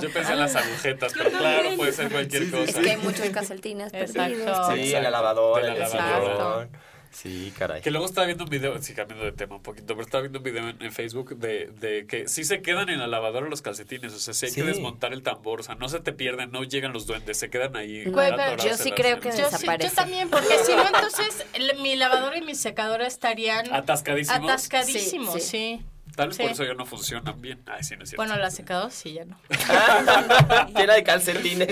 Yo 0.00 0.10
pensé 0.10 0.32
en 0.32 0.38
las 0.38 0.56
agujetas, 0.56 1.12
pero 1.14 1.30
claro, 1.30 1.76
puede 1.76 1.92
ser 1.92 2.10
cualquier 2.10 2.50
cosa. 2.50 2.64
Es 2.64 2.76
que 2.76 2.90
hay 2.92 2.96
muchos 2.96 3.28
calcetines 3.28 3.92
perdidos. 3.92 4.72
Sí, 4.72 4.94
en 4.94 5.02
la 5.02 5.10
lavadora, 5.10 5.66
en 5.66 5.74
el 5.74 5.80
lavadora. 5.80 6.68
Sí, 7.12 7.52
caray. 7.58 7.82
Que 7.82 7.90
luego 7.90 8.06
estaba 8.06 8.26
viendo 8.26 8.44
un 8.44 8.50
video, 8.50 8.80
sí, 8.80 8.94
cambiando 8.94 9.24
de 9.24 9.32
tema 9.32 9.56
un 9.56 9.62
poquito, 9.62 9.88
pero 9.88 10.02
estaba 10.02 10.22
viendo 10.22 10.38
un 10.38 10.44
video 10.44 10.68
en, 10.68 10.80
en 10.80 10.92
Facebook 10.92 11.36
de, 11.36 11.66
de 11.80 12.06
que 12.06 12.28
sí 12.28 12.44
se 12.44 12.62
quedan 12.62 12.88
en 12.88 13.00
la 13.00 13.08
lavadora 13.08 13.48
los 13.48 13.62
calcetines, 13.62 14.12
o 14.12 14.18
sea, 14.18 14.32
sí 14.32 14.46
hay 14.46 14.52
Sí. 14.52 14.60
que 14.60 14.66
desmontar 14.66 15.12
el 15.12 15.22
tambor, 15.22 15.60
o 15.60 15.62
sea, 15.64 15.74
no 15.74 15.88
se 15.88 15.98
te 16.00 16.12
pierden, 16.12 16.52
no 16.52 16.62
llegan 16.62 16.92
los 16.92 17.06
duendes, 17.06 17.36
se 17.36 17.50
quedan 17.50 17.76
ahí. 17.76 18.04
Güey, 18.04 18.28
atorados 18.28 18.56
pero 18.62 18.70
yo 18.76 18.82
sí 18.82 18.92
creo 18.92 19.18
que 19.20 19.30
Yo, 19.30 19.50
sí- 19.50 19.66
yo 19.80 19.90
también, 19.90 20.30
porque 20.30 20.56
si 20.64 20.72
no, 20.74 20.86
entonces 20.86 21.44
mi 21.82 21.96
lavadora 21.96 22.38
y 22.38 22.42
mi 22.42 22.54
secadora 22.54 23.06
estarían 23.06 23.72
Atascadísimos. 23.74 24.48
atascadísimos, 24.50 25.34
Sí, 25.34 25.40
sí. 25.40 25.46
sí. 25.80 25.84
Tal 26.16 26.28
vez 26.28 26.38
por 26.38 26.50
eso 26.50 26.64
ya 26.64 26.74
no 26.74 26.84
funcionan 26.86 27.40
bien. 27.40 27.60
Ay, 27.66 27.82
sí, 27.84 27.96
no 27.96 28.02
es 28.02 28.10
cierto. 28.10 28.16
Bueno, 28.22 28.36
la 28.36 28.50
secadora 28.50 28.90
sí, 28.90 29.12
ya 29.14 29.24
no. 29.24 29.38
Llena 30.78 30.94
de 30.94 31.02
calcetines. 31.04 31.68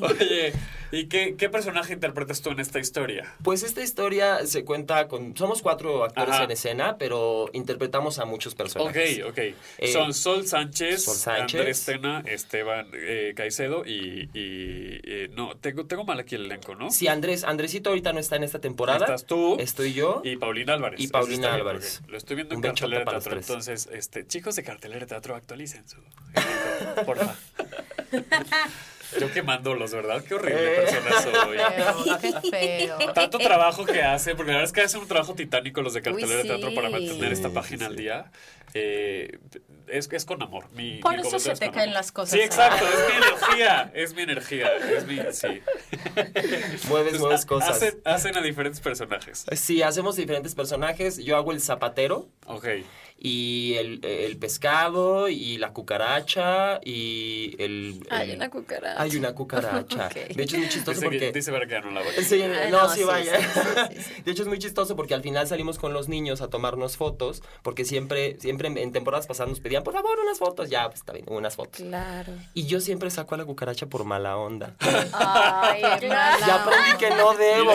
Oye, 0.00 0.52
¿Y 0.92 1.06
qué, 1.06 1.34
qué 1.36 1.48
personaje 1.48 1.92
interpretas 1.92 2.40
tú 2.42 2.50
en 2.50 2.60
esta 2.60 2.78
historia? 2.78 3.34
Pues 3.42 3.62
esta 3.62 3.82
historia 3.82 4.46
se 4.46 4.64
cuenta 4.64 5.08
con... 5.08 5.36
Somos 5.36 5.62
cuatro 5.62 6.04
actores 6.04 6.34
Ajá. 6.34 6.44
en 6.44 6.50
escena, 6.50 6.96
pero 6.98 7.50
interpretamos 7.52 8.18
a 8.18 8.24
muchos 8.24 8.54
personajes. 8.54 9.22
Ok, 9.22 9.30
ok. 9.30 9.38
Eh, 9.78 9.92
Son 9.92 10.14
Sol 10.14 10.46
Sánchez, 10.46 11.04
Sol 11.04 11.16
Sánchez. 11.16 11.60
Andrés 11.60 11.84
Tena, 11.84 12.22
Esteban 12.26 12.88
eh, 12.92 13.32
Caicedo 13.36 13.84
y... 13.84 14.28
y, 14.34 15.00
eh, 15.04 15.30
no, 15.34 15.56
tengo, 15.56 15.86
tengo 15.86 16.04
mal 16.04 16.20
aquí 16.20 16.34
el 16.34 16.46
elenco, 16.46 16.74
¿no? 16.74 16.90
Sí, 16.90 17.08
Andrés, 17.08 17.44
Andresito 17.44 17.90
ahorita 17.90 18.12
no 18.12 18.20
está 18.20 18.36
en 18.36 18.44
esta 18.44 18.60
temporada. 18.60 19.04
Estás 19.04 19.26
tú. 19.26 19.56
Estoy 19.58 19.92
yo. 19.92 20.22
Y 20.24 20.36
Paulina 20.36 20.74
Álvarez. 20.74 21.00
Y 21.00 21.08
Paulina 21.08 21.48
bien, 21.48 21.60
Álvarez. 21.60 22.02
Lo 22.08 22.16
estoy 22.16 22.36
viendo 22.36 22.54
en 22.54 22.58
Un 22.58 22.62
bechote 22.62 22.94
cartelera 22.94 23.04
de 23.04 23.20
teatro. 23.20 23.38
Entonces, 23.38 23.88
este, 23.92 24.26
chicos 24.26 24.56
de 24.56 24.62
cartelera 24.62 25.00
de 25.00 25.06
teatro, 25.06 25.34
actualicen 25.34 25.88
su 25.88 25.96
elenco, 26.34 27.04
porfa. 27.04 27.34
Yo 29.20 29.32
quemándolos, 29.32 29.92
¿verdad? 29.92 30.22
Qué 30.24 30.34
horrible 30.34 30.74
Eh. 30.74 30.80
persona 30.80 31.22
soy. 31.22 31.58
Feo, 31.58 32.18
qué 32.42 32.50
feo. 32.50 32.98
Tanto 33.14 33.38
trabajo 33.38 33.84
que 33.84 34.02
hace, 34.02 34.34
porque 34.34 34.52
la 34.52 34.58
verdad 34.58 34.68
es 34.70 34.72
que 34.72 34.80
hacen 34.82 35.00
un 35.00 35.08
trabajo 35.08 35.34
titánico 35.34 35.82
los 35.82 35.94
de 35.94 36.02
cartelera 36.02 36.42
Uy, 36.42 36.42
de 36.42 36.48
teatro 36.48 36.74
para 36.74 36.88
sí. 36.88 36.92
mantener 36.94 37.32
esta 37.32 37.48
Sí, 37.48 37.54
página 37.54 37.86
al 37.86 37.96
día. 37.96 38.30
Eh, 38.76 39.38
es, 39.86 40.08
es 40.10 40.24
con 40.24 40.42
amor. 40.42 40.68
Mi, 40.72 40.96
Por 40.98 41.12
mi 41.16 41.20
eso 41.26 41.38
se 41.38 41.52
es 41.52 41.60
te 41.60 41.66
caen 41.70 41.90
amor. 41.90 41.94
las 41.94 42.10
cosas. 42.12 42.32
Sí, 42.32 42.40
exacto, 42.40 42.84
es 42.84 43.08
mi 43.08 43.16
energía, 43.24 43.92
es 43.94 44.14
mi 44.14 44.22
energía, 44.22 44.70
es 44.96 45.06
mi, 45.06 45.18
sí. 45.32 45.62
Mueves, 46.88 47.18
mueves 47.20 47.46
cosas. 47.46 47.70
Hacen, 47.70 48.00
hacen 48.04 48.36
a 48.36 48.40
diferentes 48.42 48.80
personajes. 48.80 49.46
Sí, 49.52 49.82
hacemos 49.82 50.16
diferentes 50.16 50.54
personajes. 50.54 51.18
Yo 51.18 51.36
hago 51.36 51.52
el 51.52 51.60
zapatero. 51.60 52.28
Ok. 52.46 52.66
Y 53.16 53.74
el, 53.78 54.04
el 54.04 54.36
pescado, 54.36 55.28
y 55.28 55.56
la 55.56 55.72
cucaracha, 55.72 56.78
y 56.84 57.54
el... 57.58 58.00
Hay 58.10 58.30
el- 58.30 58.36
una 58.36 58.50
cucaracha. 58.50 59.00
Hay 59.02 59.16
una 59.16 59.34
cucaracha. 59.34 60.08
De 60.34 60.42
hecho 60.42 60.56
es 60.56 60.60
muy 60.62 60.68
chistoso 60.68 60.90
Dice, 60.90 61.00
que- 61.00 61.06
porque... 61.06 61.32
dice 61.32 61.50
Vera 61.50 61.66
que 61.66 61.80
no 61.80 61.90
la 61.92 62.02
voy. 62.02 62.12
Sí, 62.24 62.42
Ay, 62.42 62.70
no, 62.70 62.82
no, 62.82 62.88
sí, 62.90 62.98
sí, 63.00 63.04
vaya. 63.04 63.38
sí, 63.40 64.02
sí, 64.02 64.22
De 64.24 64.32
hecho 64.32 64.42
es 64.42 64.48
muy 64.48 64.58
chistoso 64.58 64.94
porque 64.96 65.14
al 65.14 65.22
final 65.22 65.46
salimos 65.46 65.78
con 65.78 65.94
los 65.94 66.08
niños 66.08 66.42
a 66.42 66.50
tomarnos 66.50 66.96
fotos, 66.98 67.42
porque 67.62 67.84
siempre, 67.86 68.38
siempre 68.40 68.68
en 68.68 68.92
temporadas 68.92 69.26
pasadas 69.26 69.48
nos 69.48 69.60
pedían, 69.60 69.84
por 69.84 69.94
favor, 69.94 70.18
unas 70.20 70.38
fotos. 70.38 70.68
Ya, 70.68 70.86
pues 70.88 71.00
está 71.00 71.12
bien, 71.14 71.24
unas 71.28 71.54
fotos. 71.56 71.80
Claro. 71.80 72.32
Y 72.52 72.66
yo 72.66 72.80
siempre 72.80 73.10
saco 73.10 73.36
a 73.36 73.38
la 73.38 73.44
cucaracha 73.46 73.86
por 73.86 74.04
mala 74.04 74.36
onda. 74.36 74.74
Ay, 75.14 75.80
claro. 76.00 76.44
Ya 76.46 76.62
aprendí 76.62 76.98
que 76.98 77.10
no 77.10 77.32
debo. 77.34 77.72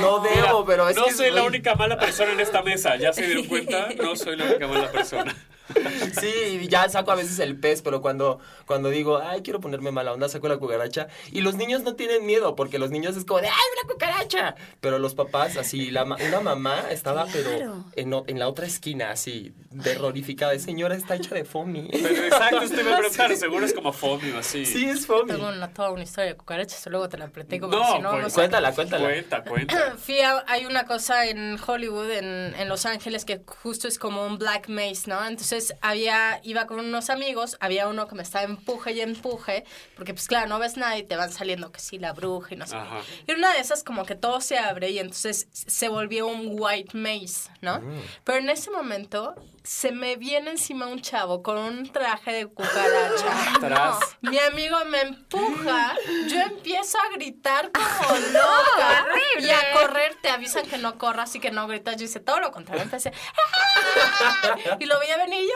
No 0.00 0.18
debo, 0.18 0.64
Mira, 0.64 0.66
pero 0.66 0.88
es 0.90 0.96
no 0.96 1.04
que 1.06 1.12
soy 1.14 1.30
la 1.30 1.44
única 1.44 1.74
mala 1.76 1.96
persona 1.96 2.32
en 2.32 2.40
esta 2.40 2.62
mesa. 2.62 2.96
¿Ya 2.96 3.12
se 3.12 3.24
dieron 3.24 3.46
cuenta? 3.46 3.88
No 4.02 4.14
soy 4.16 4.36
la 4.36 4.44
única 4.46 4.63
mala 4.66 4.88
persona. 4.88 5.34
Sí, 6.20 6.60
y 6.62 6.68
ya 6.68 6.88
saco 6.88 7.10
a 7.10 7.14
veces 7.14 7.38
el 7.38 7.58
pez, 7.58 7.82
pero 7.82 8.00
cuando, 8.02 8.38
cuando 8.66 8.90
digo, 8.90 9.18
ay, 9.18 9.42
quiero 9.42 9.60
ponerme 9.60 9.90
mala 9.90 10.12
onda, 10.12 10.28
saco 10.28 10.48
la 10.48 10.58
cucaracha. 10.58 11.08
Y 11.32 11.40
los 11.40 11.54
niños 11.56 11.82
no 11.82 11.94
tienen 11.96 12.24
miedo, 12.26 12.54
porque 12.54 12.78
los 12.78 12.90
niños 12.90 13.16
es 13.16 13.24
como 13.24 13.40
de, 13.40 13.48
ay, 13.48 13.54
una 13.82 13.92
cucaracha. 13.92 14.54
Pero 14.80 14.98
los 14.98 15.14
papás, 15.14 15.56
así, 15.56 15.90
la, 15.90 16.04
ma- 16.04 16.16
una 16.28 16.40
mamá 16.40 16.84
estaba, 16.90 17.26
pero 17.32 17.84
en, 17.96 18.14
en 18.26 18.38
la 18.38 18.48
otra 18.48 18.66
esquina, 18.66 19.10
así, 19.10 19.52
terrorificada. 19.82 20.52
de, 20.52 20.58
Señora, 20.60 20.94
está 20.94 21.16
hecha 21.16 21.34
de 21.34 21.44
foamy. 21.44 21.88
Pero 21.92 22.24
exacto, 22.24 22.62
usted 22.64 22.84
me 23.28 23.36
seguro 23.36 23.64
es 23.66 23.72
como 23.74 23.92
foamy 23.92 24.30
o 24.32 24.38
así. 24.38 24.64
Sí, 24.66 24.84
es 24.88 25.06
foamy. 25.06 25.32
Tengo 25.32 25.48
una, 25.48 25.68
toda 25.72 25.90
una 25.90 26.02
historia 26.02 26.30
de 26.32 26.36
cucarachas, 26.36 26.86
luego 26.86 27.08
te 27.08 27.16
la 27.18 27.28
platico. 27.28 27.66
No, 27.66 27.96
si 27.96 27.98
no 28.00 28.10
pues, 28.12 28.32
a- 28.32 28.34
Cuéntala, 28.34 28.72
cuéntala. 28.72 29.04
Cuenta, 29.08 29.44
cuenta. 29.48 29.94
Fui 29.98 30.20
a- 30.20 30.44
hay 30.46 30.66
una 30.66 30.84
cosa 30.86 31.26
en 31.26 31.58
Hollywood, 31.64 32.10
en, 32.10 32.54
en 32.58 32.68
Los 32.68 32.86
Ángeles, 32.86 33.24
que 33.24 33.42
justo 33.62 33.88
es 33.88 33.98
como 33.98 34.26
un 34.26 34.38
black 34.38 34.68
maze, 34.68 35.02
¿no? 35.06 35.24
Entonces 35.26 35.53
había, 35.80 36.40
iba 36.42 36.66
con 36.66 36.78
unos 36.80 37.10
amigos, 37.10 37.56
había 37.60 37.88
uno 37.88 38.06
que 38.06 38.14
me 38.14 38.22
estaba 38.22 38.44
empuje 38.44 38.92
y 38.92 39.00
empuje, 39.00 39.64
porque 39.96 40.14
pues 40.14 40.26
claro, 40.26 40.48
no 40.48 40.58
ves 40.58 40.76
nada 40.76 40.96
y 40.98 41.02
te 41.02 41.16
van 41.16 41.32
saliendo 41.32 41.72
que 41.72 41.80
sí, 41.80 41.98
la 41.98 42.12
bruja 42.12 42.54
y 42.54 42.56
no 42.56 42.66
sé. 42.66 42.76
Ajá. 42.76 43.00
qué. 43.26 43.32
Y 43.32 43.36
una 43.36 43.52
de 43.52 43.60
esas 43.60 43.84
como 43.84 44.04
que 44.04 44.14
todo 44.14 44.40
se 44.40 44.58
abre 44.58 44.90
y 44.90 44.98
entonces 44.98 45.48
se 45.52 45.88
volvió 45.88 46.26
un 46.26 46.56
white 46.58 46.96
maze, 46.96 47.50
¿no? 47.60 47.80
Pero 48.24 48.38
en 48.38 48.50
ese 48.50 48.70
momento 48.70 49.34
se 49.64 49.92
me 49.92 50.16
viene 50.16 50.50
encima 50.50 50.86
un 50.86 51.00
chavo 51.00 51.42
con 51.42 51.56
un 51.56 51.90
traje 51.90 52.32
de 52.32 52.46
cucaracha. 52.46 53.54
Tras. 53.60 53.98
Mi 54.20 54.38
amigo 54.38 54.76
me 54.84 55.00
empuja, 55.00 55.96
yo 56.28 56.38
empiezo 56.38 56.98
a 56.98 57.14
gritar 57.14 57.72
como 57.72 58.18
loca 58.32 59.06
y 59.38 59.48
a 59.48 59.72
correr, 59.72 60.16
te 60.20 60.28
avisan 60.28 60.66
que 60.66 60.76
no 60.76 60.98
corras 60.98 61.34
y 61.34 61.40
que 61.40 61.50
no 61.50 61.66
gritas, 61.66 61.96
yo 61.96 62.04
hice 62.04 62.20
todo 62.20 62.40
lo 62.40 62.52
contrario, 62.52 62.82
empecé 62.82 63.10
¡ah! 63.14 64.76
y 64.78 64.84
lo 64.84 64.98
veía 64.98 65.16
venir 65.16 65.44
y 65.44 65.46
yo 65.46 65.54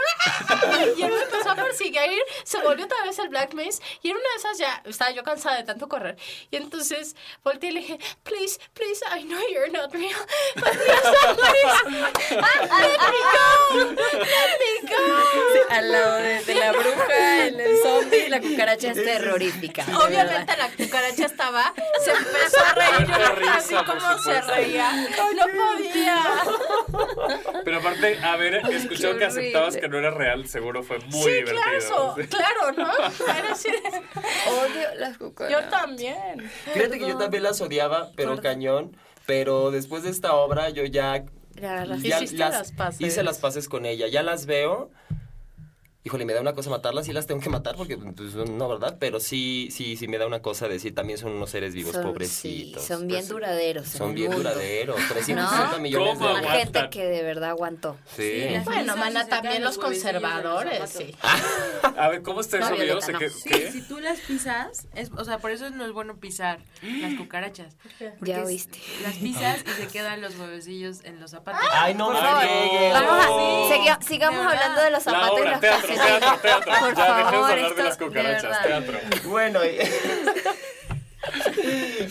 ¡ah! 0.49 0.85
y 0.97 1.03
él 1.03 1.13
me 1.13 1.23
empezó 1.23 1.51
a 1.51 1.55
perseguir, 1.55 2.23
se 2.45 2.63
volvió 2.63 2.87
otra 2.87 3.03
vez 3.03 3.19
el 3.19 3.29
Black 3.29 3.53
Maze 3.53 3.83
y 4.01 4.09
en 4.11 4.17
una 4.17 4.29
de 4.31 4.37
esas 4.39 4.59
ya 4.59 4.83
estaba 4.87 5.11
yo 5.11 5.23
cansada 5.23 5.57
de 5.57 5.65
tanto 5.65 5.87
correr 5.87 6.17
y 6.51 6.57
entonces 6.57 7.15
volteé 7.45 7.71
y 7.71 7.73
le 7.75 7.81
dije, 7.81 7.99
please, 8.23 8.59
please, 8.73 9.05
I 9.15 9.25
know 9.25 9.41
you're 9.53 9.71
not 9.71 9.93
real, 9.93 10.19
but 10.55 10.65
please, 10.65 12.31
let 12.31 13.01
me 13.01 13.19
go. 13.93 13.97
Sí, 15.53 15.59
al 15.70 15.92
lado 15.92 16.14
de, 16.16 16.44
de 16.44 16.55
la 16.55 16.72
bruja, 16.72 17.46
el, 17.46 17.61
el 17.61 17.78
zombie, 17.82 18.28
la 18.28 18.40
cucaracha 18.40 18.90
es 18.92 19.05
terrorífica. 19.05 19.84
Obviamente 20.05 20.57
la 20.57 20.68
cucaracha 20.70 21.26
estaba, 21.26 21.74
se 22.03 22.11
empezó 22.11 22.61
a 22.64 22.74
reír, 22.74 23.07
por 23.76 23.86
cómo 23.86 24.18
se 24.18 24.40
reía, 24.42 24.92
no 25.36 25.44
podía. 25.76 26.22
Pero 27.64 27.78
aparte, 27.78 28.18
haber 28.22 28.55
escuchado 28.70 29.14
Qué 29.14 29.18
que 29.20 29.24
aceptabas 29.24 29.76
que 29.76 29.88
no 29.88 29.99
era 29.99 30.11
real, 30.11 30.49
seguro 30.49 30.82
fue 30.82 30.99
muy 31.01 31.22
sí, 31.22 31.30
divertido. 31.30 32.14
claro, 32.14 32.14
Sí. 32.16 32.26
claro, 32.28 32.72
¿no? 32.76 32.92
Era 33.36 33.53
así 33.53 33.70
de- 33.70 33.78
Odio 34.51 34.94
las 34.96 35.18
cucarachas. 35.18 35.62
Yo 35.64 35.68
también. 35.70 36.51
Fíjate 36.72 36.99
que 36.99 37.09
yo 37.09 37.16
también 37.18 37.42
las 37.42 37.61
odiaba, 37.61 38.11
pero 38.16 38.40
cañón. 38.40 38.96
Pero 39.26 39.70
después 39.70 40.03
de 40.05 40.11
esta 40.11 40.32
obra 40.34 40.70
yo 40.70 40.84
ya... 40.84 41.22
Ya 41.61 42.21
las. 42.51 42.73
Hice 43.01 43.23
las 43.23 43.39
paces 43.39 43.69
con 43.69 43.87
ella. 43.87 44.07
Ya 44.09 44.23
las 44.23 44.47
veo. 44.47 44.91
Híjole, 46.09 46.25
me 46.25 46.33
da 46.33 46.41
una 46.41 46.55
cosa 46.55 46.71
matarlas, 46.71 47.05
sí 47.05 47.13
las 47.13 47.27
tengo 47.27 47.43
que 47.43 47.51
matar 47.51 47.77
porque, 47.77 47.99
pues, 47.99 48.35
no, 48.35 48.67
¿verdad? 48.67 48.97
Pero 48.99 49.21
sí, 49.21 49.69
sí, 49.71 49.95
sí 49.99 50.09
me 50.09 50.17
da 50.17 50.27
una 50.27 50.41
cosa 50.41 50.67
decir, 50.67 50.95
también 50.95 51.19
son 51.19 51.33
unos 51.33 51.51
seres 51.51 51.75
vivos, 51.75 51.93
Son- 51.93 52.03
pobrecitos. 52.03 52.81
sí, 52.81 52.89
son 52.89 53.07
bien 53.07 53.21
Pues, 53.21 53.29
duraderos. 53.29 53.89
Son 53.89 54.15
bien 54.15 54.31
mundo. 54.31 54.49
duraderos, 54.49 54.97
360 54.97 55.73
¿No? 55.77 55.79
millones 55.83 56.15
¿Cómo 56.17 56.35
de 56.35 56.41
La 56.41 56.51
gente 56.53 56.89
que 56.91 57.05
de 57.05 57.23
verdad 57.23 57.51
aguantó. 57.51 57.99
Sí. 58.17 58.47
Bueno, 58.65 58.97
mana, 58.97 59.27
también 59.29 59.63
los 59.63 59.77
conservadores, 59.77 60.89
sí. 60.89 61.15
A 61.99 62.09
ver, 62.09 62.23
¿cómo 62.23 62.41
está 62.41 62.57
eso, 62.59 62.71
No, 62.71 63.21
Sí, 63.29 63.51
si 63.71 63.83
tú 63.83 63.99
las 64.01 64.19
pisas, 64.21 64.87
es, 64.95 65.11
o 65.15 65.25
sea, 65.27 65.37
por 65.41 65.51
eso 65.51 65.69
no 65.69 65.85
es 65.85 65.93
bueno 65.93 66.17
pisar 66.17 66.61
las 67.03 67.15
cucarachas. 67.17 67.77
Ya 68.23 68.43
oíste. 68.45 68.79
Las 69.03 69.17
pisas 69.17 69.59
y 69.67 69.83
se 69.83 69.89
quedan 69.89 70.23
los 70.23 70.39
huevecillos 70.39 71.05
en 71.05 71.21
los 71.21 71.33
zapatos. 71.33 71.61
Ay, 71.71 71.93
no. 71.95 72.09
Vamos 72.09 72.23
a, 72.23 74.01
sigamos 74.01 74.47
hablando 74.47 74.81
de 74.81 74.91
los 74.91 75.03
zapatos 75.03 75.39
y 75.45 75.49
los 75.49 75.61
calcetines. 75.61 75.97
Teatro, 75.99 76.38
teatro. 76.40 76.72
Por 76.80 76.96
ya 76.96 77.16
dejemos 77.16 77.18
de 77.18 77.26
favor, 77.26 77.51
hablar 77.51 77.74
de 77.74 77.82
las 77.82 77.99
cucarachas, 77.99 78.62
teatro. 78.62 78.99
Bueno, 79.24 79.61
y... 79.64 79.78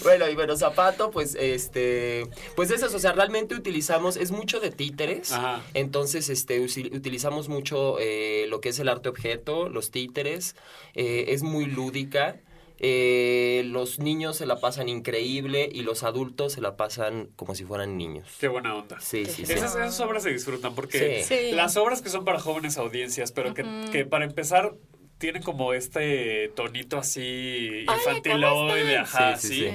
bueno, 0.03 0.29
y 0.29 0.35
bueno, 0.35 0.55
zapato, 0.55 1.11
pues, 1.11 1.35
este, 1.35 2.27
pues 2.55 2.71
eso, 2.71 2.87
o 2.93 2.99
sea, 2.99 3.13
realmente 3.13 3.55
utilizamos, 3.55 4.17
es 4.17 4.31
mucho 4.31 4.59
de 4.59 4.71
títeres, 4.71 5.31
Ajá. 5.31 5.63
entonces, 5.73 6.29
este, 6.29 6.59
utilizamos 6.59 7.49
mucho 7.49 7.97
eh, 7.99 8.45
lo 8.49 8.61
que 8.61 8.69
es 8.69 8.79
el 8.79 8.89
arte 8.89 9.09
objeto, 9.09 9.69
los 9.69 9.91
títeres, 9.91 10.55
eh, 10.93 11.25
es 11.29 11.43
muy 11.43 11.65
lúdica, 11.65 12.37
eh, 12.79 13.63
los 13.65 13.99
niños 13.99 14.37
se 14.37 14.45
la 14.45 14.59
pasan 14.59 14.87
increíble 14.89 15.67
y 15.71 15.81
los 15.81 16.03
adultos 16.03 16.53
se 16.53 16.61
la 16.61 16.75
pasan 16.77 17.29
como 17.35 17.55
si 17.55 17.63
fueran 17.63 17.97
niños. 17.97 18.27
Qué 18.39 18.47
buena 18.47 18.75
onda. 18.75 18.99
Sí, 18.99 19.25
sí, 19.25 19.45
sí. 19.45 19.53
Esas, 19.53 19.75
esas 19.75 19.99
obras 20.01 20.23
se 20.23 20.31
disfrutan 20.31 20.75
porque 20.75 21.23
Sí. 21.23 21.35
Sí. 21.49 21.51
las 21.55 21.75
obras 21.77 22.01
que 22.01 22.09
son 22.09 22.23
para 22.25 22.39
jóvenes 22.39 22.77
audiencias, 22.77 23.31
pero 23.31 23.53
que, 23.53 23.65
que 23.91 24.05
para 24.05 24.25
empezar 24.25 24.75
tienen 25.17 25.41
como 25.41 25.73
este 25.73 26.49
tonito 26.55 26.99
así 26.99 27.85
infantiloide, 27.89 28.97
ajá, 28.97 29.37
Sí, 29.37 29.47
sí, 29.47 29.53
sí. 29.55 29.69
sí. 29.69 29.73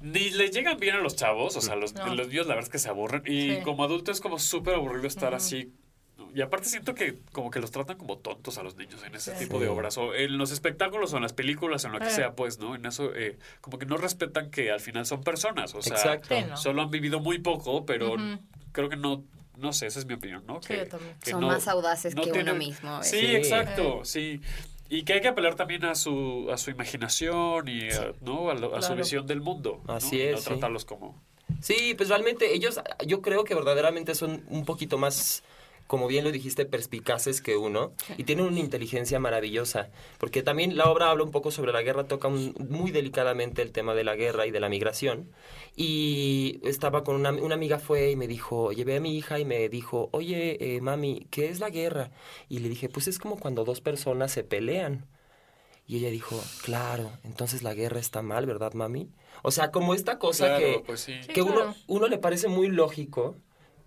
Ni 0.00 0.30
le 0.30 0.50
llegan 0.50 0.78
bien 0.78 0.94
a 0.94 1.00
los 1.00 1.16
chavos, 1.16 1.56
o 1.56 1.60
sea, 1.60 1.74
los, 1.74 1.94
No. 1.94 2.14
los 2.14 2.28
niños 2.28 2.46
la 2.46 2.54
verdad 2.54 2.68
es 2.68 2.70
que 2.72 2.78
se 2.78 2.88
aburren. 2.88 3.22
Y 3.26 3.56
Sí. 3.56 3.60
como 3.64 3.82
adulto 3.82 4.12
es 4.12 4.20
como 4.20 4.38
súper 4.38 4.74
aburrido 4.74 5.08
estar 5.08 5.34
así. 5.34 5.72
Y 6.34 6.40
aparte 6.42 6.68
siento 6.68 6.94
que 6.94 7.18
como 7.32 7.50
que 7.50 7.60
los 7.60 7.70
tratan 7.70 7.96
como 7.96 8.18
tontos 8.18 8.58
a 8.58 8.62
los 8.62 8.76
niños 8.76 9.02
en 9.04 9.14
ese 9.14 9.32
Sí. 9.36 9.44
tipo 9.44 9.58
de 9.58 9.68
obras. 9.68 9.96
O 9.98 10.14
en 10.14 10.38
los 10.38 10.50
espectáculos 10.50 11.12
o 11.12 11.16
en 11.16 11.22
las 11.22 11.32
películas, 11.32 11.84
en 11.84 11.92
lo 11.92 11.98
que 12.00 12.06
Eh. 12.08 12.10
sea, 12.10 12.32
pues, 12.32 12.58
¿no? 12.58 12.74
En 12.74 12.84
eso 12.86 13.14
eh, 13.14 13.38
como 13.60 13.78
que 13.78 13.86
no 13.86 13.96
respetan 13.96 14.50
que 14.50 14.70
al 14.70 14.80
final 14.80 15.06
son 15.06 15.22
personas. 15.22 15.74
O 15.74 15.82
sea, 15.82 15.96
Exacto. 15.96 16.56
Solo 16.56 16.82
han 16.82 16.90
vivido 16.90 17.20
muy 17.20 17.38
poco, 17.38 17.84
pero 17.86 18.14
creo 18.72 18.88
que 18.88 18.96
no, 18.96 19.24
no 19.56 19.72
sé, 19.72 19.86
esa 19.86 19.98
es 19.98 20.06
mi 20.06 20.14
opinión, 20.14 20.44
¿no? 20.46 20.60
Sí, 20.62 20.68
que, 20.68 20.76
yo 20.78 20.86
también. 20.88 21.16
que 21.22 21.30
Son 21.30 21.40
no- 21.40 21.48
más 21.48 21.66
audaces 21.68 22.14
no 22.14 22.22
que 22.22 22.30
uno 22.30 22.34
tienen- 22.34 22.58
mismo. 22.58 22.96
a 22.96 23.02
Sí, 23.02 23.34
exacto, 23.34 24.04
sí. 24.04 24.40
Y 24.90 25.02
que 25.02 25.12
hay 25.14 25.20
que 25.20 25.28
apelar 25.28 25.54
también 25.54 25.84
a 25.84 25.94
su, 25.94 26.48
a 26.50 26.56
su 26.56 26.70
imaginación 26.70 27.68
y 27.68 27.90
a, 27.90 28.12
¿no? 28.22 28.50
a, 28.50 28.54
lo- 28.54 28.74
a 28.74 28.80
su 28.82 28.94
visión 28.94 29.26
del 29.26 29.40
mundo. 29.40 29.82
¿no? 29.86 29.94
Así 29.94 30.16
Y 30.16 30.20
es, 30.22 30.32
No 30.32 30.38
sí. 30.38 30.44
tratarlos 30.46 30.84
como... 30.84 31.20
Sí, 31.60 31.94
pues 31.96 32.08
realmente 32.08 32.54
ellos, 32.54 32.80
yo 33.06 33.20
creo 33.20 33.42
que 33.44 33.54
verdaderamente 33.54 34.14
son 34.14 34.44
un 34.48 34.64
poquito 34.64 34.96
más 34.98 35.42
como 35.88 36.06
bien 36.06 36.22
lo 36.24 36.30
dijiste, 36.30 36.66
perspicaces 36.66 37.42
que 37.42 37.56
uno 37.56 37.94
y 38.16 38.22
tienen 38.24 38.46
una 38.46 38.60
inteligencia 38.60 39.18
maravillosa, 39.18 39.90
porque 40.18 40.44
también 40.44 40.76
la 40.76 40.88
obra 40.90 41.10
habla 41.10 41.24
un 41.24 41.32
poco 41.32 41.50
sobre 41.50 41.72
la 41.72 41.82
guerra, 41.82 42.06
toca 42.06 42.28
un- 42.28 42.54
muy 42.70 42.92
delicadamente 42.92 43.62
el 43.62 43.72
tema 43.72 43.94
de 43.96 44.04
la 44.04 44.14
guerra 44.14 44.46
y 44.46 44.52
de 44.52 44.60
la 44.60 44.68
migración. 44.68 45.30
Y 45.76 46.60
estaba 46.64 47.04
con 47.04 47.16
una, 47.16 47.30
una 47.32 47.54
amiga 47.56 47.78
fue 47.78 48.10
y 48.12 48.16
me 48.16 48.26
dijo, 48.28 48.72
llevé 48.72 48.96
a 48.96 49.00
mi 49.00 49.16
hija 49.16 49.38
y 49.40 49.44
me 49.44 49.68
dijo, 49.68 50.08
oye, 50.12 50.76
eh, 50.76 50.80
mami, 50.80 51.26
¿qué 51.30 51.48
es 51.48 51.60
la 51.60 51.70
guerra? 51.70 52.10
Y 52.48 52.58
le 52.60 52.68
dije, 52.68 52.88
pues 52.88 53.08
es 53.08 53.18
como 53.18 53.38
cuando 53.38 53.64
dos 53.64 53.80
personas 53.80 54.32
se 54.32 54.44
pelean. 54.44 55.06
Y 55.86 55.96
ella 55.98 56.10
dijo, 56.10 56.38
claro, 56.62 57.10
entonces 57.24 57.62
la 57.62 57.72
guerra 57.74 57.98
está 57.98 58.20
mal, 58.22 58.44
¿verdad, 58.46 58.74
mami? 58.74 59.08
O 59.42 59.50
sea, 59.50 59.70
como 59.70 59.94
esta 59.94 60.18
cosa 60.18 60.46
Claro, 60.48 60.58
que, 60.58 60.82
pues 60.86 61.00
sí. 61.00 61.14
Sí, 61.22 61.32
que 61.32 61.42
uno, 61.42 61.54
claro. 61.54 61.74
uno 61.86 62.08
le 62.08 62.18
parece 62.18 62.48
muy 62.48 62.68
lógico, 62.68 63.36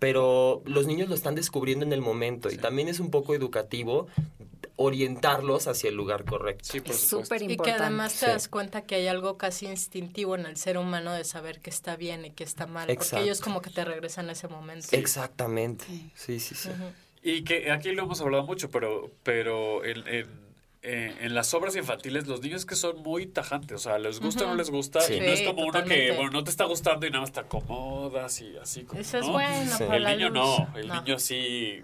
pero 0.02 0.62
los 0.64 0.88
niños 0.88 1.08
lo 1.08 1.14
están 1.14 1.36
descubriendo 1.36 1.84
en 1.86 1.92
el 1.92 2.00
momento 2.00 2.50
y 2.50 2.56
también 2.56 2.88
es 2.88 2.98
un 2.98 3.12
poco 3.12 3.36
educativo 3.36 4.08
orientarlos 4.74 5.68
hacia 5.68 5.90
el 5.90 5.94
lugar 5.94 6.24
correcto. 6.24 6.64
Sí, 6.72 6.82
Es 6.84 7.02
súper 7.02 7.40
Y 7.42 7.56
que 7.56 7.70
además 7.70 8.12
te 8.14 8.26
Sí. 8.26 8.26
das 8.26 8.48
cuenta 8.48 8.82
que 8.82 8.96
hay 8.96 9.06
algo 9.06 9.36
casi 9.38 9.66
instintivo 9.66 10.34
en 10.34 10.44
el 10.46 10.56
ser 10.56 10.76
humano 10.76 11.12
de 11.12 11.22
saber 11.22 11.60
que 11.60 11.70
está 11.70 11.94
bien 11.94 12.24
y 12.24 12.30
que 12.32 12.42
está 12.42 12.66
mal. 12.66 12.90
Exacto. 12.90 13.10
Porque 13.18 13.24
ellos 13.26 13.40
como 13.40 13.62
que 13.62 13.70
te 13.70 13.84
regresan 13.84 14.28
a 14.28 14.32
ese 14.32 14.48
momento. 14.48 14.88
Exactamente. 14.90 15.84
Sí, 16.16 16.40
sí, 16.40 16.56
sí. 16.56 16.70
Y 17.22 17.44
que 17.44 17.70
aquí 17.70 17.92
lo 17.92 18.02
hemos 18.02 18.20
hablado 18.20 18.42
mucho, 18.42 18.70
pero, 18.70 19.12
pero 19.22 19.84
en, 19.84 20.04
en, 20.08 20.26
eh, 20.82 21.14
en 21.20 21.34
las 21.34 21.54
obras 21.54 21.76
infantiles 21.76 22.26
los 22.26 22.40
niños 22.42 22.66
que 22.66 22.74
son 22.74 23.02
muy 23.02 23.26
tajantes, 23.26 23.74
o 23.76 23.78
sea, 23.78 23.98
les 23.98 24.18
gusta 24.20 24.44
o 24.44 24.48
no 24.48 24.54
les 24.56 24.68
gusta, 24.70 25.00
Sí. 25.00 25.14
y 25.14 25.20
no 25.20 25.26
es 25.26 25.38
Sí, 25.40 25.44
como 25.44 25.62
uno 25.64 25.84
que, 25.84 26.10
bueno, 26.12 26.30
no 26.30 26.42
te 26.44 26.50
está 26.50 26.64
gustando 26.64 27.06
y 27.06 27.10
nada 27.10 27.20
más 27.22 27.32
te 27.32 27.40
acomodas 27.40 28.40
y 28.40 28.56
así 28.56 28.82
como, 28.82 29.00
Eso 29.00 29.18
es 29.18 29.26
¿no? 29.26 29.32
bueno 29.32 29.76
Sí. 29.76 29.84
para 29.84 29.96
El 29.96 30.02
la 30.02 30.14
niño 30.16 30.28
luz. 30.30 30.34
no, 30.34 30.68
el 30.76 30.88
No. 30.88 30.94
niño 31.02 31.18
sí 31.20 31.82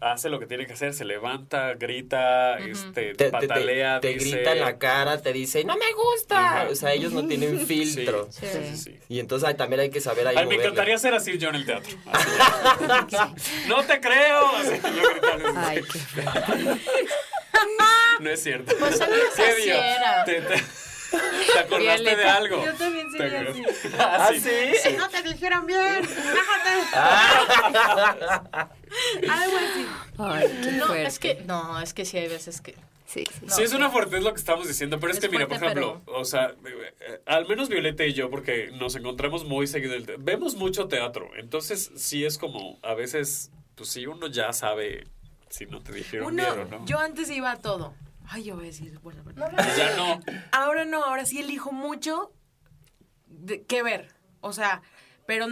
hace 0.00 0.28
lo 0.28 0.38
que 0.38 0.44
tiene 0.46 0.66
que 0.66 0.74
hacer, 0.74 0.92
se 0.92 1.06
levanta, 1.06 1.72
grita, 1.74 2.58
este, 2.58 2.90
Te, 2.92 3.14
te- 3.14 3.24
te- 3.24 3.30
patalea, 3.30 4.00
te 4.00 4.08
dice... 4.08 4.36
grita 4.36 4.52
en 4.52 4.60
la 4.60 4.76
cara, 4.76 5.22
te 5.22 5.32
dice, 5.32 5.64
no 5.64 5.78
me 5.78 5.90
gusta. 5.94 6.66
O 6.70 6.74
sea, 6.74 6.92
ellos 6.92 7.12
no 7.14 7.26
tienen 7.26 7.58
filtro. 7.66 8.28
Sí, 8.30 8.44
sí, 8.52 8.58
sí, 8.72 8.76
sí. 8.76 8.98
Y 9.08 9.18
entonces 9.20 9.48
ay, 9.48 9.54
también 9.54 9.80
hay 9.80 9.88
que 9.88 10.02
saber 10.02 10.26
ahí 10.28 10.36
Ay, 10.36 10.46
me 10.46 10.56
encantaría 10.56 10.98
ser 10.98 11.14
así 11.14 11.38
yo 11.38 11.48
en 11.48 11.54
el 11.54 11.64
teatro. 11.64 11.96
Así. 12.12 13.16
no 13.68 13.82
te 13.84 13.98
creo. 14.00 14.46
Así, 14.56 14.78
yo. 14.94 15.52
Ay, 15.56 15.80
qué. 15.90 16.20
No 18.24 18.30
es 18.30 18.42
cierto. 18.42 18.74
Pues 18.78 19.00
era. 19.66 20.24
¿Te, 20.24 20.40
te, 20.40 20.54
te 21.52 21.58
acordaste 21.58 22.16
de 22.16 22.24
algo? 22.24 22.64
Yo 22.64 22.74
también 22.74 23.12
¿Te 23.12 23.18
sería 23.18 23.40
acuerdas? 23.42 23.68
así. 23.84 23.88
Ah, 23.98 24.30
sí. 24.82 24.96
No 24.96 25.08
te 25.10 25.22
dijeron 25.22 25.66
bien. 25.66 26.00
Déjate. 26.02 26.98
Algo 29.30 29.56
así. 29.58 29.86
Ay, 30.18 30.60
qué 30.62 30.72
No, 30.72 30.86
fuerte. 30.86 31.06
es 31.06 31.18
que, 31.18 31.34
no, 31.46 31.80
es 31.80 31.94
que 31.94 32.04
sí 32.04 32.18
hay 32.18 32.28
veces 32.28 32.60
que... 32.60 32.74
Sí, 33.06 33.24
sí. 33.30 33.46
Sí, 33.48 33.62
es 33.62 33.72
una 33.74 33.90
fuerte, 33.90 34.16
es 34.16 34.24
lo 34.24 34.32
que 34.32 34.40
estamos 34.40 34.66
diciendo, 34.66 34.98
pero 34.98 35.12
es, 35.12 35.18
Es 35.18 35.24
que, 35.24 35.28
mira, 35.28 35.46
por 35.46 35.56
ejemplo, 35.58 36.02
o 36.06 36.24
sea, 36.24 36.46
eh, 36.66 36.94
eh, 37.00 37.20
al 37.26 37.46
menos 37.46 37.68
Violeta 37.68 38.04
y 38.04 38.12
yo, 38.12 38.28
porque 38.30 38.70
nos 38.72 38.96
encontramos 38.96 39.44
muy 39.44 39.66
seguido, 39.68 39.94
el 39.94 40.04
te- 40.06 40.16
vemos 40.18 40.56
mucho 40.56 40.88
teatro, 40.88 41.30
entonces 41.36 41.92
sí 41.94 42.24
es 42.24 42.38
como, 42.38 42.78
a 42.82 42.94
veces, 42.94 43.52
pues 43.76 43.90
sí, 43.90 44.06
uno 44.06 44.26
ya 44.26 44.52
sabe 44.52 45.06
si 45.48 45.66
no 45.66 45.80
te 45.80 45.92
dijeron 45.92 46.26
Uno, 46.28 46.42
bien 46.54 46.58
o 46.74 46.78
no. 46.80 46.86
yo 46.86 46.98
antes 46.98 47.30
iba 47.30 47.52
a 47.52 47.56
todo. 47.60 47.94
Ay, 48.24 48.44
yo 48.44 48.54
voy 48.54 48.64
a 48.64 48.66
decir, 48.68 48.98
bueno, 49.00 49.22
bueno. 49.22 49.46
Ya 49.76 49.96
no. 49.96 50.20
Ahora 50.52 50.84
no, 50.84 51.04
ahora 51.04 51.26
sí 51.26 51.40
elijo 51.40 51.72
mucho 51.72 52.32
de 53.26 53.64
qué 53.64 53.82
ver. 53.82 54.08
O 54.40 54.52
sea, 54.52 54.82
pero 55.26 55.46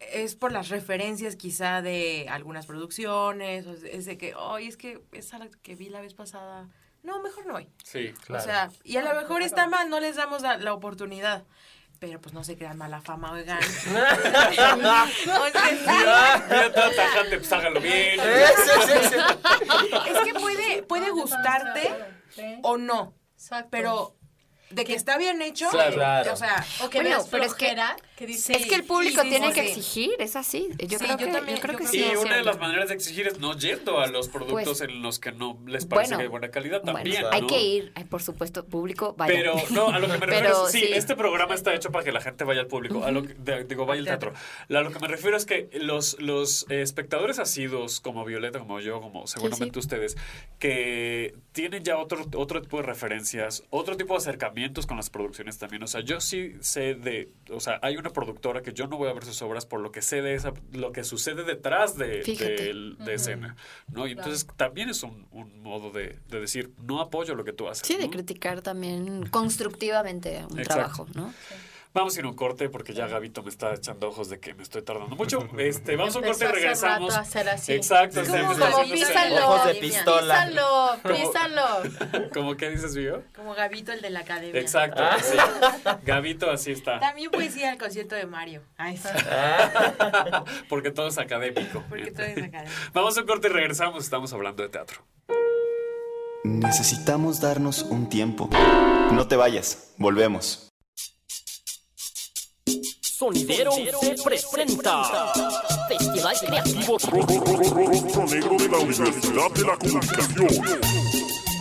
es 0.00 0.36
por 0.36 0.52
las 0.52 0.68
referencias 0.68 1.36
quizá 1.36 1.82
de 1.82 2.26
algunas 2.28 2.66
producciones, 2.66 3.66
o 3.66 3.72
es 3.72 4.04
de 4.04 4.18
que, 4.18 4.34
ay, 4.38 4.68
es 4.68 4.76
que 4.76 5.02
esa 5.12 5.38
la 5.38 5.48
que 5.62 5.74
vi 5.74 5.88
la 5.88 6.00
vez 6.00 6.14
pasada. 6.14 6.68
No, 7.02 7.22
mejor 7.22 7.46
no 7.46 7.52
voy. 7.52 7.68
Sí, 7.84 8.12
O 8.28 8.40
sea, 8.40 8.70
y 8.82 8.96
a 8.96 9.02
lo 9.02 9.20
mejor 9.20 9.42
está 9.42 9.68
mal, 9.68 9.88
no 9.88 10.00
les 10.00 10.16
damos 10.16 10.42
la, 10.42 10.56
la 10.58 10.74
oportunidad. 10.74 11.44
Pero 11.98 12.20
pues 12.20 12.34
no 12.34 12.44
se 12.44 12.56
crean 12.58 12.76
mala 12.76 13.00
fama, 13.00 13.32
oigan. 13.32 13.58
Tajante, 16.96 17.38
pues 17.38 17.52
hágalo 17.52 17.80
bien. 17.80 18.20
Es 20.06 20.18
que 20.24 20.34
puede, 20.34 20.82
puede 20.82 21.10
gustarte 21.10 21.94
o 22.62 22.76
no. 22.76 23.14
Exacto. 23.34 23.68
Pero 23.70 24.16
de 24.70 24.84
que 24.84 24.94
está 24.94 25.16
bien 25.16 25.40
hecho, 25.42 25.68
Claro. 25.70 25.94
Claro. 25.94 26.32
o 26.32 26.36
sea, 26.36 26.64
O 26.84 26.90
que 26.90 27.00
Bueno, 27.00 27.24
pero 27.30 27.44
es 27.44 27.54
que- 27.54 27.66
flojera, 27.66 27.96
que 28.16 28.26
dice... 28.26 28.52
Es 28.56 28.66
que 28.66 28.74
el 28.74 28.84
público 28.84 29.22
sí, 29.22 29.28
tiene 29.28 29.48
sí, 29.48 29.52
que 29.54 29.62
sí. 29.62 29.68
exigir, 29.68 30.10
es 30.18 30.36
así. 30.36 30.68
Yo 30.78 30.98
Sí, 30.98 31.04
creo 31.04 31.10
yo 31.12 31.16
que, 31.18 31.26
también- 31.32 31.56
yo 31.56 31.62
creo 31.62 31.72
yo 31.74 31.78
que 31.78 31.86
sí. 31.86 31.98
Y 32.04 32.16
una 32.16 32.36
de 32.36 32.42
las 32.44 32.58
maneras 32.58 32.88
de 32.88 32.94
exigir 32.94 33.26
es 33.28 33.38
no 33.38 33.56
yendo 33.56 34.00
a 34.00 34.06
los 34.08 34.28
productos 34.28 34.78
Pues, 34.78 34.80
en 34.80 35.02
los 35.02 35.18
que 35.20 35.32
no 35.32 35.58
les 35.66 35.86
parece 35.86 36.08
bueno, 36.10 36.16
que 36.18 36.22
hay 36.22 36.28
buena 36.28 36.50
calidad 36.50 36.82
Bueno, 36.82 36.98
también. 36.98 37.24
hay 37.30 37.40
¿no? 37.42 37.46
que 37.46 37.60
ir, 37.60 37.92
por 38.10 38.22
supuesto, 38.22 38.64
público, 38.64 39.14
vaya. 39.16 39.32
Pero, 39.34 39.54
no, 39.70 39.88
a 39.88 39.98
lo 39.98 40.06
que 40.08 40.18
me 40.18 40.26
refiero 40.26 40.48
Pero 40.48 40.66
es, 40.66 40.72
sí, 40.72 40.80
sí. 40.80 40.92
este 40.94 41.14
programa 41.16 41.54
está 41.54 41.72
hecho 41.74 41.90
para 41.92 42.04
que 42.04 42.10
la 42.12 42.20
gente 42.20 42.44
vaya 42.44 42.60
al 42.62 42.66
público, 42.66 43.04
a 43.04 43.10
lo 43.12 43.22
que, 43.22 43.34
de- 43.34 43.64
digo, 43.64 43.86
vaya 43.86 44.00
al 44.00 44.06
teatro. 44.06 44.32
A 44.68 44.72
lo 44.72 44.90
que 44.90 44.98
me 44.98 45.08
refiero 45.08 45.36
es 45.36 45.46
que 45.46 45.68
los, 45.74 46.18
los 46.20 46.66
eh, 46.70 46.82
espectadores 46.82 47.38
asidos, 47.38 48.00
como 48.00 48.24
Violeta, 48.24 48.58
como 48.58 48.80
yo, 48.80 49.00
como 49.00 49.26
seguramente 49.26 49.78
ustedes, 49.78 50.16
que 50.58 51.34
tienen 51.52 51.84
ya 51.84 51.98
otro, 51.98 52.26
otro 52.34 52.60
tipo 52.62 52.78
de 52.78 52.82
referencias, 52.82 53.62
otro 53.70 53.96
tipo 53.96 54.14
de 54.14 54.20
con 54.86 54.96
las 54.96 55.10
producciones 55.10 55.58
también. 55.58 55.82
O 55.82 55.86
sea, 55.86 56.00
yo 56.00 56.20
sí 56.20 56.54
sé 56.60 56.94
de, 56.94 57.30
o 57.50 57.60
sea, 57.60 57.78
hay 57.82 57.96
una 57.96 58.10
productora 58.10 58.62
que 58.62 58.72
yo 58.72 58.86
no 58.86 58.96
voy 58.96 59.08
a 59.08 59.12
ver 59.12 59.24
sus 59.24 59.40
obras 59.42 59.66
por 59.66 59.80
lo 59.80 59.92
que 59.92 60.00
sé 60.02 60.22
de 60.22 60.34
esa, 60.34 60.52
lo 60.72 60.92
que 60.92 61.04
sucede 61.04 61.44
detrás 61.44 61.96
de, 61.96 62.22
de 62.98 63.14
escena, 63.14 63.56
¿no? 63.92 64.06
Y 64.06 64.12
entonces 64.12 64.46
también 64.56 64.88
es 64.88 65.02
un, 65.02 65.26
un 65.30 65.62
modo 65.62 65.90
de, 65.90 66.18
de 66.28 66.40
decir, 66.40 66.72
no 66.82 67.00
apoyo 67.00 67.34
lo 67.34 67.44
que 67.44 67.52
tú 67.52 67.68
haces. 67.68 67.86
Sí, 67.86 67.96
de 67.96 68.08
criticar 68.08 68.62
también 68.62 69.26
constructivamente 69.26 70.44
un 70.50 70.58
Exacto. 70.58 70.74
trabajo, 70.74 71.06
¿no? 71.14 71.32
Vamos 71.96 72.14
a 72.14 72.20
ir 72.20 72.26
a 72.26 72.28
un 72.28 72.36
corte 72.36 72.68
porque 72.68 72.92
ya 72.92 73.06
Gabito 73.06 73.42
me 73.42 73.48
está 73.48 73.72
echando 73.72 74.08
ojos 74.08 74.28
de 74.28 74.38
que 74.38 74.52
me 74.52 74.62
estoy 74.62 74.82
tardando 74.82 75.16
mucho. 75.16 75.38
Este, 75.58 75.96
vamos 75.96 76.14
a 76.14 76.18
un 76.18 76.26
corte 76.26 76.44
y 76.44 76.48
regresamos. 76.48 77.08
rato 77.08 77.18
a 77.18 77.22
hacer 77.22 77.48
así. 77.48 77.72
Exacto, 77.72 78.20
Como- 78.22 78.36
empezó 78.36 78.70
como 78.70 78.82
ese- 78.84 78.92
písalo, 79.06 79.46
Ojos 79.48 79.66
de 79.66 79.74
pistola. 79.76 80.46
Písalo, 80.46 80.98
Como- 81.02 81.14
písalo. 81.16 82.28
¿Cómo 82.34 82.56
que 82.58 82.68
dices, 82.68 82.94
Vio? 82.94 83.22
como 83.34 83.54
Gabito, 83.54 83.92
el 83.92 84.02
de 84.02 84.10
la 84.10 84.20
academia. 84.20 84.60
Exacto, 84.60 85.02
Ah. 85.02 85.16
sí. 85.22 85.38
Gabito 86.04 86.50
así 86.50 86.72
está. 86.72 87.00
También 87.00 87.30
puedes 87.30 87.56
ir 87.56 87.64
al 87.64 87.78
concierto 87.78 88.14
de 88.14 88.26
Mario. 88.26 88.60
Ay, 88.76 88.98
sí. 88.98 89.08
Porque 90.68 90.90
todo 90.90 91.08
es 91.08 91.16
académico. 91.16 91.82
Porque 91.88 92.10
todo 92.10 92.26
es 92.26 92.36
academia. 92.36 92.70
Vamos 92.92 93.16
a 93.16 93.22
un 93.22 93.26
corte 93.26 93.48
y 93.48 93.50
regresamos. 93.52 94.04
Estamos 94.04 94.30
hablando 94.34 94.62
de 94.62 94.68
teatro. 94.68 95.00
Necesitamos 96.44 97.40
darnos 97.40 97.82
un 97.82 98.08
tiempo. 98.10 98.50
No 99.12 99.26
te 99.28 99.36
vayas, 99.36 99.94
volvemos. 99.96 100.68
Sonidero 103.18 103.72
se 103.72 104.14
presenta 104.22 105.32
Festival 105.88 106.36
Creativo 106.38 106.98
Rostro 106.98 108.26
negro 108.26 108.56
de 108.58 108.68
la 108.68 108.76
Universidad 108.76 109.50
de 109.52 109.62
la 109.62 109.78
Comunicación. 109.78 110.48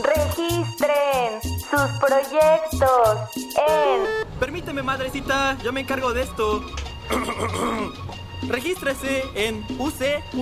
Registren 0.03 1.41
sus 1.41 1.91
proyectos 2.01 3.30
en 3.56 4.38
Permíteme, 4.38 4.84
madrecita, 4.84 5.58
yo 5.64 5.72
me 5.72 5.80
encargo 5.80 6.12
de 6.12 6.24
esto. 6.24 6.62
Regístrese 8.49 9.24
en 9.36 9.66
uc.edu.mx, 9.80 10.36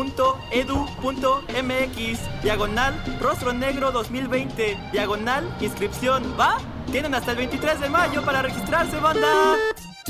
diagonal, 2.42 3.20
rostro 3.22 3.54
negro 3.54 3.92
2020, 3.92 4.90
diagonal, 4.92 5.56
inscripción, 5.62 6.36
¿va? 6.40 6.58
Tienen 6.92 7.14
hasta 7.14 7.30
el 7.32 7.38
23 7.38 7.82
de 7.82 7.90
mayo 7.90 8.26
para 8.26 8.42
registrarse, 8.42 8.98
banda. 8.98 9.58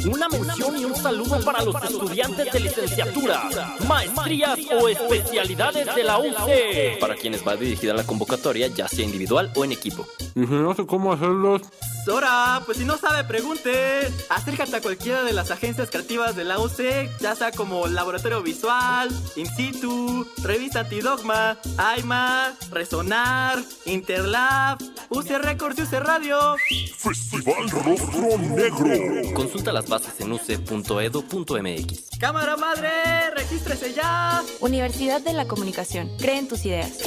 Una 0.06 0.28
mención 0.28 0.78
y 0.78 0.86
un 0.86 0.96
saludo 0.96 1.40
para 1.46 1.64
los 1.64 1.76
estudiantes 1.84 2.52
de 2.52 2.60
licenciatura, 2.60 3.50
maestrías 3.88 4.60
o 4.82 4.90
especialidades 4.90 5.96
de 5.96 6.04
la 6.04 6.18
UC. 6.20 7.00
Para 7.00 7.16
quienes 7.16 7.48
va 7.48 7.56
dirigida 7.56 7.94
la 7.94 8.04
convocatoria, 8.04 8.68
ya 8.68 8.88
sea 8.88 9.06
individual 9.06 9.52
o 9.56 9.64
en 9.64 9.72
equipo. 9.72 10.06
Y 10.36 10.46
si 10.46 10.54
no 10.54 10.74
sé 10.74 10.86
cómo 10.86 11.14
hacerlos, 11.14 11.62
Sora, 12.04 12.62
pues 12.66 12.78
si 12.78 12.86
no 12.86 12.98
sabe, 12.98 13.24
pregunte. 13.24 14.12
Acércate 14.30 14.76
a 14.76 14.82
cualquiera 14.82 15.24
de 15.24 15.32
las 15.32 15.52
agencias 15.52 15.90
creativas 15.90 16.36
de 16.36 16.44
la 16.44 16.60
UC, 16.60 17.10
ya 17.22 17.36
sea 17.36 17.52
como 17.52 17.88
Laboratorio 17.88 18.44
Visual, 18.44 19.10
In 19.36 19.48
Situ, 19.48 20.28
Revista 20.44 20.82
Antidogma, 20.82 21.58
AIMA, 21.78 22.54
Resonar, 22.72 23.64
Interlab, 23.86 24.80
UC 25.10 25.30
Records 25.40 25.80
y 25.80 25.82
UC 25.84 25.94
Radio. 25.94 26.56
Festival 26.98 27.70
Rostro 27.70 28.38
Negro. 28.38 29.34
Consulta 29.34 29.72
las 29.72 29.88
bases 29.88 30.20
en 30.20 30.34
uc.edu.mx. 30.34 32.10
Cámara 32.20 32.58
madre, 32.58 32.90
regístrese 33.36 33.94
ya. 33.94 34.44
Universidad 34.60 35.22
de 35.22 35.34
la 35.34 35.46
Comunicación. 35.46 36.10
Cree 36.18 36.40
en 36.40 36.48
tus 36.48 36.66
ideas. 36.66 37.00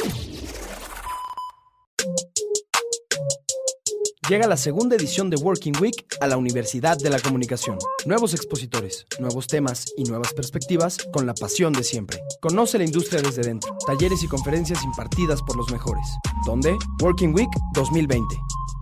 Llega 4.28 4.48
la 4.48 4.56
segunda 4.56 4.96
edición 4.96 5.30
de 5.30 5.36
Working 5.36 5.74
Week 5.80 6.04
a 6.20 6.26
la 6.26 6.36
Universidad 6.36 6.98
de 6.98 7.10
la 7.10 7.20
Comunicación. 7.20 7.78
Nuevos 8.06 8.34
expositores, 8.34 9.06
nuevos 9.20 9.46
temas 9.46 9.92
y 9.96 10.02
nuevas 10.02 10.32
perspectivas 10.32 10.98
con 11.12 11.26
la 11.26 11.34
pasión 11.34 11.72
de 11.72 11.84
siempre. 11.84 12.20
Conoce 12.40 12.76
la 12.76 12.84
industria 12.84 13.22
desde 13.22 13.42
dentro. 13.42 13.78
Talleres 13.86 14.24
y 14.24 14.26
conferencias 14.26 14.82
impartidas 14.82 15.42
por 15.42 15.56
los 15.56 15.70
mejores. 15.70 16.08
¿Dónde? 16.44 16.76
Working 17.00 17.36
Week 17.36 17.50
2020. 17.74 18.36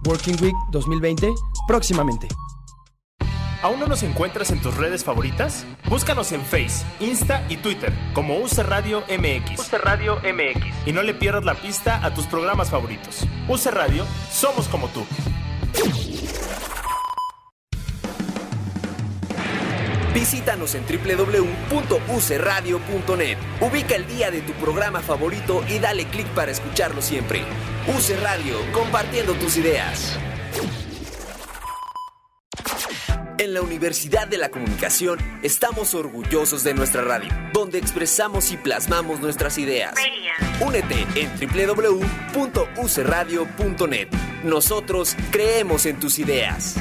Working 0.06 0.42
Week 0.42 0.56
2020 0.70 1.34
próximamente. 1.68 2.26
¿Aún 3.64 3.80
no 3.80 3.86
nos 3.86 4.02
encuentras 4.02 4.50
en 4.50 4.60
tus 4.60 4.76
redes 4.76 5.04
favoritas? 5.04 5.64
Búscanos 5.88 6.32
en 6.32 6.42
Face, 6.42 6.84
Insta 7.00 7.42
y 7.48 7.56
Twitter 7.56 7.94
como 8.12 8.36
UC 8.36 8.58
Radio 8.58 9.02
MX. 9.08 9.58
UC 9.58 9.72
Radio 9.82 10.16
MX. 10.16 10.66
Y 10.84 10.92
no 10.92 11.02
le 11.02 11.14
pierdas 11.14 11.46
la 11.46 11.54
pista 11.54 12.04
a 12.04 12.12
tus 12.12 12.26
programas 12.26 12.68
favoritos. 12.68 13.26
UC 13.48 13.64
Radio, 13.72 14.04
somos 14.30 14.68
como 14.68 14.88
tú. 14.88 15.06
Visítanos 20.12 20.74
en 20.74 20.84
www.ucradio.net. 20.84 23.38
Ubica 23.62 23.94
el 23.94 24.06
día 24.06 24.30
de 24.30 24.42
tu 24.42 24.52
programa 24.52 25.00
favorito 25.00 25.64
y 25.70 25.78
dale 25.78 26.04
clic 26.04 26.26
para 26.34 26.50
escucharlo 26.50 27.00
siempre. 27.00 27.40
UC 27.88 28.20
Radio, 28.22 28.58
compartiendo 28.74 29.32
tus 29.32 29.56
ideas. 29.56 30.18
En 33.38 33.52
la 33.52 33.62
Universidad 33.62 34.28
de 34.28 34.38
la 34.38 34.50
Comunicación 34.50 35.18
estamos 35.42 35.94
orgullosos 35.94 36.62
de 36.62 36.74
nuestra 36.74 37.02
radio, 37.02 37.30
donde 37.52 37.78
expresamos 37.78 38.52
y 38.52 38.56
plasmamos 38.56 39.18
nuestras 39.20 39.58
ideas. 39.58 39.94
Únete 40.60 41.04
en 41.16 41.30
www.ucradio.net. 41.38 44.08
Nosotros 44.44 45.16
creemos 45.30 45.86
en 45.86 45.98
tus 45.98 46.18
ideas. 46.18 46.76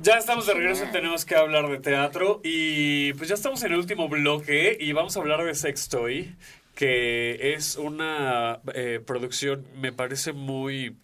Ya 0.00 0.18
estamos 0.18 0.46
de 0.46 0.54
regreso, 0.54 0.84
tenemos 0.92 1.24
que 1.24 1.34
hablar 1.34 1.68
de 1.68 1.78
teatro 1.78 2.40
y 2.44 3.12
pues 3.14 3.28
ya 3.28 3.34
estamos 3.34 3.60
en 3.64 3.72
el 3.72 3.78
último 3.78 4.08
bloque 4.08 4.76
y 4.78 4.92
vamos 4.92 5.16
a 5.16 5.20
hablar 5.20 5.44
de 5.44 5.54
Sextoy, 5.54 6.36
que 6.74 7.54
es 7.54 7.76
una 7.76 8.60
eh, 8.74 9.00
producción, 9.04 9.66
me 9.80 9.92
parece 9.92 10.32
muy 10.32 10.96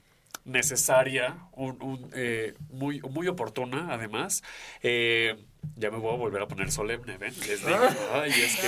necesaria, 0.45 1.39
un, 1.53 1.83
un, 1.83 2.11
eh, 2.15 2.55
muy, 2.71 3.01
muy 3.01 3.29
oportuna 3.29 3.89
además. 3.91 4.43
Eh, 4.83 5.37
ya 5.77 5.91
me 5.91 5.99
voy 5.99 6.15
a 6.15 6.17
volver 6.17 6.43
a 6.43 6.49
poner 6.49 6.71
solemne, 6.71 7.17
¿ven? 7.19 7.35
Les 7.41 7.65
digo, 7.65 7.79
ay, 8.13 8.31
es 8.31 8.61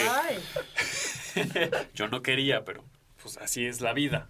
que 1.35 1.71
yo 1.95 2.09
no 2.09 2.23
quería, 2.23 2.65
pero 2.65 2.85
pues 3.23 3.39
así 3.39 3.67
es 3.67 3.81
la 3.81 3.93
vida. 3.93 4.29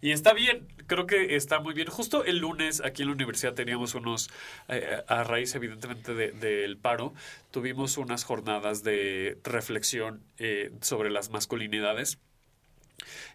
Y 0.00 0.12
está 0.12 0.32
bien, 0.32 0.66
creo 0.86 1.06
que 1.06 1.36
está 1.36 1.60
muy 1.60 1.74
bien. 1.74 1.88
Justo 1.88 2.24
el 2.24 2.38
lunes 2.38 2.80
aquí 2.84 3.02
en 3.02 3.08
la 3.08 3.14
universidad 3.14 3.54
teníamos 3.54 3.94
unos, 3.94 4.30
eh, 4.68 5.02
a 5.06 5.24
raíz 5.24 5.54
evidentemente 5.54 6.14
del 6.14 6.38
de, 6.38 6.76
paro, 6.80 7.14
tuvimos 7.50 7.98
unas 7.98 8.24
jornadas 8.24 8.82
de 8.82 9.38
reflexión 9.44 10.22
eh, 10.38 10.72
sobre 10.80 11.10
las 11.10 11.30
masculinidades. 11.30 12.18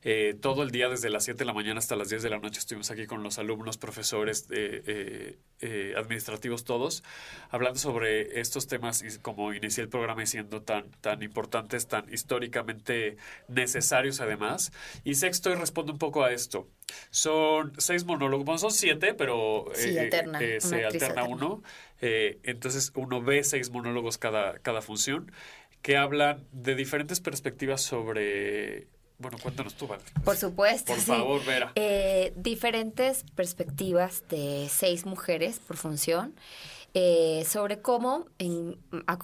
Eh, 0.03 0.35
todo 0.39 0.63
el 0.63 0.71
día, 0.71 0.89
desde 0.89 1.09
las 1.09 1.23
7 1.25 1.39
de 1.39 1.45
la 1.45 1.53
mañana 1.53 1.79
hasta 1.79 1.95
las 1.95 2.09
10 2.09 2.23
de 2.23 2.29
la 2.29 2.39
noche, 2.39 2.59
estuvimos 2.59 2.91
aquí 2.91 3.05
con 3.05 3.23
los 3.23 3.39
alumnos, 3.39 3.77
profesores, 3.77 4.47
eh, 4.51 5.37
eh, 5.61 5.93
administrativos, 5.97 6.63
todos, 6.63 7.03
hablando 7.49 7.79
sobre 7.79 8.39
estos 8.39 8.67
temas 8.67 9.01
y 9.03 9.17
como 9.19 9.53
inicié 9.53 9.83
el 9.83 9.89
programa 9.89 10.21
diciendo 10.21 10.61
tan, 10.61 10.91
tan 11.01 11.23
importantes, 11.23 11.87
tan 11.87 12.11
históricamente 12.13 13.17
necesarios 13.47 14.19
además. 14.19 14.71
Y 15.03 15.15
sexto, 15.15 15.51
y 15.51 15.55
responde 15.55 15.91
un 15.91 15.99
poco 15.99 16.23
a 16.23 16.31
esto. 16.31 16.67
Son 17.09 17.73
seis 17.77 18.05
monólogos, 18.05 18.45
bueno, 18.45 18.59
son 18.59 18.71
siete, 18.71 19.13
pero 19.13 19.65
sí, 19.73 19.97
alterna, 19.97 20.39
se 20.59 20.85
alterna 20.85 21.23
uno. 21.23 21.63
entonces 22.01 22.91
uno 22.95 23.21
ve 23.21 23.43
seis 23.43 23.69
monólogos 23.69 24.17
cada, 24.17 24.59
cada 24.59 24.81
función 24.81 25.31
que 25.83 25.97
hablan 25.97 26.47
de 26.51 26.75
diferentes 26.75 27.19
perspectivas 27.19 27.81
sobre 27.81 28.87
bueno, 29.23 29.37
cuéntanos 29.41 29.73
tú, 29.73 29.87
Vale. 29.87 30.03
Por 30.23 30.37
supuesto. 30.37 30.93
Por 30.93 31.01
sí. 31.01 31.07
favor, 31.07 31.43
Vera. 31.43 31.71
Eh, 31.73 32.33
diferentes 32.35 33.23
perspectivas 33.35 34.23
de 34.29 34.67
seis 34.69 35.07
mujeres 35.07 35.59
por 35.59 35.77
función. 35.77 36.35
Eh, 36.95 37.43
sobre 37.49 37.81
cómo 37.81 38.27
en 38.37 38.77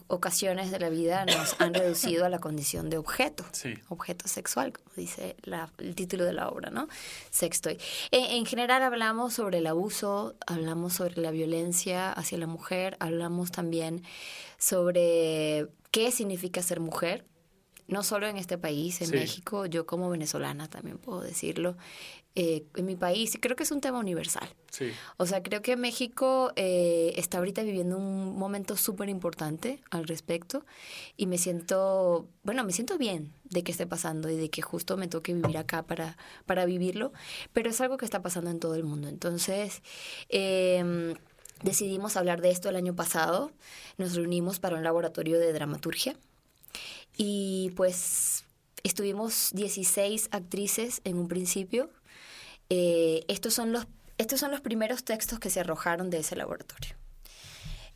ocasiones 0.08 0.72
de 0.72 0.80
la 0.80 0.90
vida 0.90 1.24
nos 1.26 1.56
han 1.62 1.76
reducido 1.76 2.26
a 2.26 2.30
la 2.30 2.40
condición 2.40 2.90
de 2.90 2.98
objeto, 2.98 3.46
sí. 3.52 3.76
objeto 3.90 4.28
sexual, 4.28 4.74
como 4.74 4.90
dice 4.96 5.36
la, 5.44 5.72
el 5.78 5.94
título 5.94 6.26
de 6.26 6.34
la 6.34 6.50
obra, 6.50 6.72
¿no? 6.72 6.88
Sexto. 7.30 7.70
Eh, 7.70 7.78
en 8.12 8.48
general 8.48 8.82
hablamos 8.82 9.36
sobre 9.36 9.60
el 9.60 9.68
abuso, 9.68 10.34
hablamos 10.48 10.94
sobre 10.94 11.22
la 11.22 11.30
violencia 11.30 12.12
hacia 12.12 12.40
la 12.40 12.48
mujer, 12.48 12.98
hablamos 13.00 13.52
también 13.52 14.02
sobre 14.58 15.68
qué 15.92 16.12
significa 16.12 16.64
ser 16.64 16.80
mujer, 16.80 17.24
no 17.90 18.04
solo 18.04 18.28
en 18.28 18.38
este 18.38 18.58
país, 18.58 19.02
en 19.02 19.08
sí. 19.08 19.16
México, 19.16 19.66
yo 19.66 19.86
como 19.86 20.10
venezolana 20.10 20.68
también 20.70 20.98
puedo 20.98 21.22
decirlo, 21.22 21.76
eh, 22.36 22.64
en 22.76 22.86
mi 22.86 22.96
país, 22.96 23.38
creo 23.42 23.56
que 23.56 23.64
es 23.64 23.72
un 23.72 23.82
tema 23.82 24.00
universal. 24.00 24.48
Sí. 24.72 24.92
O 25.18 25.26
sea, 25.26 25.42
creo 25.42 25.62
que 25.62 25.76
México 25.76 26.54
eh, 26.56 27.14
está 27.18 27.40
ahorita 27.40 27.64
viviendo 27.64 27.98
un 27.98 28.38
momento 28.38 28.78
súper 28.78 29.10
importante 29.10 29.82
al 29.90 30.08
respecto 30.08 30.64
y 31.18 31.26
me 31.26 31.38
siento, 31.38 32.28
bueno, 32.44 32.64
me 32.64 32.72
siento 32.72 32.98
bien 32.98 33.34
de 33.46 33.64
que 33.64 33.72
esté 33.72 33.88
pasando 33.88 34.30
y 34.30 34.38
de 34.38 34.50
que 34.50 34.62
justo 34.62 34.96
me 34.96 35.08
toque 35.08 35.34
vivir 35.34 35.58
acá 35.58 35.84
para, 35.84 36.18
para 36.46 36.66
vivirlo, 36.66 37.12
pero 37.52 37.72
es 37.72 37.82
algo 37.82 37.98
que 37.98 38.06
está 38.06 38.22
pasando 38.22 38.52
en 38.52 38.60
todo 38.60 38.76
el 38.76 38.84
mundo. 38.84 39.10
Entonces, 39.10 39.82
eh, 40.30 41.16
decidimos 41.64 42.16
hablar 42.16 42.42
de 42.42 42.52
esto 42.52 42.70
el 42.70 42.76
año 42.76 42.96
pasado, 42.96 43.52
nos 43.98 44.16
reunimos 44.16 44.60
para 44.60 44.78
un 44.78 44.84
laboratorio 44.84 45.40
de 45.40 45.52
dramaturgia 45.52 46.16
y 47.22 47.72
pues 47.76 48.46
estuvimos 48.84 49.50
16 49.54 50.30
actrices 50.32 51.02
en 51.04 51.18
un 51.18 51.28
principio. 51.28 51.90
Eh, 52.70 53.26
estos, 53.28 53.54
son 53.54 53.74
los, 53.74 53.88
estos 54.18 54.40
son 54.40 54.52
los 54.52 54.62
primeros 54.62 55.04
textos 55.04 55.38
que 55.38 55.50
se 55.50 55.60
arrojaron 55.60 56.10
de 56.10 56.20
ese 56.20 56.38
laboratorio. 56.38 56.96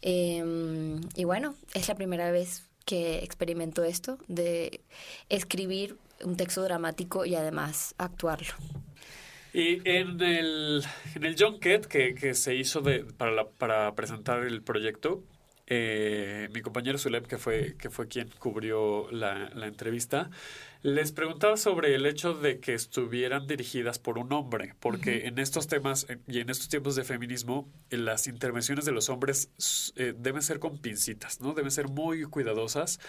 Eh, 0.01 0.99
y 1.15 1.23
bueno, 1.23 1.55
es 1.73 1.87
la 1.87 1.95
primera 1.95 2.31
vez 2.31 2.67
que 2.85 3.19
experimento 3.19 3.85
esto, 3.85 4.17
de 4.27 4.81
escribir 5.29 5.95
un 6.21 6.35
texto 6.35 6.61
dramático 6.61 7.23
y 7.23 7.35
además 7.35 7.95
actuarlo. 7.97 8.53
Y 9.53 9.87
en 9.87 10.19
el, 10.19 10.83
en 11.15 11.23
el 11.23 11.35
junket 11.39 11.85
que, 11.85 12.13
que 12.13 12.33
se 12.33 12.55
hizo 12.55 12.81
de, 12.81 13.05
para, 13.05 13.31
la, 13.31 13.47
para 13.47 13.95
presentar 13.95 14.43
el 14.43 14.61
proyecto, 14.63 15.23
eh, 15.67 16.49
mi 16.53 16.61
compañero 16.61 16.97
Zulem, 16.97 17.23
que 17.23 17.37
fue, 17.37 17.75
que 17.77 17.89
fue 17.89 18.07
quien 18.07 18.29
cubrió 18.39 19.09
la, 19.11 19.49
la, 19.55 19.67
entrevista, 19.67 20.29
les 20.81 21.11
preguntaba 21.13 21.55
sobre 21.55 21.95
el 21.95 22.05
hecho 22.05 22.33
de 22.33 22.59
que 22.59 22.73
estuvieran 22.73 23.47
dirigidas 23.47 23.97
por 23.99 24.17
un 24.17 24.33
hombre, 24.33 24.75
porque 24.79 25.11
uh 25.11 25.13
-huh. 25.13 25.27
en 25.27 25.39
estos 25.39 25.67
temas 25.67 26.07
y 26.27 26.39
en 26.39 26.49
estos 26.49 26.67
tiempos 26.67 26.95
de 26.95 27.03
feminismo, 27.03 27.69
las 27.89 28.27
intervenciones 28.27 28.83
de 28.85 28.91
los 28.91 29.09
hombres 29.09 29.49
eh, 29.95 30.13
deben 30.17 30.41
ser 30.41 30.59
con 30.59 30.79
pincitas, 30.79 31.39
¿no? 31.39 31.53
Deben 31.53 31.71
ser 31.71 31.87
muy 31.87 32.23
cuidadosas, 32.25 32.99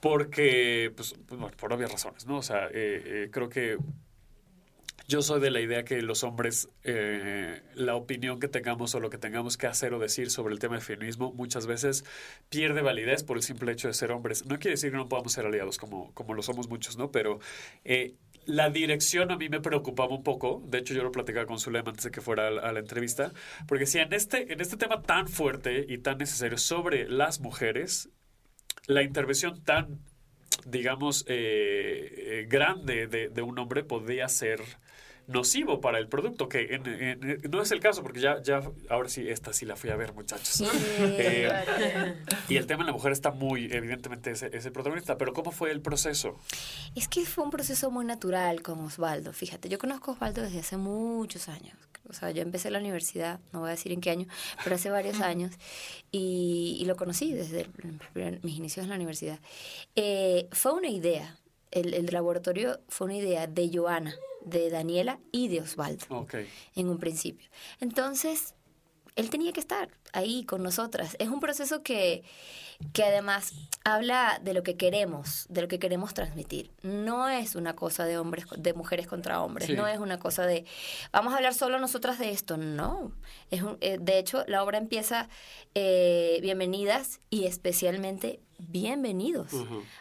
porque, 0.00 0.92
pues, 0.94 1.14
bueno, 1.28 1.50
por 1.56 1.72
obvias 1.72 1.90
razones, 1.90 2.26
¿no? 2.26 2.38
O 2.38 2.42
sea, 2.42 2.66
eh, 2.66 2.70
eh, 2.74 3.28
creo 3.32 3.48
que 3.48 3.78
yo 5.08 5.22
soy 5.22 5.40
de 5.40 5.50
la 5.50 5.60
idea 5.60 5.84
que 5.84 6.02
los 6.02 6.24
hombres, 6.24 6.68
eh, 6.82 7.62
la 7.74 7.94
opinión 7.94 8.40
que 8.40 8.48
tengamos 8.48 8.94
o 8.94 9.00
lo 9.00 9.08
que 9.08 9.18
tengamos 9.18 9.56
que 9.56 9.68
hacer 9.68 9.94
o 9.94 10.00
decir 10.00 10.30
sobre 10.30 10.52
el 10.52 10.58
tema 10.58 10.74
del 10.74 10.82
feminismo 10.82 11.32
muchas 11.32 11.66
veces 11.66 12.04
pierde 12.48 12.82
validez 12.82 13.22
por 13.22 13.36
el 13.36 13.42
simple 13.44 13.70
hecho 13.72 13.86
de 13.86 13.94
ser 13.94 14.10
hombres. 14.10 14.46
No 14.46 14.58
quiere 14.58 14.72
decir 14.72 14.90
que 14.90 14.96
no 14.96 15.08
podamos 15.08 15.32
ser 15.32 15.46
aliados 15.46 15.78
como, 15.78 16.12
como 16.14 16.34
lo 16.34 16.42
somos 16.42 16.68
muchos, 16.68 16.96
¿no? 16.96 17.12
Pero 17.12 17.38
eh, 17.84 18.14
la 18.46 18.68
dirección 18.70 19.30
a 19.30 19.36
mí 19.36 19.48
me 19.48 19.60
preocupaba 19.60 20.12
un 20.12 20.24
poco. 20.24 20.60
De 20.66 20.78
hecho, 20.78 20.92
yo 20.92 21.04
lo 21.04 21.12
platicaba 21.12 21.46
con 21.46 21.60
Zulema 21.60 21.90
antes 21.90 22.04
de 22.04 22.10
que 22.10 22.20
fuera 22.20 22.48
a 22.48 22.72
la, 22.72 22.80
entrevista. 22.80 23.32
Porque 23.68 23.86
si 23.86 23.98
en 23.98 24.12
este, 24.12 24.52
en 24.52 24.60
este 24.60 24.76
tema 24.76 25.02
tan 25.02 25.28
fuerte 25.28 25.86
y 25.88 25.98
tan 25.98 26.18
necesario 26.18 26.58
sobre 26.58 27.08
las 27.08 27.40
mujeres, 27.40 28.08
la 28.86 29.02
intervención 29.02 29.62
tan 29.62 30.00
digamos, 30.64 31.24
eh, 31.28 32.46
grande 32.48 33.06
de, 33.06 33.28
de, 33.28 33.42
un 33.42 33.58
hombre 33.58 33.84
podría 33.84 34.28
ser 34.28 34.60
nocivo 35.26 35.80
para 35.80 35.98
el 35.98 36.08
producto, 36.08 36.48
que 36.48 36.74
en, 36.74 36.86
en, 36.86 37.40
no 37.50 37.62
es 37.62 37.70
el 37.72 37.80
caso, 37.80 38.02
porque 38.02 38.20
ya, 38.20 38.42
ya, 38.42 38.62
ahora 38.88 39.08
sí, 39.08 39.28
esta 39.28 39.52
sí 39.52 39.66
la 39.66 39.76
fui 39.76 39.90
a 39.90 39.96
ver, 39.96 40.12
muchachos. 40.12 40.48
Sí, 40.48 40.68
eh, 41.00 42.14
y 42.48 42.56
el 42.56 42.66
tema 42.66 42.84
de 42.84 42.88
la 42.88 42.92
mujer 42.92 43.12
está 43.12 43.30
muy, 43.30 43.68
evidentemente, 43.72 44.30
es, 44.30 44.42
es, 44.42 44.66
el 44.66 44.72
protagonista, 44.72 45.18
pero 45.18 45.32
¿cómo 45.32 45.52
fue 45.52 45.70
el 45.70 45.80
proceso? 45.80 46.38
Es 46.94 47.08
que 47.08 47.24
fue 47.26 47.44
un 47.44 47.50
proceso 47.50 47.90
muy 47.90 48.04
natural 48.04 48.62
con 48.62 48.80
Osvaldo, 48.80 49.32
fíjate, 49.32 49.68
yo 49.68 49.78
conozco 49.78 50.10
a 50.10 50.14
Osvaldo 50.14 50.42
desde 50.42 50.60
hace 50.60 50.76
muchos 50.76 51.48
años. 51.48 51.76
O 52.08 52.12
sea, 52.12 52.30
yo 52.30 52.40
empecé 52.40 52.70
la 52.70 52.78
universidad, 52.78 53.40
no 53.52 53.60
voy 53.60 53.68
a 53.68 53.72
decir 53.72 53.90
en 53.90 54.00
qué 54.00 54.10
año, 54.10 54.28
pero 54.62 54.76
hace 54.76 54.90
varios 54.90 55.20
años, 55.20 55.52
y, 56.12 56.78
y 56.80 56.84
lo 56.84 56.94
conocí 56.94 57.32
desde 57.32 57.66
el, 58.14 58.40
mis 58.44 58.58
inicios 58.58 58.84
en 58.84 58.90
la 58.90 58.94
universidad. 58.94 59.40
Eh, 59.96 60.48
fue 60.52 60.72
una 60.72 60.88
idea 60.88 61.36
el, 61.70 61.94
el 61.94 62.06
laboratorio 62.06 62.80
fue 62.88 63.06
una 63.06 63.16
idea 63.16 63.46
de 63.46 63.70
Joana, 63.72 64.14
de 64.46 64.70
Daniela 64.70 65.18
y 65.32 65.48
de 65.48 65.60
Osvaldo 65.60 66.06
Ok. 66.08 66.36
en 66.74 66.88
un 66.88 66.98
principio. 66.98 67.50
Entonces, 67.80 68.54
él 69.16 69.28
tenía 69.30 69.52
que 69.52 69.60
estar 69.60 69.88
ahí 70.12 70.44
con 70.44 70.62
nosotras. 70.62 71.16
Es 71.18 71.28
un 71.28 71.40
proceso 71.40 71.82
que, 71.82 72.22
que 72.92 73.02
además 73.02 73.54
habla 73.82 74.38
de 74.42 74.52
lo 74.52 74.62
que 74.62 74.76
queremos, 74.76 75.46
de 75.48 75.62
lo 75.62 75.68
que 75.68 75.78
queremos 75.78 76.12
transmitir. 76.12 76.70
No 76.82 77.26
es 77.28 77.54
una 77.54 77.74
cosa 77.74 78.04
de 78.04 78.18
hombres, 78.18 78.44
de 78.58 78.74
mujeres 78.74 79.06
contra 79.06 79.42
hombres. 79.42 79.68
Sí. 79.68 79.72
No 79.74 79.86
es 79.86 79.98
una 80.00 80.18
cosa 80.18 80.44
de 80.46 80.66
vamos 81.12 81.32
a 81.32 81.36
hablar 81.36 81.54
solo 81.54 81.78
nosotras 81.78 82.18
de 82.18 82.30
esto. 82.30 82.56
No. 82.58 83.10
Es 83.50 83.62
un- 83.62 83.78
eh, 83.80 83.96
de 84.00 84.18
hecho, 84.18 84.44
la 84.48 84.62
obra 84.62 84.76
empieza 84.78 85.28
eh, 85.74 86.38
bienvenidas 86.42 87.20
y 87.30 87.46
especialmente 87.46 88.40
bienvenidos 88.58 89.52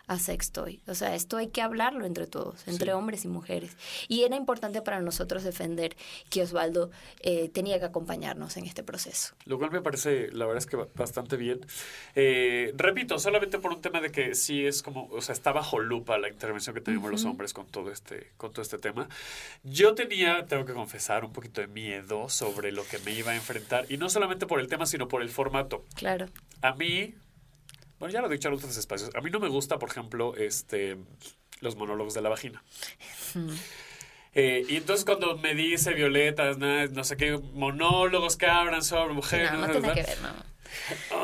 a 0.08 0.20
Sextoy. 0.20 0.82
O 0.88 0.96
sea, 0.96 1.16
esto 1.16 1.38
hay 1.38 1.48
que 1.48 1.62
hablarlo 1.62 2.06
entre 2.06 2.28
todos, 2.28 2.68
entre 2.68 2.94
hombres 2.94 3.26
y 3.26 3.28
mujeres. 3.28 3.76
Y 4.08 4.24
era 4.24 4.36
importante 4.36 4.82
para 4.82 5.00
nosotros 5.02 5.44
defender 5.44 5.96
que 6.30 6.42
Osvaldo 6.44 6.92
eh, 7.22 7.50
tenía 7.50 7.80
que 7.80 7.86
acompañarnos 7.86 8.58
en 8.58 8.66
este 8.66 8.84
proceso. 8.84 9.36
Lo 9.46 9.58
cual 9.58 9.72
me 9.72 9.82
parece, 9.82 10.32
la 10.32 10.46
verdad 10.46 10.60
es 10.60 10.66
que 10.68 10.76
ba- 10.78 10.88
bastante 10.96 11.38
bien. 11.38 11.62
Eh, 12.16 12.74
repito, 12.78 13.20
solamente 13.20 13.60
por 13.60 13.72
un 13.72 13.82
tema 13.82 14.02
de 14.02 14.12
que 14.12 14.36
sí 14.36 14.66
es 14.66 14.82
como, 14.84 15.08
o 15.08 15.22
sea, 15.22 15.34
está 15.34 15.52
bajo 15.52 15.80
lupa 15.80 16.18
la 16.18 16.30
intervención 16.30 16.74
que 16.76 16.82
tenemos 16.82 17.12
los 17.12 17.26
hombres 17.26 17.54
con 17.54 17.66
todo 17.68 17.92
este, 17.92 18.32
con 18.38 18.52
todo 18.52 18.62
este 18.62 18.78
tema. 18.78 19.08
Yo 19.64 19.96
tenía, 19.96 20.46
tengo 20.46 20.66
que 20.66 20.74
confesar, 20.74 21.26
un 21.26 21.34
poquito 21.34 21.62
de 21.62 21.68
miedo 21.68 22.30
sobre 22.30 22.72
lo 22.72 22.84
que 22.86 23.00
me 23.00 23.12
iba 23.14 23.32
a 23.32 23.36
enfrentar, 23.36 23.86
y 23.90 23.98
no 23.98 24.10
solamente 24.10 24.46
por 24.46 24.60
el 24.60 24.68
tema, 24.68 24.86
sino 24.86 25.08
por 25.08 25.22
el 25.22 25.30
formato. 25.30 25.84
Claro. 25.96 26.28
A 26.62 26.74
mí, 26.74 27.14
bueno, 28.00 28.14
ya 28.14 28.22
lo 28.22 28.28
he 28.28 28.32
dicho 28.32 28.48
en 28.48 28.56
otros 28.56 28.76
espacios, 28.78 29.10
a 29.16 29.22
mí 29.22 29.30
no 29.30 29.40
me 29.40 29.50
gusta, 29.50 29.80
por 29.80 29.90
ejemplo, 29.90 30.36
este, 30.36 30.98
los 31.62 31.76
monólogos 31.76 32.14
de 32.14 32.22
la 32.22 32.30
vagina. 32.30 32.64
Eh, 34.34 34.66
y 34.68 34.76
entonces 34.76 35.06
cuando 35.06 35.38
me 35.38 35.56
dice 35.56 35.94
Violeta, 35.94 36.54
no, 36.54 36.88
no 36.88 37.04
sé 37.06 37.16
qué, 37.16 37.40
monólogos 37.54 38.36
que 38.36 38.48
hablan 38.48 38.84
sobre 38.84 39.14
mujeres. 39.14 39.52
No, 39.54 39.60
no 39.60 39.72
tiene 39.72 39.94
que 39.94 40.04
ver, 40.04 40.22
no. 40.22 40.56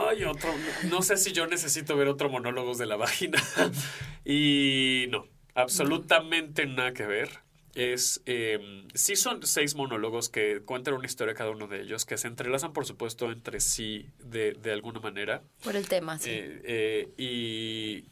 Ay, 0.07 0.23
otro, 0.23 0.49
no 0.89 1.01
sé 1.01 1.17
si 1.17 1.33
yo 1.33 1.45
necesito 1.47 1.97
ver 1.97 2.07
otro 2.07 2.29
monólogos 2.29 2.77
de 2.77 2.85
la 2.85 2.95
vagina. 2.95 3.41
y 4.25 5.07
no, 5.09 5.27
absolutamente 5.55 6.65
nada 6.65 6.93
que 6.93 7.05
ver. 7.05 7.29
Es, 7.73 8.21
eh, 8.25 8.85
sí 8.93 9.15
son 9.15 9.45
seis 9.45 9.75
monólogos 9.75 10.29
que 10.29 10.61
cuentan 10.61 10.93
una 10.93 11.05
historia 11.05 11.33
cada 11.33 11.51
uno 11.51 11.67
de 11.67 11.81
ellos, 11.81 12.05
que 12.05 12.17
se 12.17 12.27
entrelazan, 12.27 12.73
por 12.73 12.85
supuesto, 12.85 13.31
entre 13.31 13.59
sí 13.61 14.07
de, 14.19 14.53
de 14.53 14.73
alguna 14.73 14.99
manera. 14.99 15.41
Por 15.63 15.75
el 15.75 15.87
tema, 15.87 16.19
sí. 16.19 16.31
Eh, 16.31 16.61
eh, 16.65 17.09
y 17.17 18.05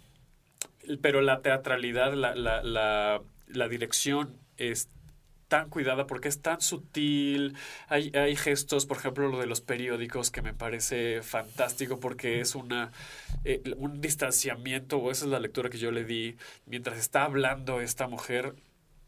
pero 0.97 1.21
la 1.21 1.41
teatralidad, 1.41 2.13
la, 2.13 2.35
la, 2.35 2.63
la, 2.63 3.21
la 3.47 3.67
dirección 3.67 4.35
es 4.57 4.89
tan 5.49 5.69
cuidada 5.69 6.07
porque 6.07 6.29
es 6.29 6.41
tan 6.41 6.61
sutil. 6.61 7.55
Hay, 7.87 8.11
hay 8.13 8.35
gestos, 8.35 8.85
por 8.85 8.97
ejemplo, 8.97 9.27
lo 9.27 9.39
de 9.39 9.47
los 9.47 9.61
periódicos 9.61 10.31
que 10.31 10.41
me 10.41 10.53
parece 10.53 11.21
fantástico 11.21 11.99
porque 11.99 12.39
es 12.39 12.55
una 12.55 12.91
eh, 13.43 13.61
un 13.77 13.99
distanciamiento, 13.99 14.97
o 14.97 15.11
esa 15.11 15.25
es 15.25 15.31
la 15.31 15.39
lectura 15.39 15.69
que 15.69 15.79
yo 15.79 15.91
le 15.91 16.05
di. 16.05 16.37
Mientras 16.65 16.97
está 16.97 17.25
hablando 17.25 17.81
esta 17.81 18.07
mujer, 18.07 18.53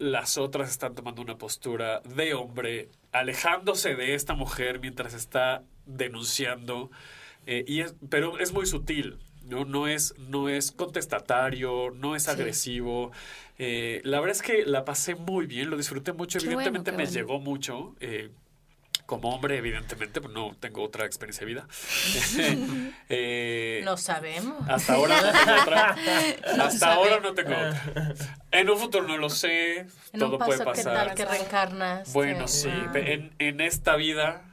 las 0.01 0.37
otras 0.39 0.69
están 0.71 0.95
tomando 0.95 1.21
una 1.21 1.37
postura 1.37 2.01
de 2.01 2.33
hombre, 2.33 2.89
alejándose 3.11 3.95
de 3.95 4.15
esta 4.15 4.33
mujer 4.33 4.79
mientras 4.79 5.13
está 5.13 5.63
denunciando. 5.85 6.89
Eh, 7.45 7.63
y 7.67 7.81
es, 7.81 7.95
pero 8.09 8.39
es 8.39 8.51
muy 8.51 8.65
sutil. 8.65 9.19
No, 9.43 9.65
no, 9.65 9.87
es, 9.87 10.13
no 10.17 10.49
es 10.49 10.71
contestatario, 10.71 11.91
no 11.91 12.15
es 12.15 12.23
Sí. 12.23 12.29
agresivo. 12.31 13.11
Eh, 13.57 14.01
la 14.03 14.19
verdad 14.19 14.35
es 14.35 14.41
que 14.41 14.65
la 14.65 14.85
pasé 14.85 15.15
muy 15.15 15.45
bien, 15.45 15.69
lo 15.69 15.77
disfruté 15.77 16.13
mucho. 16.13 16.39
Qué 16.39 16.45
Evidentemente 16.45 16.91
me 16.91 16.97
bueno. 17.03 17.11
llegó 17.11 17.39
mucho. 17.39 17.95
eh, 17.99 18.29
como 19.11 19.35
hombre, 19.35 19.57
evidentemente, 19.57 20.21
pues 20.21 20.33
no 20.33 20.55
tengo 20.57 20.83
otra 20.83 21.05
experiencia 21.05 21.45
de 21.45 21.53
vida. 21.53 21.67
Eh, 23.09 23.81
No 23.83 23.97
sabemos. 23.97 24.55
hasta 24.69 24.93
ahora 24.93 25.19
no 25.21 25.31
tengo 25.33 25.61
otra. 25.61 25.95
No 26.55 26.63
hasta 26.63 26.93
ahora 26.93 27.19
no 27.19 27.33
tengo 27.33 27.51
otra. 27.51 28.13
En 28.51 28.69
un 28.69 28.77
futuro 28.79 29.05
no 29.05 29.17
lo 29.17 29.29
sé. 29.29 29.79
En 30.13 30.19
todo 30.19 30.31
un 30.33 30.37
paso, 30.39 30.47
puede 30.47 30.59
¿qué 30.59 30.83
pasar. 30.83 31.07
tal 31.07 31.15
que 31.15 31.25
reencarnas? 31.25 32.13
Bueno, 32.13 32.47
sí. 32.47 32.71
pe- 32.93 33.13
En, 33.13 33.33
en 33.39 33.59
esta 33.59 33.97
vida, 33.97 34.43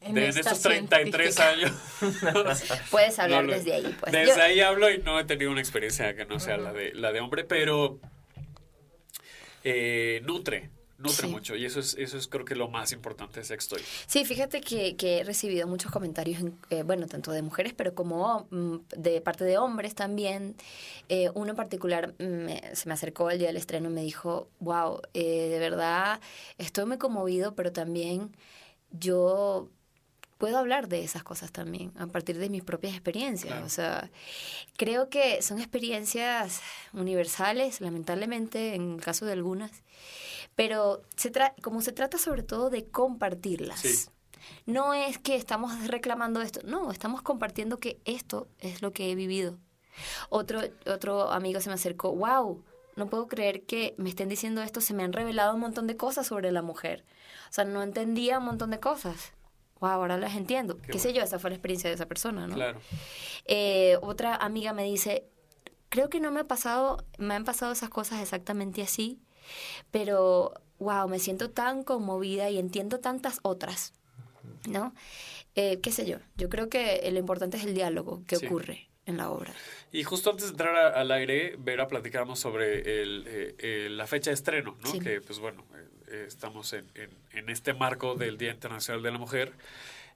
En 0.00 0.14
de, 0.14 0.28
en 0.28 0.38
estos 0.38 0.60
33 0.62 1.34
científica. 1.34 1.48
años. 1.48 2.62
Puedes 2.92 3.18
hablar 3.18 3.42
No 3.44 3.52
desde 3.54 3.74
ahí. 3.74 3.96
Pues. 3.98 4.12
Desde 4.12 4.36
Yo- 4.36 4.42
ahí 4.42 4.60
hablo 4.60 4.88
y 4.88 4.98
no 4.98 5.18
he 5.18 5.24
tenido 5.24 5.50
una 5.50 5.60
experiencia 5.60 6.14
que 6.14 6.24
no 6.26 6.38
sea 6.38 6.58
la, 6.58 6.72
de, 6.72 6.94
la 6.94 7.10
de 7.10 7.18
hombre, 7.20 7.42
pero 7.42 7.98
eh, 9.64 10.20
nutre, 10.24 10.70
nutre 11.04 11.26
Sí. 11.26 11.32
mucho. 11.32 11.54
Y 11.54 11.64
eso 11.64 11.78
es, 11.78 11.94
eso 11.98 12.18
es 12.18 12.26
creo 12.26 12.44
que 12.44 12.56
lo 12.56 12.68
más 12.68 12.90
importante 12.92 13.38
de 13.40 13.44
Sextoy. 13.46 13.80
Sí, 14.06 14.24
fíjate 14.24 14.60
que, 14.60 14.96
que 14.96 15.18
he 15.20 15.24
recibido 15.24 15.66
muchos 15.68 15.92
comentarios, 15.92 16.40
en- 16.40 16.58
eh, 16.70 16.82
bueno, 16.82 17.06
tanto 17.06 17.30
de 17.30 17.42
mujeres, 17.42 17.74
pero 17.76 17.94
como 17.94 18.48
mm, 18.50 18.76
de 18.96 19.20
parte 19.20 19.44
de 19.44 19.58
hombres 19.58 19.94
también. 19.94 20.56
Eh, 21.08 21.30
uno 21.34 21.50
en 21.50 21.56
particular 21.56 22.14
mm, 22.18 22.24
me- 22.24 22.74
se 22.74 22.88
me 22.88 22.94
acercó 22.94 23.30
el 23.30 23.38
día 23.38 23.48
del 23.48 23.56
estreno 23.58 23.88
y 23.90 23.92
me 23.92 24.02
dijo, 24.02 24.48
wow, 24.58 25.00
eh, 25.14 25.48
de 25.50 25.58
verdad 25.60 26.20
estoy 26.58 26.86
muy 26.86 26.98
conmovido, 26.98 27.54
pero 27.54 27.70
también 27.72 28.34
yo 28.90 29.68
puedo 30.38 30.58
hablar 30.58 30.88
de 30.88 31.02
esas 31.04 31.22
cosas 31.22 31.52
también 31.52 31.92
a 31.96 32.06
partir 32.06 32.38
de 32.38 32.48
mis 32.50 32.62
propias 32.62 32.92
experiencias. 32.94 33.52
Claro. 33.52 33.66
O 33.66 33.68
sea, 33.68 34.10
creo 34.76 35.08
que 35.08 35.40
son 35.42 35.58
experiencias 35.58 36.60
universales, 36.92 37.80
lamentablemente, 37.80 38.74
en 38.74 38.94
el 38.94 39.00
caso 39.00 39.24
de 39.26 39.32
algunas, 39.32 39.70
pero 40.56 41.02
se 41.16 41.32
tra- 41.32 41.54
como 41.62 41.82
se 41.82 41.92
trata 41.92 42.18
sobre 42.18 42.42
todo 42.42 42.70
de 42.70 42.86
compartirlas. 42.86 43.80
Sí. 43.80 44.10
No 44.66 44.92
es 44.94 45.18
que 45.18 45.36
estamos 45.36 45.86
reclamando 45.86 46.42
esto, 46.42 46.60
no, 46.64 46.90
estamos 46.90 47.22
compartiendo 47.22 47.78
que 47.78 48.00
esto 48.04 48.48
es 48.58 48.82
lo 48.82 48.92
que 48.92 49.10
he 49.10 49.14
vivido. 49.14 49.58
Otro, 50.28 50.60
otro 50.86 51.30
amigo 51.30 51.60
se 51.60 51.68
me 51.70 51.74
acercó, 51.74 52.12
wow, 52.14 52.62
no 52.96 53.06
puedo 53.08 53.26
creer 53.26 53.64
que 53.64 53.94
me 53.96 54.08
estén 54.08 54.28
diciendo 54.28 54.62
esto, 54.62 54.80
se 54.80 54.94
me 54.94 55.02
han 55.02 55.12
revelado 55.12 55.54
un 55.54 55.60
montón 55.60 55.86
de 55.86 55.96
cosas 55.96 56.26
sobre 56.26 56.52
la 56.52 56.62
mujer. 56.62 57.04
O 57.48 57.52
sea, 57.52 57.64
no 57.64 57.82
entendía 57.82 58.38
un 58.38 58.44
montón 58.44 58.70
de 58.70 58.80
cosas. 58.80 59.32
Wow, 59.80 59.90
ahora 59.90 60.16
las 60.16 60.34
entiendo. 60.36 60.78
Qué, 60.78 60.98
sé 60.98 61.12
yo, 61.12 61.22
esa 61.22 61.38
fue 61.38 61.50
la 61.50 61.56
experiencia 61.56 61.90
de 61.90 61.94
esa 61.94 62.06
persona, 62.06 62.46
¿no? 62.46 62.54
Claro. 62.54 62.80
Eh, 63.46 63.98
otra 64.02 64.36
amiga 64.36 64.72
me 64.72 64.84
dice, 64.84 65.26
creo 65.88 66.08
que 66.08 66.20
no 66.20 66.30
me 66.30 66.40
ha 66.40 66.46
pasado, 66.46 67.04
me 67.18 67.34
han 67.34 67.44
pasado 67.44 67.72
esas 67.72 67.90
cosas 67.90 68.20
exactamente 68.20 68.82
así, 68.82 69.20
pero 69.90 70.52
wow, 70.78 71.08
me 71.08 71.18
siento 71.18 71.50
tan 71.50 71.82
conmovida 71.84 72.50
y 72.50 72.58
entiendo 72.58 73.00
tantas 73.00 73.38
otras, 73.42 73.92
¿no? 74.68 74.94
Eh, 75.54 75.78
qué 75.80 75.92
sé 75.92 76.04
yo, 76.06 76.18
yo 76.36 76.48
creo 76.48 76.68
que 76.68 77.08
lo 77.12 77.18
importante 77.18 77.56
es 77.56 77.64
el 77.64 77.74
diálogo 77.74 78.22
que 78.26 78.36
Sí. 78.36 78.46
ocurre 78.46 78.88
en 79.06 79.16
la 79.18 79.30
obra. 79.30 79.52
Y 79.92 80.02
justo 80.02 80.30
antes 80.30 80.46
de 80.46 80.50
entrar 80.52 80.74
a- 80.76 80.88
al 81.00 81.10
aire, 81.12 81.54
Vera, 81.58 81.86
platicábamos 81.86 82.40
sobre 82.40 83.02
el, 83.02 83.24
eh, 83.26 83.54
eh, 83.58 83.88
la 83.90 84.06
fecha 84.06 84.30
de 84.30 84.34
estreno, 84.34 84.76
¿no? 84.82 84.90
Sí. 84.90 84.98
Que, 84.98 85.20
pues 85.20 85.38
bueno, 85.38 85.64
eh, 85.76 85.88
eh, 86.08 86.24
estamos 86.26 86.72
en, 86.72 86.86
en- 86.94 87.10
en 87.32 87.50
este 87.50 87.74
marco 87.74 88.14
del 88.16 88.36
Día 88.38 88.50
Internacional 88.50 89.02
de 89.02 89.10
la 89.12 89.18
Mujer. 89.18 89.52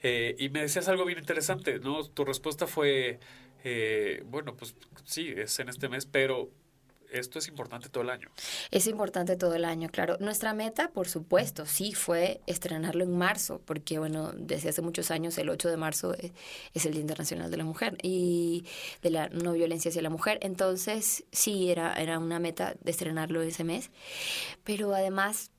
Eh, 0.03 0.35
y 0.39 0.49
me 0.49 0.63
decías 0.63 0.89
algo 0.89 1.05
bien 1.05 1.19
interesante, 1.19 1.79
¿no? 1.81 2.03
Tu 2.05 2.25
respuesta 2.25 2.67
fue, 2.67 3.21
eh, 3.65 4.23
bueno, 4.27 4.55
pues 4.57 4.75
sí, 5.05 5.33
es 5.37 5.59
en 5.61 5.69
este 5.69 5.89
mes, 5.89 6.07
pero 6.07 6.51
esto 7.11 7.39
es 7.39 7.49
importante 7.49 7.89
todo 7.89 8.03
el 8.03 8.11
año. 8.11 8.31
Es 8.71 8.87
importante 8.87 9.37
todo 9.37 9.55
el 9.55 9.65
año, 9.65 9.89
claro. 9.89 10.17
Nuestra 10.21 10.55
meta, 10.55 10.91
por 10.91 11.09
supuesto, 11.09 11.67
sí 11.67 11.93
fue 11.95 12.41
estrenarlo 12.47 13.05
en 13.05 13.17
marzo, 13.17 13.61
porque 13.65 13.99
bueno, 13.99 14.33
desde 14.35 14.71
hace 14.71 14.83
muchos 14.83 15.11
años 15.11 15.39
el 15.39 15.49
8 15.49 15.69
de 15.69 15.77
marzo 15.77 16.15
es, 16.15 16.33
es 16.75 16.87
el 16.87 16.93
Día 16.93 17.01
Internacional 17.01 17.51
de 17.51 17.57
la 17.57 17.65
Mujer 17.65 17.97
y 18.03 18.65
de 19.03 19.11
la 19.11 19.29
no 19.29 19.53
violencia 19.53 19.91
hacia 19.91 20.03
la 20.03 20.11
mujer. 20.11 20.39
Entonces, 20.43 21.25
sí, 21.33 21.71
era, 21.71 21.95
era 21.95 22.19
una 22.19 22.39
meta 22.39 22.75
de 22.81 22.91
estrenarlo 22.91 23.43
ese 23.43 23.65
mes. 23.65 23.91
Pero 24.65 24.95
además 24.95 25.51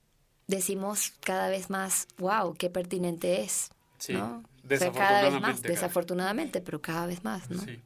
decimos 0.48 1.14
cada 1.20 1.50
vez 1.50 1.70
más, 1.70 2.08
wow, 2.18 2.54
qué 2.56 2.70
pertinente 2.70 3.42
es. 3.42 3.70
Sí, 3.98 4.14
¿no? 4.14 4.44
O 4.64 4.78
sea, 4.78 4.92
cada 4.92 5.24
vez 5.24 5.34
más, 5.34 5.62
desafortunadamente, 5.62 5.68
desafortunadamente, 5.68 6.62
pero 6.62 6.82
cada 6.82 7.08
vez 7.08 7.24
más, 7.24 7.50
¿no? 7.50 7.62
Sí. 7.62 7.80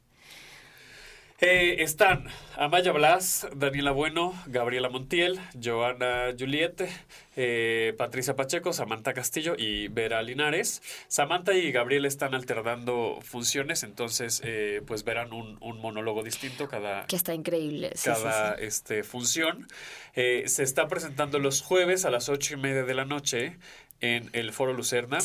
Eh, 1.46 1.84
están 1.84 2.26
Amaya 2.56 2.94
Blas, 2.94 3.50
Daniela 3.54 3.92
Bueno, 3.92 4.34
Gabriela 4.46 4.88
Montiel, 4.88 5.42
Joana 5.62 6.34
Juliette, 6.40 6.88
eh, 7.36 7.94
Patricia 7.98 8.38
Pacheco, 8.38 8.72
Samantha 8.72 9.14
Castillo 9.14 9.54
y 9.58 9.90
Vera 9.90 10.22
Linares. 10.24 10.82
Samantha 11.10 11.54
y 11.54 11.74
Gabriela 11.74 12.08
están 12.08 12.34
alternando 12.34 13.20
funciones, 13.22 13.84
entonces 13.84 14.42
eh, 14.46 14.84
pues 14.88 15.04
verán 15.04 15.34
un, 15.34 15.58
un 15.60 15.82
monólogo 15.82 16.24
distinto 16.24 16.70
cada, 16.70 17.08
Que 17.08 17.18
está 17.18 17.34
increíble. 17.34 17.90
sí, 17.94 18.04
sí, 18.04 18.06
cada 18.06 18.56
sí. 18.56 18.64
Este, 18.64 19.04
función. 19.04 19.68
Eh, 20.16 20.44
se 20.48 20.64
está 20.64 20.88
presentando 20.88 21.40
los 21.40 21.62
jueves 21.62 22.06
a 22.06 22.10
las 22.10 22.30
ocho 22.30 22.54
y 22.54 22.58
media 22.58 22.84
de 22.84 22.94
la 22.94 23.04
noche 23.04 23.58
en 24.00 24.30
el 24.32 24.54
Foro 24.54 24.72
Lucerna. 24.72 25.18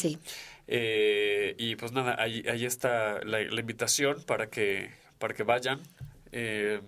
Eh, 0.67 1.55
y 1.59 1.77
pues 1.77 1.93
nada, 1.93 2.17
ahí, 2.19 2.43
ahí 2.51 2.65
está 2.65 3.21
la, 3.25 3.41
la 3.41 3.61
invitación 3.61 4.21
para 4.25 4.49
que, 4.51 4.91
para 5.21 5.33
que 5.33 5.45
vayan. 5.45 5.81
Eh, 6.33 6.81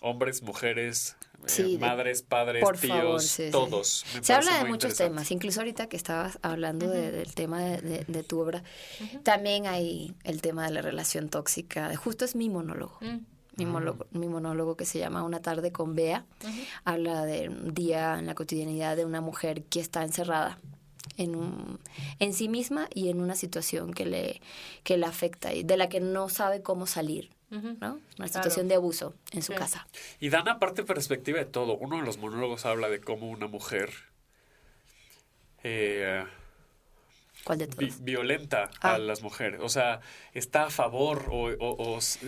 hombres, 0.00 0.42
mujeres, 0.42 1.16
Sí, 1.46 1.72
de- 1.74 1.78
madres, 1.78 2.22
padres, 2.22 2.62
por 2.64 2.78
tíos, 2.78 2.96
favor, 2.98 3.20
sí, 3.20 3.44
sí. 3.46 3.50
todos. 3.50 4.04
Se 4.22 4.32
habla 4.32 4.62
de 4.62 4.64
muchos 4.64 4.96
temas, 4.96 5.30
incluso 5.30 5.60
ahorita 5.60 5.88
que 5.88 5.96
estabas 5.98 6.38
hablando 6.40 6.88
de- 6.88 7.10
del 7.12 7.34
tema 7.34 7.60
de, 7.62 7.82
de- 7.82 8.04
de 8.08 8.22
tu 8.22 8.40
obra, 8.40 8.62
también 9.24 9.66
hay 9.66 10.14
el 10.24 10.40
tema 10.40 10.64
de 10.66 10.72
la 10.72 10.80
relación 10.80 11.28
tóxica. 11.28 11.94
Justo 11.96 12.24
es 12.24 12.34
mi 12.34 12.48
monólogo. 12.48 12.98
Mi, 13.56 13.66
monólogo, 13.66 14.06
mi 14.10 14.26
monólogo 14.26 14.74
que 14.76 14.84
se 14.86 14.98
llama 14.98 15.22
Una 15.22 15.40
tarde 15.42 15.70
con 15.70 15.94
Bea 15.94 16.24
habla 16.84 17.24
de 17.26 17.50
un 17.50 17.72
día 17.74 18.18
en 18.18 18.26
la 18.26 18.34
cotidianidad 18.34 18.96
de 18.96 19.04
una 19.04 19.20
mujer 19.20 19.64
que 19.64 19.80
está 19.80 20.02
encerrada 20.02 20.58
en, 21.18 21.36
un, 21.36 21.78
en 22.20 22.32
sí 22.32 22.48
misma 22.48 22.88
y 22.92 23.10
en 23.10 23.20
una 23.20 23.36
situación 23.36 23.92
que 23.92 24.06
le, 24.06 24.40
que 24.82 24.96
le 24.96 25.04
afecta 25.06 25.52
y 25.52 25.62
de 25.62 25.76
la 25.76 25.88
que 25.90 26.00
no 26.00 26.28
sabe 26.30 26.62
cómo 26.62 26.86
salir. 26.86 27.30
¿No? 27.80 28.00
Una 28.18 28.28
situación 28.28 28.68
de 28.68 28.74
abuso 28.74 29.14
en 29.32 29.42
su 29.42 29.52
Sí. 29.52 29.58
casa. 29.58 29.86
Y 30.20 30.28
dan 30.30 30.48
aparte 30.48 30.82
perspectiva 30.84 31.38
de 31.38 31.44
todo. 31.46 31.76
Uno 31.76 31.96
de 31.98 32.02
los 32.02 32.18
monólogos 32.18 32.64
habla 32.66 32.88
de 32.88 33.00
cómo 33.00 33.28
una 33.30 33.46
mujer 33.46 33.90
eh, 35.62 36.24
¿Cuál 37.42 37.58
de 37.58 37.66
vi- 37.66 37.92
violenta 38.00 38.70
Ah. 38.80 38.94
a 38.94 38.98
las 38.98 39.20
mujeres. 39.22 39.60
O 39.62 39.68
sea, 39.68 40.00
está 40.32 40.64
a 40.64 40.70
favor 40.70 41.26
o, 41.30 41.48
o- 41.48 41.94
o 41.94 41.98
s- 41.98 42.18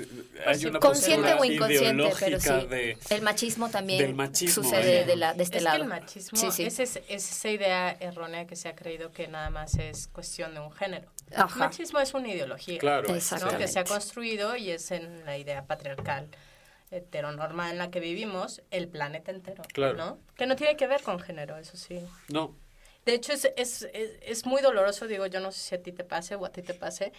hay 0.46 0.56
Sí, 0.58 0.66
una 0.66 0.78
consciente 0.78 1.22
postura 1.36 1.40
o 1.40 1.44
inconsciente, 1.44 2.10
pero 2.20 2.40
sí. 2.40 2.66
de... 2.66 2.98
El 3.10 3.22
machismo 3.22 3.70
también 3.70 3.98
del 4.02 4.14
machismo, 4.14 4.62
sucede 4.64 5.00
¿eh? 5.00 5.04
de, 5.06 5.16
la, 5.16 5.32
de 5.32 5.42
este 5.44 5.56
es 5.58 5.62
lado. 5.62 5.76
que 5.76 5.82
el 5.84 5.88
machismo 5.88 6.38
Sí, 6.38 6.50
sí. 6.50 6.64
Es, 6.64 6.78
es- 6.80 6.96
es 7.08 7.30
esa 7.30 7.48
idea 7.50 7.92
errónea 7.98 8.46
que 8.46 8.56
se 8.56 8.68
ha 8.68 8.74
creído 8.74 9.10
que 9.12 9.26
nada 9.28 9.48
más 9.48 9.74
es 9.76 10.08
cuestión 10.08 10.52
de 10.52 10.60
un 10.60 10.72
género. 10.72 11.10
Ajá. 11.34 11.54
El 11.54 11.60
machismo 11.70 11.98
es 12.00 12.12
una 12.12 12.28
ideología 12.28 12.78
Claro, 12.78 13.08
¿no? 13.08 13.14
Exactamente. 13.14 13.58
que 13.64 13.68
se 13.68 13.78
ha 13.78 13.84
construido 13.84 14.54
y 14.56 14.70
es 14.70 14.90
en 14.90 15.24
la 15.24 15.38
idea 15.38 15.64
patriarcal 15.64 16.28
heteronormal 16.90 17.72
en 17.72 17.78
la 17.78 17.90
que 17.90 18.00
vivimos 18.00 18.62
el 18.70 18.88
planeta 18.88 19.30
entero. 19.30 19.62
Claro. 19.72 19.96
¿no? 19.96 20.18
Que 20.36 20.46
no 20.46 20.56
tiene 20.56 20.76
que 20.76 20.86
ver 20.86 21.02
con 21.02 21.18
género, 21.20 21.56
eso 21.56 21.76
sí. 21.76 22.00
No, 22.28 22.54
De 23.06 23.14
hecho, 23.14 23.32
es, 23.32 23.44
es, 23.56 23.88
es, 23.94 24.10
es 24.20 24.44
muy 24.46 24.60
doloroso, 24.60 25.06
digo, 25.06 25.26
yo 25.26 25.40
no 25.40 25.52
sé 25.52 25.60
si 25.60 25.74
a 25.76 25.82
ti 25.82 25.92
te 25.92 26.04
pase 26.04 26.34
o 26.34 26.44
a 26.44 26.50
ti 26.50 26.60
te 26.62 26.74
pase, 26.74 27.12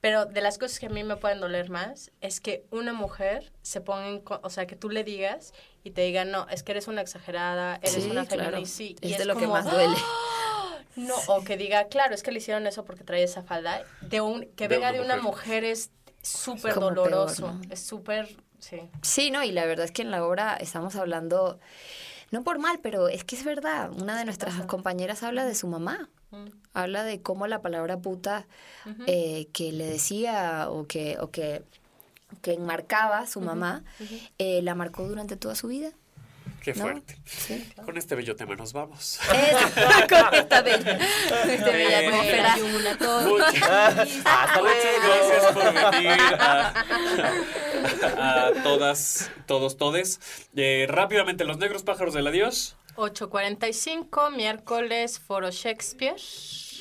pero 0.00 0.24
de 0.24 0.40
las 0.40 0.56
cosas 0.56 0.78
que 0.78 0.86
a 0.86 0.88
mí 0.88 1.02
me 1.04 1.16
pueden 1.16 1.40
doler 1.40 1.68
más 1.68 2.10
es 2.20 2.40
que 2.40 2.64
una 2.70 2.92
mujer 2.92 3.52
se 3.62 3.80
ponga 3.80 4.08
en... 4.08 4.20
co- 4.20 4.40
O 4.42 4.50
sea, 4.50 4.66
que 4.66 4.76
tú 4.76 4.88
le 4.88 5.04
digas 5.04 5.52
y 5.84 5.90
te 5.90 6.02
diga, 6.02 6.24
no, 6.24 6.48
es 6.48 6.62
que 6.62 6.72
eres 6.72 6.88
una 6.88 7.00
exagerada, 7.02 7.78
eres 7.82 8.04
Sí, 8.04 8.10
una 8.10 8.24
claro. 8.24 8.50
feminazi. 8.50 8.96
Es 9.00 9.10
y 9.10 9.14
de 9.16 9.24
lo 9.24 9.34
que 9.34 9.40
como, 9.42 9.52
más 9.54 9.70
duele. 9.70 9.96
"Ah", 9.98 10.78
No, 10.96 11.14
o 11.26 11.42
que 11.42 11.56
diga, 11.56 11.88
claro, 11.88 12.14
es 12.14 12.22
que 12.22 12.30
le 12.32 12.38
hicieron 12.38 12.66
eso 12.66 12.84
porque 12.84 13.02
traía 13.02 13.24
esa 13.24 13.42
falda. 13.42 13.84
De 14.00 14.20
un, 14.20 14.46
que 14.54 14.68
De 14.68 14.76
venga 14.76 14.90
una 14.90 14.98
de 14.98 15.04
una 15.04 15.16
mujer. 15.16 15.62
mujer 15.62 15.64
es 15.64 15.90
súper 16.22 16.74
peor, 16.74 16.94
doloroso. 16.94 17.52
¿no? 17.52 17.60
Es 17.70 17.80
súper... 17.80 18.28
Sí. 18.60 18.80
Sí, 19.02 19.30
no, 19.32 19.42
y 19.42 19.50
la 19.50 19.66
verdad 19.66 19.86
es 19.86 19.90
que 19.92 20.02
en 20.02 20.12
la 20.12 20.24
obra 20.24 20.56
estamos 20.56 20.94
hablando, 20.94 21.58
no 22.32 22.42
por 22.42 22.58
mal, 22.58 22.80
pero 22.82 23.08
es 23.08 23.24
que 23.24 23.36
es 23.36 23.44
verdad. 23.44 23.92
Una 23.92 24.18
de 24.18 24.24
nuestras 24.24 24.54
compañeras 24.66 25.22
habla 25.22 25.44
de 25.44 25.54
su 25.54 25.68
mamá. 25.68 26.08
Mm. 26.30 26.46
Habla 26.72 27.04
de 27.04 27.20
cómo 27.20 27.46
la 27.46 27.60
palabra 27.60 27.98
puta 27.98 28.46
eh, 29.06 29.48
que 29.52 29.70
le 29.70 29.86
decía 29.86 30.68
o 30.70 30.86
que, 30.86 31.18
o 31.20 31.30
que, 31.30 31.62
que 32.40 32.54
enmarcaba 32.54 33.26
su 33.26 33.42
mamá, 33.42 33.84
eh, 34.38 34.62
la 34.62 34.74
marcó 34.74 35.06
durante 35.06 35.36
toda 35.36 35.54
su 35.54 35.68
vida. 35.68 35.92
Qué 36.62 36.74
¿No? 36.74 36.82
fuerte. 36.82 37.16
Con 37.84 37.96
este 37.98 38.14
bello 38.14 38.36
tema 38.36 38.54
nos 38.56 38.72
vamos. 38.72 39.18
Con 39.28 40.34
esta 40.34 40.62
bella, 40.62 40.98
esta 41.48 41.70
bella 41.70 42.00
Eh, 42.02 42.06
atmósfera. 42.06 42.56
Muchas, 43.26 43.62
Hasta 44.24 44.62
muchas 44.62 44.94
gracias 45.04 45.52
por 45.52 45.92
venir 45.92 46.10
a, 46.38 46.74
a 48.48 48.52
todas, 48.62 49.30
todos, 49.46 49.76
todes. 49.76 50.20
Eh, 50.56 50.86
rápidamente, 50.88 51.44
los 51.44 51.58
negros 51.58 51.82
pájaros 51.82 52.14
del 52.14 52.26
adiós. 52.26 52.76
8.45, 52.96 54.30
miércoles, 54.36 55.18
Foro 55.18 55.50
Shakespeare. 55.50 56.16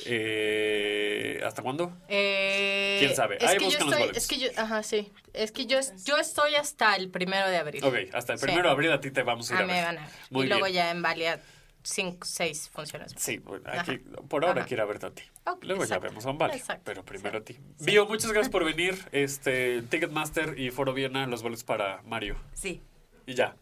Eh, 0.06 1.42
¿Hasta 1.46 1.62
cuándo? 1.62 1.92
Eh, 2.08 2.98
¿Quién 3.00 3.16
sabe? 3.16 3.38
Es 3.38 3.44
Ahí 3.44 3.58
que 3.58 3.64
yo 3.64 3.66
buscan 3.68 3.86
los 3.88 3.94
estoy, 3.94 4.02
boletos. 4.08 4.24
es 4.24 4.28
que 4.30 4.38
yo, 4.40 4.50
ajá, 4.62 4.84
sí. 4.84 5.12
Es 5.34 5.52
que 5.52 5.66
yo, 5.66 5.80
yo 6.06 6.18
estoy 6.18 6.56
hasta 6.56 6.96
el 6.96 7.10
primero 7.10 7.48
de 7.50 7.58
abril. 7.58 7.84
Ok, 7.84 7.96
hasta 8.14 8.34
el 8.34 8.40
Sí. 8.40 8.46
primero 8.46 8.68
de 8.70 8.74
abril 8.74 8.92
a 8.92 9.00
ti 9.02 9.12
te 9.12 9.24
vamos 9.24 9.50
a 9.52 9.56
ir 9.56 9.60
Ah, 9.62 9.64
a 9.64 9.68
ver. 9.68 9.86
van 9.86 9.98
a 9.98 10.02
ver. 10.02 10.10
Muy 10.30 10.46
y 10.46 10.50
luego 10.50 10.68
ya 10.68 10.92
en 10.92 11.02
Valia, 11.02 11.40
cinco, 11.84 12.26
seis 12.26 12.70
funciones. 12.74 13.14
Sí, 13.18 13.38
bueno, 13.40 13.64
aquí, 13.68 13.92
Ajá. 13.92 14.22
por 14.28 14.46
ahora 14.46 14.62
Ajá. 14.62 14.68
quiero 14.68 14.88
verte 14.88 15.06
a 15.08 15.12
ti. 15.12 15.24
Ok, 15.46 15.64
Luego 15.66 15.84
exacto. 15.84 16.06
ya 16.08 16.10
vemos 16.10 16.26
a 16.26 16.32
Exacto, 16.56 16.82
pero 16.86 17.04
primero 17.04 17.40
a 17.40 17.42
ti. 17.42 17.58
Bio, 17.80 18.06
muchas 18.06 18.32
gracias 18.32 18.52
por 18.52 18.64
venir. 18.66 18.98
Este, 19.12 19.82
Ticketmaster 19.84 20.58
y 20.60 20.70
Foro 20.72 20.94
Viena, 20.94 21.26
los 21.28 21.42
boletos 21.44 21.64
para 21.64 22.02
Mario. 22.04 22.38
Sí. 22.54 22.82
Y 23.26 23.34
ya. 23.36 23.56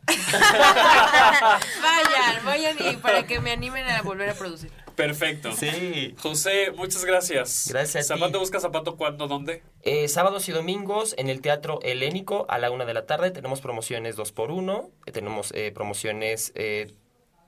Vayan, 1.82 2.46
vayan 2.46 2.78
y 2.80 2.96
para 2.98 3.26
que 3.28 3.40
me 3.40 3.52
animen 3.52 3.88
a 3.90 4.02
volver 4.02 4.30
a 4.30 4.34
producir. 4.34 4.72
Perfecto. 5.00 5.54
Sí. 5.54 6.14
José, 6.22 6.72
muchas 6.76 7.06
gracias. 7.06 7.68
Gracias 7.70 8.12
a 8.12 8.16
ti. 8.16 8.20
Zapato 8.20 8.40
busca 8.40 8.60
zapato, 8.60 8.98
¿cuándo, 8.98 9.28
dónde? 9.28 9.64
Eh, 9.82 10.10
sábados 10.10 10.50
y 10.50 10.52
domingos 10.52 11.16
en 11.18 11.30
el 11.30 11.40
Teatro 11.40 11.80
Helénico 11.84 12.46
a 12.50 12.60
la 12.60 12.70
una 12.70 12.84
de 12.84 12.94
la 12.94 13.06
tarde 13.06 13.32
tenemos 13.32 13.62
promociones 13.62 14.18
dos 14.18 14.34
por 14.34 14.52
uno, 14.52 14.90
eh, 15.06 15.14
tenemos 15.14 15.54
eh, 15.56 15.72
promociones 15.72 16.52
eh, 16.56 16.92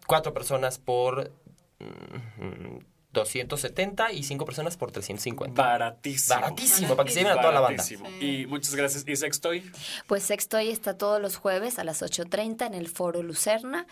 cuatro 0.08 0.34
personas 0.34 0.80
por 0.80 1.32
mm, 1.80 2.78
270 3.14 4.12
y 4.14 4.24
cinco 4.24 4.46
personas 4.46 4.78
por 4.78 4.92
350. 4.92 5.62
Baratísimo. 5.62 6.40
Baratísimo, 6.40 6.96
para 6.96 7.08
que 7.08 7.14
se 7.14 7.20
lleven 7.20 7.38
a 7.38 7.42
toda 7.42 7.54
la 7.54 7.60
banda. 7.60 7.84
Y 8.20 8.46
muchas 8.48 8.76
gracias. 8.76 9.04
¿Y 9.08 9.16
Sextoy? 9.16 9.64
Pues 10.08 10.24
Sextoy 10.24 10.70
está 10.70 10.98
todos 10.98 11.22
los 11.22 11.36
jueves 11.36 11.80
a 11.80 11.84
las 11.84 12.02
8.30 12.02 12.68
en 12.68 12.74
el 12.74 12.88
Foro 12.88 13.24
Lucerna. 13.24 13.86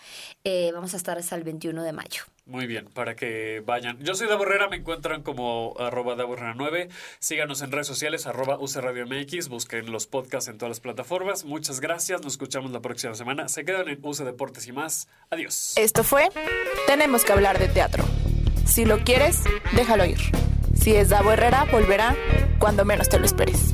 Eh, 0.44 0.70
vamos 0.74 0.94
a 0.94 0.96
estar 0.96 1.18
hasta 1.18 1.36
el 1.36 1.44
21 1.44 1.82
de 1.82 1.92
mayo. 1.92 2.22
Muy 2.46 2.66
bien, 2.66 2.86
para 2.86 3.14
que 3.14 3.62
vayan. 3.64 3.98
Yo 4.02 4.14
soy 4.16 4.26
Davo 4.26 4.42
Herrera, 4.42 4.68
me 4.68 4.76
encuentran 4.76 5.22
como 5.22 5.76
arroba 5.78 6.16
Davo 6.16 6.34
Herrera 6.34 6.54
9. 6.56 6.88
Síganos 7.20 7.62
en 7.62 7.70
redes 7.70 7.86
sociales, 7.86 8.26
arroba 8.26 8.58
UC 8.58 8.76
Radio 8.76 9.06
MX. 9.06 9.48
Busquen 9.48 9.92
los 9.92 10.08
podcasts 10.08 10.48
en 10.48 10.58
todas 10.58 10.70
las 10.70 10.80
plataformas. 10.80 11.44
Muchas 11.44 11.80
gracias, 11.80 12.22
nos 12.22 12.32
escuchamos 12.32 12.72
la 12.72 12.80
próxima 12.80 13.14
semana. 13.14 13.48
Se 13.48 13.64
quedan 13.64 13.88
en 13.88 14.00
UC 14.02 14.24
Deportes 14.24 14.66
y 14.66 14.72
más. 14.72 15.06
Adiós. 15.30 15.74
Esto 15.76 16.02
fue 16.02 16.28
Tenemos 16.88 17.24
que 17.24 17.32
hablar 17.32 17.58
de 17.58 17.68
teatro. 17.68 18.04
Si 18.70 18.84
lo 18.84 19.02
quieres, 19.02 19.42
déjalo 19.72 20.04
ir. 20.04 20.20
Si 20.80 20.94
es 20.94 21.08
Davo 21.08 21.32
Herrera, 21.32 21.66
volverá 21.72 22.14
cuando 22.60 22.84
menos 22.84 23.08
te 23.08 23.18
lo 23.18 23.26
esperes. 23.26 23.72